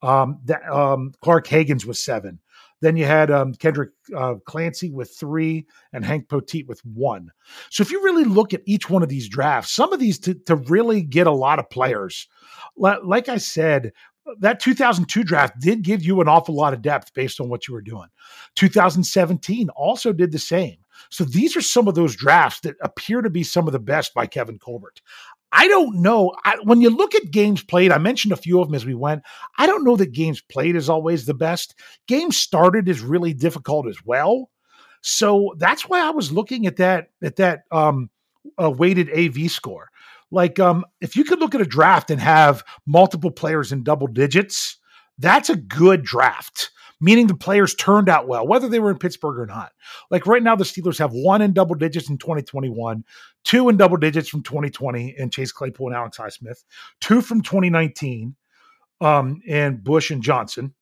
Um, 0.00 0.38
that, 0.44 0.64
um, 0.70 1.12
Clark 1.20 1.48
Haggans 1.48 1.84
with 1.84 1.98
seven. 1.98 2.38
Then 2.80 2.96
you 2.96 3.04
had 3.04 3.30
um, 3.30 3.54
Kendrick 3.54 3.90
uh, 4.16 4.36
Clancy 4.46 4.90
with 4.90 5.14
three 5.14 5.66
and 5.92 6.04
Hank 6.04 6.28
Poteet 6.28 6.66
with 6.66 6.80
one. 6.84 7.30
So 7.70 7.82
if 7.82 7.90
you 7.90 8.02
really 8.02 8.24
look 8.24 8.54
at 8.54 8.62
each 8.66 8.88
one 8.88 9.02
of 9.02 9.08
these 9.08 9.28
drafts, 9.28 9.72
some 9.72 9.92
of 9.92 10.00
these 10.00 10.18
to, 10.20 10.34
to 10.34 10.56
really 10.56 11.02
get 11.02 11.26
a 11.26 11.32
lot 11.32 11.58
of 11.58 11.70
players, 11.70 12.28
like 12.76 13.28
I 13.28 13.38
said, 13.38 13.92
that 14.40 14.60
2002 14.60 15.24
draft 15.24 15.58
did 15.60 15.82
give 15.82 16.02
you 16.02 16.20
an 16.20 16.28
awful 16.28 16.54
lot 16.54 16.74
of 16.74 16.82
depth 16.82 17.14
based 17.14 17.40
on 17.40 17.48
what 17.48 17.66
you 17.66 17.74
were 17.74 17.82
doing. 17.82 18.08
2017 18.56 19.68
also 19.70 20.12
did 20.12 20.32
the 20.32 20.38
same. 20.38 20.76
So 21.10 21.24
these 21.24 21.56
are 21.56 21.62
some 21.62 21.88
of 21.88 21.94
those 21.94 22.16
drafts 22.16 22.60
that 22.60 22.76
appear 22.82 23.22
to 23.22 23.30
be 23.30 23.42
some 23.42 23.66
of 23.66 23.72
the 23.72 23.78
best 23.78 24.12
by 24.14 24.26
Kevin 24.26 24.58
Colbert. 24.58 25.00
I 25.52 25.66
don't 25.68 26.02
know. 26.02 26.34
I, 26.44 26.56
when 26.62 26.80
you 26.80 26.90
look 26.90 27.14
at 27.14 27.30
games 27.30 27.62
played, 27.62 27.90
I 27.90 27.98
mentioned 27.98 28.32
a 28.32 28.36
few 28.36 28.60
of 28.60 28.68
them 28.68 28.74
as 28.74 28.84
we 28.84 28.94
went. 28.94 29.22
I 29.56 29.66
don't 29.66 29.84
know 29.84 29.96
that 29.96 30.12
games 30.12 30.40
played 30.40 30.76
is 30.76 30.88
always 30.88 31.24
the 31.24 31.34
best. 31.34 31.74
Games 32.06 32.36
started 32.36 32.88
is 32.88 33.00
really 33.00 33.32
difficult 33.32 33.88
as 33.88 34.04
well. 34.04 34.50
So 35.00 35.54
that's 35.58 35.88
why 35.88 36.06
I 36.06 36.10
was 36.10 36.32
looking 36.32 36.66
at 36.66 36.76
that 36.76 37.08
at 37.22 37.36
that 37.36 37.62
um, 37.70 38.10
uh, 38.60 38.70
weighted 38.70 39.10
AV 39.10 39.50
score. 39.50 39.90
Like, 40.30 40.58
um, 40.58 40.84
if 41.00 41.16
you 41.16 41.24
could 41.24 41.40
look 41.40 41.54
at 41.54 41.62
a 41.62 41.66
draft 41.66 42.10
and 42.10 42.20
have 42.20 42.62
multiple 42.86 43.30
players 43.30 43.72
in 43.72 43.82
double 43.82 44.08
digits, 44.08 44.76
that's 45.18 45.48
a 45.48 45.56
good 45.56 46.02
draft 46.02 46.70
meaning 47.00 47.26
the 47.26 47.34
players 47.34 47.74
turned 47.74 48.08
out 48.08 48.26
well, 48.26 48.46
whether 48.46 48.68
they 48.68 48.80
were 48.80 48.90
in 48.90 48.98
Pittsburgh 48.98 49.38
or 49.38 49.46
not. 49.46 49.72
Like 50.10 50.26
right 50.26 50.42
now, 50.42 50.56
the 50.56 50.64
Steelers 50.64 50.98
have 50.98 51.12
one 51.12 51.42
in 51.42 51.52
double 51.52 51.74
digits 51.74 52.08
in 52.08 52.18
2021, 52.18 53.04
two 53.48 53.70
in 53.70 53.78
double 53.78 53.96
digits 53.96 54.28
from 54.28 54.42
2020 54.42 55.14
in 55.16 55.30
Chase 55.30 55.52
Claypool 55.52 55.88
and 55.88 55.96
Alex 55.96 56.18
Highsmith, 56.18 56.64
two 57.00 57.22
from 57.22 57.40
2019 57.40 58.36
um, 59.00 59.40
and 59.48 59.82
Bush 59.82 60.10
and 60.10 60.22
Johnson. 60.22 60.74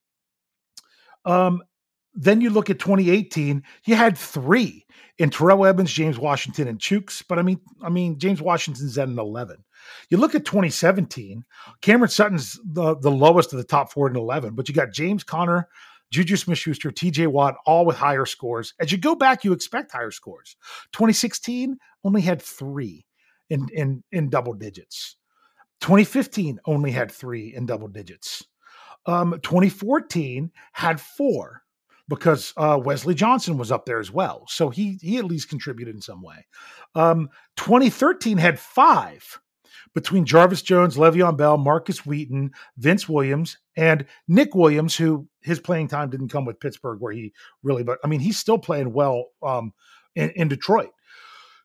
Um, 1.25 1.63
then 2.13 2.41
you 2.41 2.51
look 2.51 2.69
at 2.69 2.81
2018, 2.81 3.63
you 3.85 3.95
had 3.95 4.19
three 4.19 4.85
in 5.19 5.31
Terrell 5.31 5.65
Edmunds, 5.65 5.93
James 5.93 6.19
Washington, 6.19 6.67
and 6.67 6.81
Chuks. 6.81 7.23
But 7.27 7.39
I 7.39 7.43
mean, 7.43 7.61
I 7.83 7.89
mean, 7.89 8.19
James 8.19 8.43
Washington's 8.43 8.99
at 8.99 9.09
an 9.09 9.19
11. 9.19 9.63
You 10.11 10.19
look 10.19 10.35
at 10.35 10.45
2017, 10.45 11.45
Cameron 11.83 12.11
Sutton's 12.11 12.59
the, 12.65 12.97
the 12.97 13.11
lowest 13.11 13.53
of 13.53 13.59
the 13.59 13.65
top 13.65 13.93
four 13.93 14.11
in 14.11 14.17
11, 14.17 14.55
but 14.55 14.69
you 14.69 14.75
got 14.75 14.93
James 14.93 15.23
Conner, 15.23 15.69
Juju 16.11 16.37
Smith 16.37 16.59
Schuster, 16.59 16.91
TJ 16.91 17.27
Watt, 17.29 17.57
all 17.67 17.85
with 17.85 17.97
higher 17.97 18.27
scores. 18.27 18.75
As 18.81 18.93
you 18.93 18.99
go 18.99 19.15
back, 19.15 19.45
you 19.45 19.53
expect 19.53 19.93
higher 19.93 20.11
scores. 20.11 20.57
2016 20.93 21.77
only 22.05 22.21
had 22.21 22.41
three 22.41 23.05
in, 23.51 23.69
in, 23.73 24.03
in 24.13 24.31
double 24.31 24.55
digits. 24.55 25.17
2015 25.81 26.59
only 26.67 26.91
had 26.91 27.11
three 27.11 27.55
in 27.55 27.67
double 27.67 27.89
digits. 27.89 28.45
Um, 29.07 29.39
2014 29.43 30.51
had 30.73 31.01
four 31.01 31.63
because 32.09 32.53
uh, 32.57 32.81
Wesley 32.83 33.15
Johnson 33.15 33.59
was 33.59 33.73
up 33.73 33.87
there 33.87 34.01
as 34.01 34.11
well. 34.11 34.47
So 34.49 34.71
he 34.71 34.99
he 35.01 35.19
at 35.19 35.25
least 35.25 35.49
contributed 35.49 35.95
in 35.95 36.01
some 36.01 36.23
way. 36.23 36.47
Um, 36.95 37.31
2013 37.57 38.39
had 38.39 38.59
five 38.59 39.41
between 39.97 40.27
Jarvis 40.27 40.61
Jones, 40.61 40.99
Le'Veon 40.99 41.39
Bell, 41.39 41.57
Markus 41.57 42.05
Wheaton, 42.05 42.51
Vince 42.77 43.09
Williams, 43.09 43.57
and 43.79 44.05
Nick 44.29 44.55
Williams, 44.55 44.95
who 44.95 45.27
his 45.41 45.59
playing 45.59 45.89
time 45.89 46.11
didn't 46.11 46.29
come 46.29 46.45
with 46.45 46.61
Pittsburgh, 46.61 47.01
where 47.01 47.15
he 47.15 47.33
really, 47.63 47.83
but 47.83 47.99
I 48.05 48.07
mean, 48.07 48.21
he's 48.21 48.37
still 48.37 48.59
playing 48.59 48.93
well 48.93 49.29
um, 49.43 49.73
in, 50.15 50.29
in, 50.37 50.49
Detroit. 50.49 50.91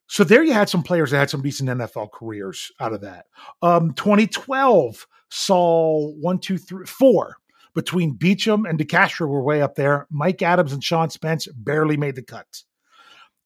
So 0.07 0.23
there 0.23 0.45
you 0.45 0.53
had 0.53 0.69
some 0.69 0.82
players 0.82 1.11
that 1.11 1.17
had 1.17 1.29
some 1.29 1.41
decent 1.41 1.67
NFL 1.67 2.13
careers 2.13 2.71
out 2.79 2.93
of 2.93 3.01
that. 3.01 3.25
Um, 3.61 3.93
2012 3.95 5.05
saw 5.29 6.13
one, 6.13 6.39
two, 6.39 6.57
three, 6.57 6.86
four 6.86 7.36
between 7.75 8.17
Beachum 8.17 8.67
and 8.67 8.79
DeCastro 8.79 9.27
were 9.27 9.43
way 9.43 9.61
up 9.61 9.75
there. 9.75 10.07
Mike 10.09 10.41
Adams 10.41 10.71
and 10.71 10.82
Sean 10.82 11.09
Spence 11.09 11.47
barely 11.47 11.97
made 11.97 12.15
the 12.15 12.23
cut. 12.23 12.47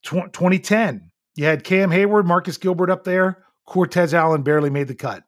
Tw- 0.04 0.32
2010, 0.32 1.10
you 1.36 1.46
had 1.46 1.64
Cam 1.64 1.90
Heyward, 1.90 2.26
Marcus 2.26 2.58
Gilbert 2.58 2.92
up 2.92 3.04
there. 3.04 3.46
Cortez 3.66 4.14
Allen 4.14 4.44
barely 4.44 4.70
made 4.70 4.88
the 4.88 4.96
cut. 4.96 5.24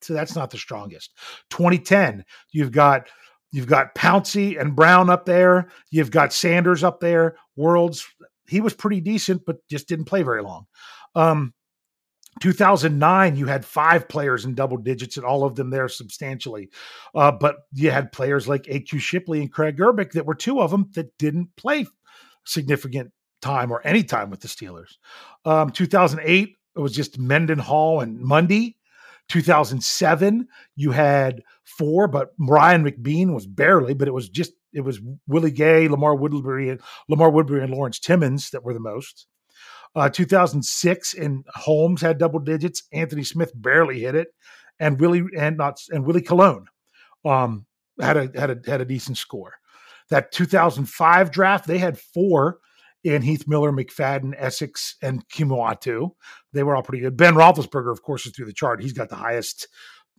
So 0.00 0.14
that's 0.14 0.34
not 0.34 0.50
the 0.50 0.58
strongest. 0.58 1.12
2010, 1.50 2.24
you've 2.50 2.72
got 2.72 3.08
you've 3.52 3.66
got 3.66 3.94
Pouncey 3.94 4.60
and 4.60 4.74
Brown 4.74 5.10
up 5.10 5.26
there. 5.26 5.68
You've 5.90 6.10
got 6.10 6.32
Sanders 6.32 6.82
up 6.82 7.00
there. 7.00 7.36
Worilds, 7.56 8.04
he 8.48 8.60
was 8.60 8.74
pretty 8.74 9.00
decent, 9.00 9.42
but 9.46 9.56
just 9.68 9.88
didn't 9.88 10.06
play 10.06 10.22
very 10.22 10.42
long. 10.42 10.66
Um, 11.14 11.54
2009, 12.40 13.36
you 13.36 13.46
had 13.46 13.64
five 13.64 14.08
players 14.08 14.44
in 14.44 14.54
double 14.54 14.78
digits, 14.78 15.16
and 15.16 15.26
all 15.26 15.44
of 15.44 15.54
them 15.54 15.70
there 15.70 15.88
substantially. 15.88 16.70
Uh, 17.14 17.30
but 17.30 17.56
you 17.72 17.90
had 17.90 18.10
players 18.10 18.48
like 18.48 18.62
AQ 18.64 19.00
Shipley 19.00 19.40
and 19.40 19.52
Kraig 19.52 19.76
Urbik 19.76 20.12
that 20.12 20.26
were 20.26 20.34
two 20.34 20.60
of 20.60 20.70
them 20.70 20.90
that 20.94 21.16
didn't 21.18 21.54
play 21.56 21.86
significant 22.44 23.12
time 23.42 23.70
or 23.70 23.82
any 23.84 24.02
time 24.02 24.30
with 24.30 24.40
the 24.40 24.48
Steelers. 24.48 24.96
Um, 25.44 25.70
2008, 25.70 26.56
it 26.76 26.80
was 26.80 26.94
just 26.94 27.18
Mendenhall 27.18 28.00
and 28.00 28.20
Mundy. 28.20 28.76
2007, 29.28 30.46
you 30.76 30.90
had 30.90 31.42
four, 31.64 32.08
but 32.08 32.30
Ryan 32.38 32.84
McBean 32.84 33.34
was 33.34 33.46
barely, 33.46 33.94
but 33.94 34.08
it 34.08 34.14
was 34.14 34.28
just 34.28 34.52
it 34.74 34.82
was 34.82 35.00
Willie 35.26 35.50
Gay, 35.50 35.86
LaMarr 35.86 36.18
Woodley, 36.18 36.70
and 36.70 36.80
LaMarr 37.10 37.32
Woodley 37.32 37.60
and 37.60 37.72
Lawrence 37.72 37.98
Timmons 37.98 38.50
that 38.50 38.64
were 38.64 38.74
the 38.74 38.80
most. 38.80 39.26
Uh, 39.94 40.08
2006 40.08 41.14
and 41.14 41.44
Holmes 41.54 42.00
had 42.00 42.18
double 42.18 42.40
digits. 42.40 42.84
Anthony 42.92 43.24
Smith 43.24 43.52
barely 43.54 44.00
hit 44.00 44.14
it, 44.14 44.28
and 44.80 44.98
Willie 44.98 45.24
and 45.36 45.56
not 45.56 45.80
and 45.90 46.04
Willie 46.06 46.22
Colon 46.22 46.66
um, 47.24 47.66
had 48.00 48.16
a 48.16 48.30
had 48.38 48.50
a 48.50 48.70
had 48.70 48.80
a 48.80 48.86
decent 48.86 49.18
score. 49.18 49.54
That 50.10 50.32
2005 50.32 51.30
draft, 51.30 51.66
they 51.66 51.78
had 51.78 51.98
four 51.98 52.58
in 53.04 53.22
Heath 53.22 53.48
Miller, 53.48 53.72
McFadden, 53.72 54.34
Essex, 54.36 54.96
and 55.02 55.26
Kemoeatu. 55.28 56.12
They 56.52 56.62
were 56.62 56.76
all 56.76 56.82
pretty 56.82 57.02
good. 57.02 57.16
Ben 57.16 57.34
Roethlisberger, 57.34 57.90
of 57.90 58.02
course, 58.02 58.26
is 58.26 58.32
through 58.32 58.46
the 58.46 58.52
chart. 58.52 58.82
He's 58.82 58.92
got 58.92 59.08
the 59.08 59.16
highest 59.16 59.68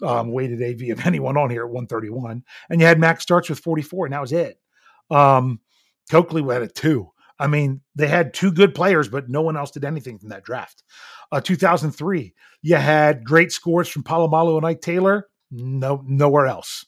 um, 0.02 0.32
weighted 0.32 0.62
AV 0.62 0.98
of 0.98 1.06
anyone 1.06 1.38
on 1.38 1.50
here 1.50 1.66
at 1.66 1.72
131. 1.72 2.44
And 2.70 2.82
you 2.82 2.88
had 2.88 3.00
Max 3.00 3.24
Starks 3.24 3.50
with 3.50 3.60
44, 3.60 4.08
and 4.08 4.14
that 4.14 4.22
was 4.22 4.34
it. 4.34 4.60
Um, 5.10 5.60
Colclough 6.10 6.50
had 6.50 6.62
a 6.62 6.68
two. 6.68 7.10
I 7.40 7.48
mean, 7.48 7.82
they 7.96 8.08
had 8.08 8.34
two 8.34 8.52
good 8.52 8.76
players, 8.76 9.10
but 9.10 9.30
no 9.30 9.42
one 9.42 9.58
else 9.58 9.72
did 9.72 9.86
anything 9.86 10.20
from 10.20 10.30
that 10.30 10.44
draft. 10.44 10.84
Uh, 11.32 11.42
2003, 11.42 12.34
you 12.62 12.76
had 12.76 13.24
great 13.24 13.52
scores 13.52 13.88
from 13.88 14.04
Polamalu 14.04 14.58
and 14.58 14.66
Ike 14.66 14.82
Taylor. 14.82 15.28
No, 15.52 16.04
nowhere 16.06 16.48
else. 16.48 16.86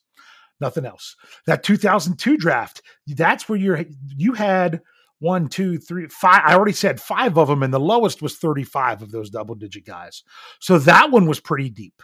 Nothing 0.62 0.86
else. 0.86 1.16
That 1.48 1.64
2002 1.64 2.38
draft, 2.38 2.82
that's 3.08 3.50
where 3.50 3.60
you're. 3.60 3.84
You 4.16 4.34
had 4.34 4.82
one, 5.20 5.48
two, 5.48 5.78
three, 5.78 6.08
five. 6.08 6.42
I 6.46 6.56
already 6.56 6.74
said 6.74 7.00
five 7.00 7.38
of 7.38 7.48
them, 7.48 7.64
and 7.64 7.74
the 7.74 7.80
lowest 7.80 8.22
was 8.22 8.36
35 8.36 9.02
of 9.02 9.12
those 9.12 9.30
double 9.30 9.56
digit 9.56 9.86
guys. 9.86 10.24
So 10.60 10.78
that 10.80 11.12
one 11.12 11.26
was 11.26 11.40
pretty 11.40 11.70
deep. 11.70 12.02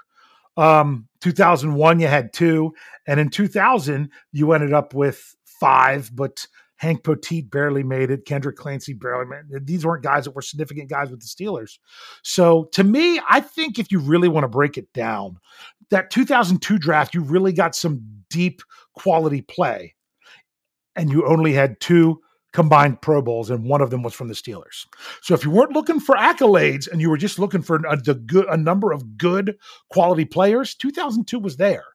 Um, 0.57 1.07
2001, 1.21 1.99
you 1.99 2.07
had 2.07 2.33
two, 2.33 2.73
and 3.07 3.19
in 3.19 3.29
2000, 3.29 4.09
you 4.31 4.51
ended 4.51 4.73
up 4.73 4.93
with 4.93 5.35
five, 5.45 6.11
but 6.13 6.45
Hank 6.81 7.03
Poteet 7.03 7.51
barely 7.51 7.83
made 7.83 8.09
it. 8.09 8.25
Kendrick 8.25 8.55
Clancy 8.55 8.93
barely 8.93 9.25
made 9.25 9.43
it. 9.51 9.67
These 9.67 9.85
weren't 9.85 10.03
guys 10.03 10.25
that 10.25 10.35
were 10.35 10.41
significant 10.41 10.89
guys 10.89 11.11
with 11.11 11.21
the 11.21 11.27
Steelers. 11.27 11.77
So 12.23 12.65
to 12.73 12.83
me, 12.83 13.21
I 13.29 13.39
think 13.39 13.77
if 13.77 13.91
you 13.91 13.99
really 13.99 14.27
want 14.27 14.45
to 14.45 14.49
break 14.49 14.77
it 14.77 14.91
down, 14.91 15.37
that 15.91 16.09
2002 16.09 16.79
draft, 16.79 17.13
you 17.13 17.21
really 17.21 17.53
got 17.53 17.75
some 17.75 18.01
deep 18.31 18.61
quality 18.95 19.41
play, 19.41 19.93
and 20.95 21.11
you 21.11 21.25
only 21.27 21.53
had 21.53 21.79
two 21.79 22.19
combined 22.53 23.01
Pro 23.01 23.21
Bowls, 23.21 23.49
and 23.49 23.65
one 23.65 23.81
of 23.81 23.89
them 23.89 24.03
was 24.03 24.13
from 24.13 24.27
the 24.27 24.33
Steelers. 24.33 24.85
So 25.21 25.33
if 25.33 25.43
you 25.43 25.51
weren't 25.51 25.73
looking 25.73 25.99
for 25.99 26.15
accolades 26.15 26.91
and 26.91 27.01
you 27.01 27.09
were 27.09 27.17
just 27.17 27.39
looking 27.39 27.61
for 27.61 27.81
a, 27.87 27.97
good, 27.97 28.45
a 28.47 28.57
number 28.57 28.91
of 28.91 29.17
good 29.17 29.57
quality 29.89 30.25
players, 30.25 30.75
2002 30.75 31.39
was 31.39 31.57
there. 31.57 31.85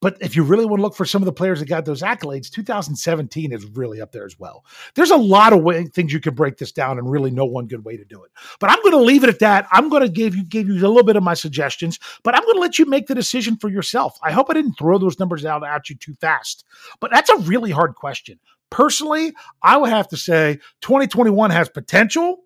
But 0.00 0.16
if 0.20 0.36
you 0.36 0.44
really 0.44 0.64
want 0.64 0.78
to 0.78 0.82
look 0.82 0.94
for 0.94 1.04
some 1.04 1.22
of 1.22 1.26
the 1.26 1.32
players 1.32 1.58
that 1.58 1.68
got 1.68 1.84
those 1.84 2.02
accolades, 2.02 2.50
2017 2.50 3.52
is 3.52 3.64
really 3.66 4.00
up 4.00 4.12
there 4.12 4.24
as 4.24 4.38
well. 4.38 4.64
There's 4.94 5.10
a 5.10 5.16
lot 5.16 5.52
of 5.52 5.62
way, 5.62 5.86
things 5.86 6.12
you 6.12 6.20
can 6.20 6.34
break 6.34 6.56
this 6.56 6.70
down 6.70 6.98
and 6.98 7.10
really 7.10 7.32
know 7.32 7.44
one 7.44 7.66
good 7.66 7.84
way 7.84 7.96
to 7.96 8.04
do 8.04 8.22
it. 8.22 8.30
But 8.60 8.70
I'm 8.70 8.80
going 8.82 8.92
to 8.92 8.98
leave 8.98 9.24
it 9.24 9.28
at 9.28 9.40
that. 9.40 9.66
I'm 9.72 9.88
going 9.88 10.02
to 10.02 10.08
give 10.08 10.36
you 10.36 10.44
give 10.44 10.68
you 10.68 10.74
a 10.74 10.86
little 10.86 11.02
bit 11.02 11.16
of 11.16 11.24
my 11.24 11.34
suggestions, 11.34 11.98
but 12.22 12.36
I'm 12.36 12.44
going 12.44 12.56
to 12.56 12.60
let 12.60 12.78
you 12.78 12.86
make 12.86 13.08
the 13.08 13.14
decision 13.14 13.56
for 13.56 13.68
yourself. 13.68 14.16
I 14.22 14.30
hope 14.30 14.48
I 14.50 14.54
didn't 14.54 14.74
throw 14.74 14.98
those 14.98 15.18
numbers 15.18 15.44
out 15.44 15.66
at 15.66 15.90
you 15.90 15.96
too 15.96 16.14
fast. 16.20 16.64
But 17.00 17.10
that's 17.10 17.30
a 17.30 17.38
really 17.38 17.72
hard 17.72 17.96
question. 17.96 18.38
Personally, 18.70 19.34
I 19.62 19.76
would 19.76 19.90
have 19.90 20.08
to 20.08 20.16
say 20.16 20.58
2021 20.82 21.50
has 21.50 21.68
potential. 21.68 22.38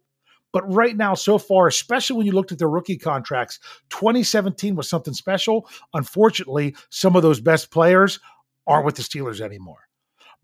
But 0.53 0.71
right 0.71 0.95
now, 0.95 1.15
so 1.15 1.39
far, 1.39 1.67
especially 1.67 2.19
when 2.19 2.27
you 2.27 2.33
looked 2.33 2.53
at 2.53 2.59
their 2.59 2.69
rookie 2.69 2.99
contracts, 2.99 3.59
2017 3.89 4.77
was 4.77 4.87
something 4.87 5.15
special. 5.15 5.67
Unfortunately, 5.95 6.77
some 6.91 7.17
of 7.17 7.23
those 7.23 7.41
best 7.41 7.71
players 7.71 8.21
aren't 8.67 8.85
with 8.85 8.97
the 8.97 9.03
Steelers 9.03 9.41
anymore. 9.41 9.89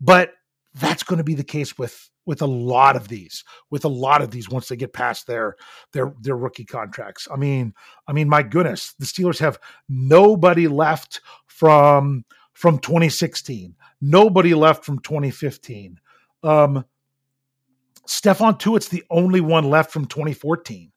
But 0.01 0.33
that's 0.73 1.03
going 1.03 1.17
to 1.17 1.23
be 1.23 1.35
the 1.35 1.43
case 1.43 1.77
with 1.77 2.09
with 2.25 2.41
a 2.43 2.47
lot 2.47 2.95
of 2.95 3.07
these 3.07 3.43
with 3.71 3.83
a 3.85 3.89
lot 3.89 4.21
of 4.21 4.29
these 4.29 4.49
once 4.49 4.67
they 4.67 4.75
get 4.75 4.93
past 4.93 5.25
their 5.25 5.55
their 5.93 6.13
their 6.21 6.37
rookie 6.37 6.63
contracts 6.65 7.27
i 7.33 7.35
mean 7.35 7.73
i 8.07 8.13
mean 8.13 8.29
my 8.29 8.43
goodness 8.43 8.93
the 8.99 9.05
steelers 9.05 9.39
have 9.39 9.57
nobody 9.87 10.67
left 10.67 11.21
from 11.47 12.23
from 12.59 12.77
2016 12.79 13.75
Nobody 14.01 14.53
left 14.53 14.85
from 14.85 14.99
2015. 14.99 15.99
Um, 16.43 16.85
Stephon 18.07 18.59
Tuitt's 18.59 18.87
the 18.87 19.03
only 19.09 19.41
one 19.41 19.69
left 19.69 19.91
from 19.91 20.05
2014. 20.05 20.91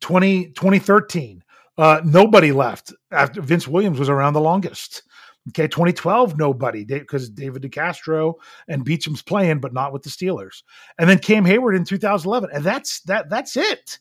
20, 0.00 0.46
2013, 0.48 1.42
uh, 1.78 2.00
nobody 2.04 2.52
left 2.52 2.92
after 3.10 3.40
Vince 3.40 3.66
Williams 3.66 3.98
was 3.98 4.08
around 4.08 4.34
the 4.34 4.40
longest. 4.40 5.02
Okay, 5.48 5.66
2012, 5.66 6.38
nobody 6.38 6.84
because 6.84 7.30
David 7.30 7.62
DeCastro 7.62 8.34
and 8.68 8.84
Beachum's 8.84 9.22
playing, 9.22 9.60
but 9.60 9.72
not 9.72 9.92
with 9.92 10.02
the 10.02 10.10
Steelers. 10.10 10.62
And 10.98 11.08
then 11.08 11.18
Cam 11.18 11.44
Heyward 11.44 11.76
in 11.76 11.84
2011, 11.84 12.50
and 12.52 12.64
that's 12.64 13.00
that. 13.02 13.30
That's 13.30 13.56
it 13.56 13.98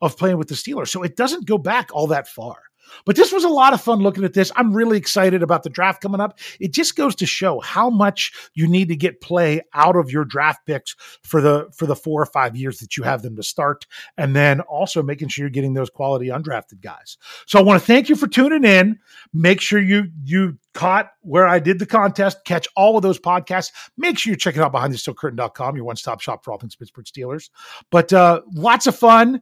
of 0.00 0.16
playing 0.16 0.38
with 0.38 0.48
the 0.48 0.54
Steelers. 0.54 0.88
So 0.88 1.02
it 1.02 1.16
doesn't 1.16 1.46
go 1.46 1.58
back 1.58 1.88
all 1.92 2.06
that 2.08 2.28
far. 2.28 2.56
But 3.04 3.16
this 3.16 3.32
was 3.32 3.44
a 3.44 3.48
lot 3.48 3.72
of 3.72 3.80
fun 3.80 4.00
looking 4.00 4.24
at 4.24 4.34
this. 4.34 4.50
I'm 4.56 4.72
really 4.72 4.96
excited 4.96 5.42
about 5.42 5.62
the 5.62 5.70
draft 5.70 6.00
coming 6.00 6.20
up. 6.20 6.38
It 6.60 6.72
just 6.72 6.96
goes 6.96 7.14
to 7.16 7.26
show 7.26 7.60
how 7.60 7.90
much 7.90 8.32
you 8.54 8.66
need 8.66 8.88
to 8.88 8.96
get 8.96 9.20
play 9.20 9.62
out 9.74 9.96
of 9.96 10.10
your 10.10 10.24
draft 10.24 10.66
picks 10.66 10.94
for 11.22 11.40
the 11.40 11.68
for 11.74 11.86
the 11.86 11.96
four 11.96 12.22
or 12.22 12.26
five 12.26 12.56
years 12.56 12.78
that 12.78 12.96
you 12.96 13.02
have 13.02 13.22
them 13.22 13.36
to 13.36 13.42
start, 13.42 13.86
and 14.16 14.34
then 14.34 14.60
also 14.62 15.02
making 15.02 15.28
sure 15.28 15.44
you're 15.44 15.50
getting 15.50 15.74
those 15.74 15.90
quality 15.90 16.28
undrafted 16.28 16.80
guys. 16.80 17.16
So 17.46 17.58
I 17.58 17.62
want 17.62 17.80
to 17.80 17.86
thank 17.86 18.08
you 18.08 18.16
for 18.16 18.26
tuning 18.26 18.64
in. 18.64 18.98
Make 19.32 19.60
sure 19.60 19.80
you 19.80 20.08
you 20.24 20.58
caught 20.74 21.10
where 21.20 21.46
I 21.46 21.58
did 21.58 21.78
the 21.78 21.86
contest. 21.86 22.44
Catch 22.44 22.68
all 22.76 22.96
of 22.96 23.02
those 23.02 23.18
podcasts. 23.18 23.72
Make 23.96 24.18
sure 24.18 24.30
you're 24.30 24.36
checking 24.36 24.60
out 24.60 24.72
behindthesteelcurtain.com, 24.72 25.76
your 25.76 25.84
one-stop 25.84 26.20
shop 26.20 26.44
for 26.44 26.52
all 26.52 26.58
things 26.58 26.76
Pittsburgh 26.76 27.06
Steelers. 27.06 27.50
But 27.90 28.12
uh, 28.12 28.42
lots 28.52 28.86
of 28.86 28.96
fun. 28.96 29.40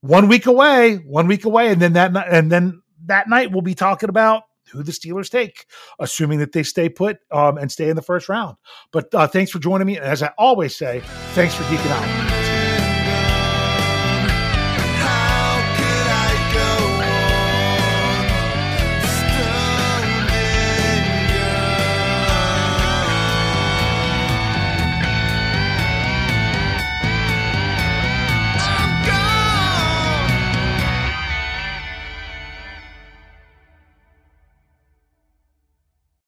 One 0.00 0.26
week 0.26 0.46
away, 0.46 0.96
one 0.96 1.28
week 1.28 1.44
away, 1.44 1.70
and 1.70 1.80
then 1.80 1.92
that 1.92 2.12
and 2.28 2.50
then 2.50 2.81
that 3.06 3.28
night 3.28 3.52
we'll 3.52 3.62
be 3.62 3.74
talking 3.74 4.08
about 4.08 4.42
who 4.70 4.82
the 4.82 4.92
Steelers 4.92 5.28
take, 5.28 5.66
assuming 5.98 6.38
that 6.38 6.52
they 6.52 6.62
stay 6.62 6.88
put 6.88 7.18
um, 7.30 7.58
and 7.58 7.70
stay 7.70 7.88
in 7.88 7.96
the 7.96 8.02
first 8.02 8.28
round. 8.28 8.56
But 8.92 9.14
uh, 9.14 9.26
thanks 9.26 9.50
for 9.50 9.58
joining 9.58 9.86
me. 9.86 9.96
And 9.96 10.06
as 10.06 10.22
I 10.22 10.30
always 10.38 10.76
say, 10.76 11.02
thanks 11.34 11.54
for 11.54 11.64
geeking 11.64 11.90
out. 11.90 12.41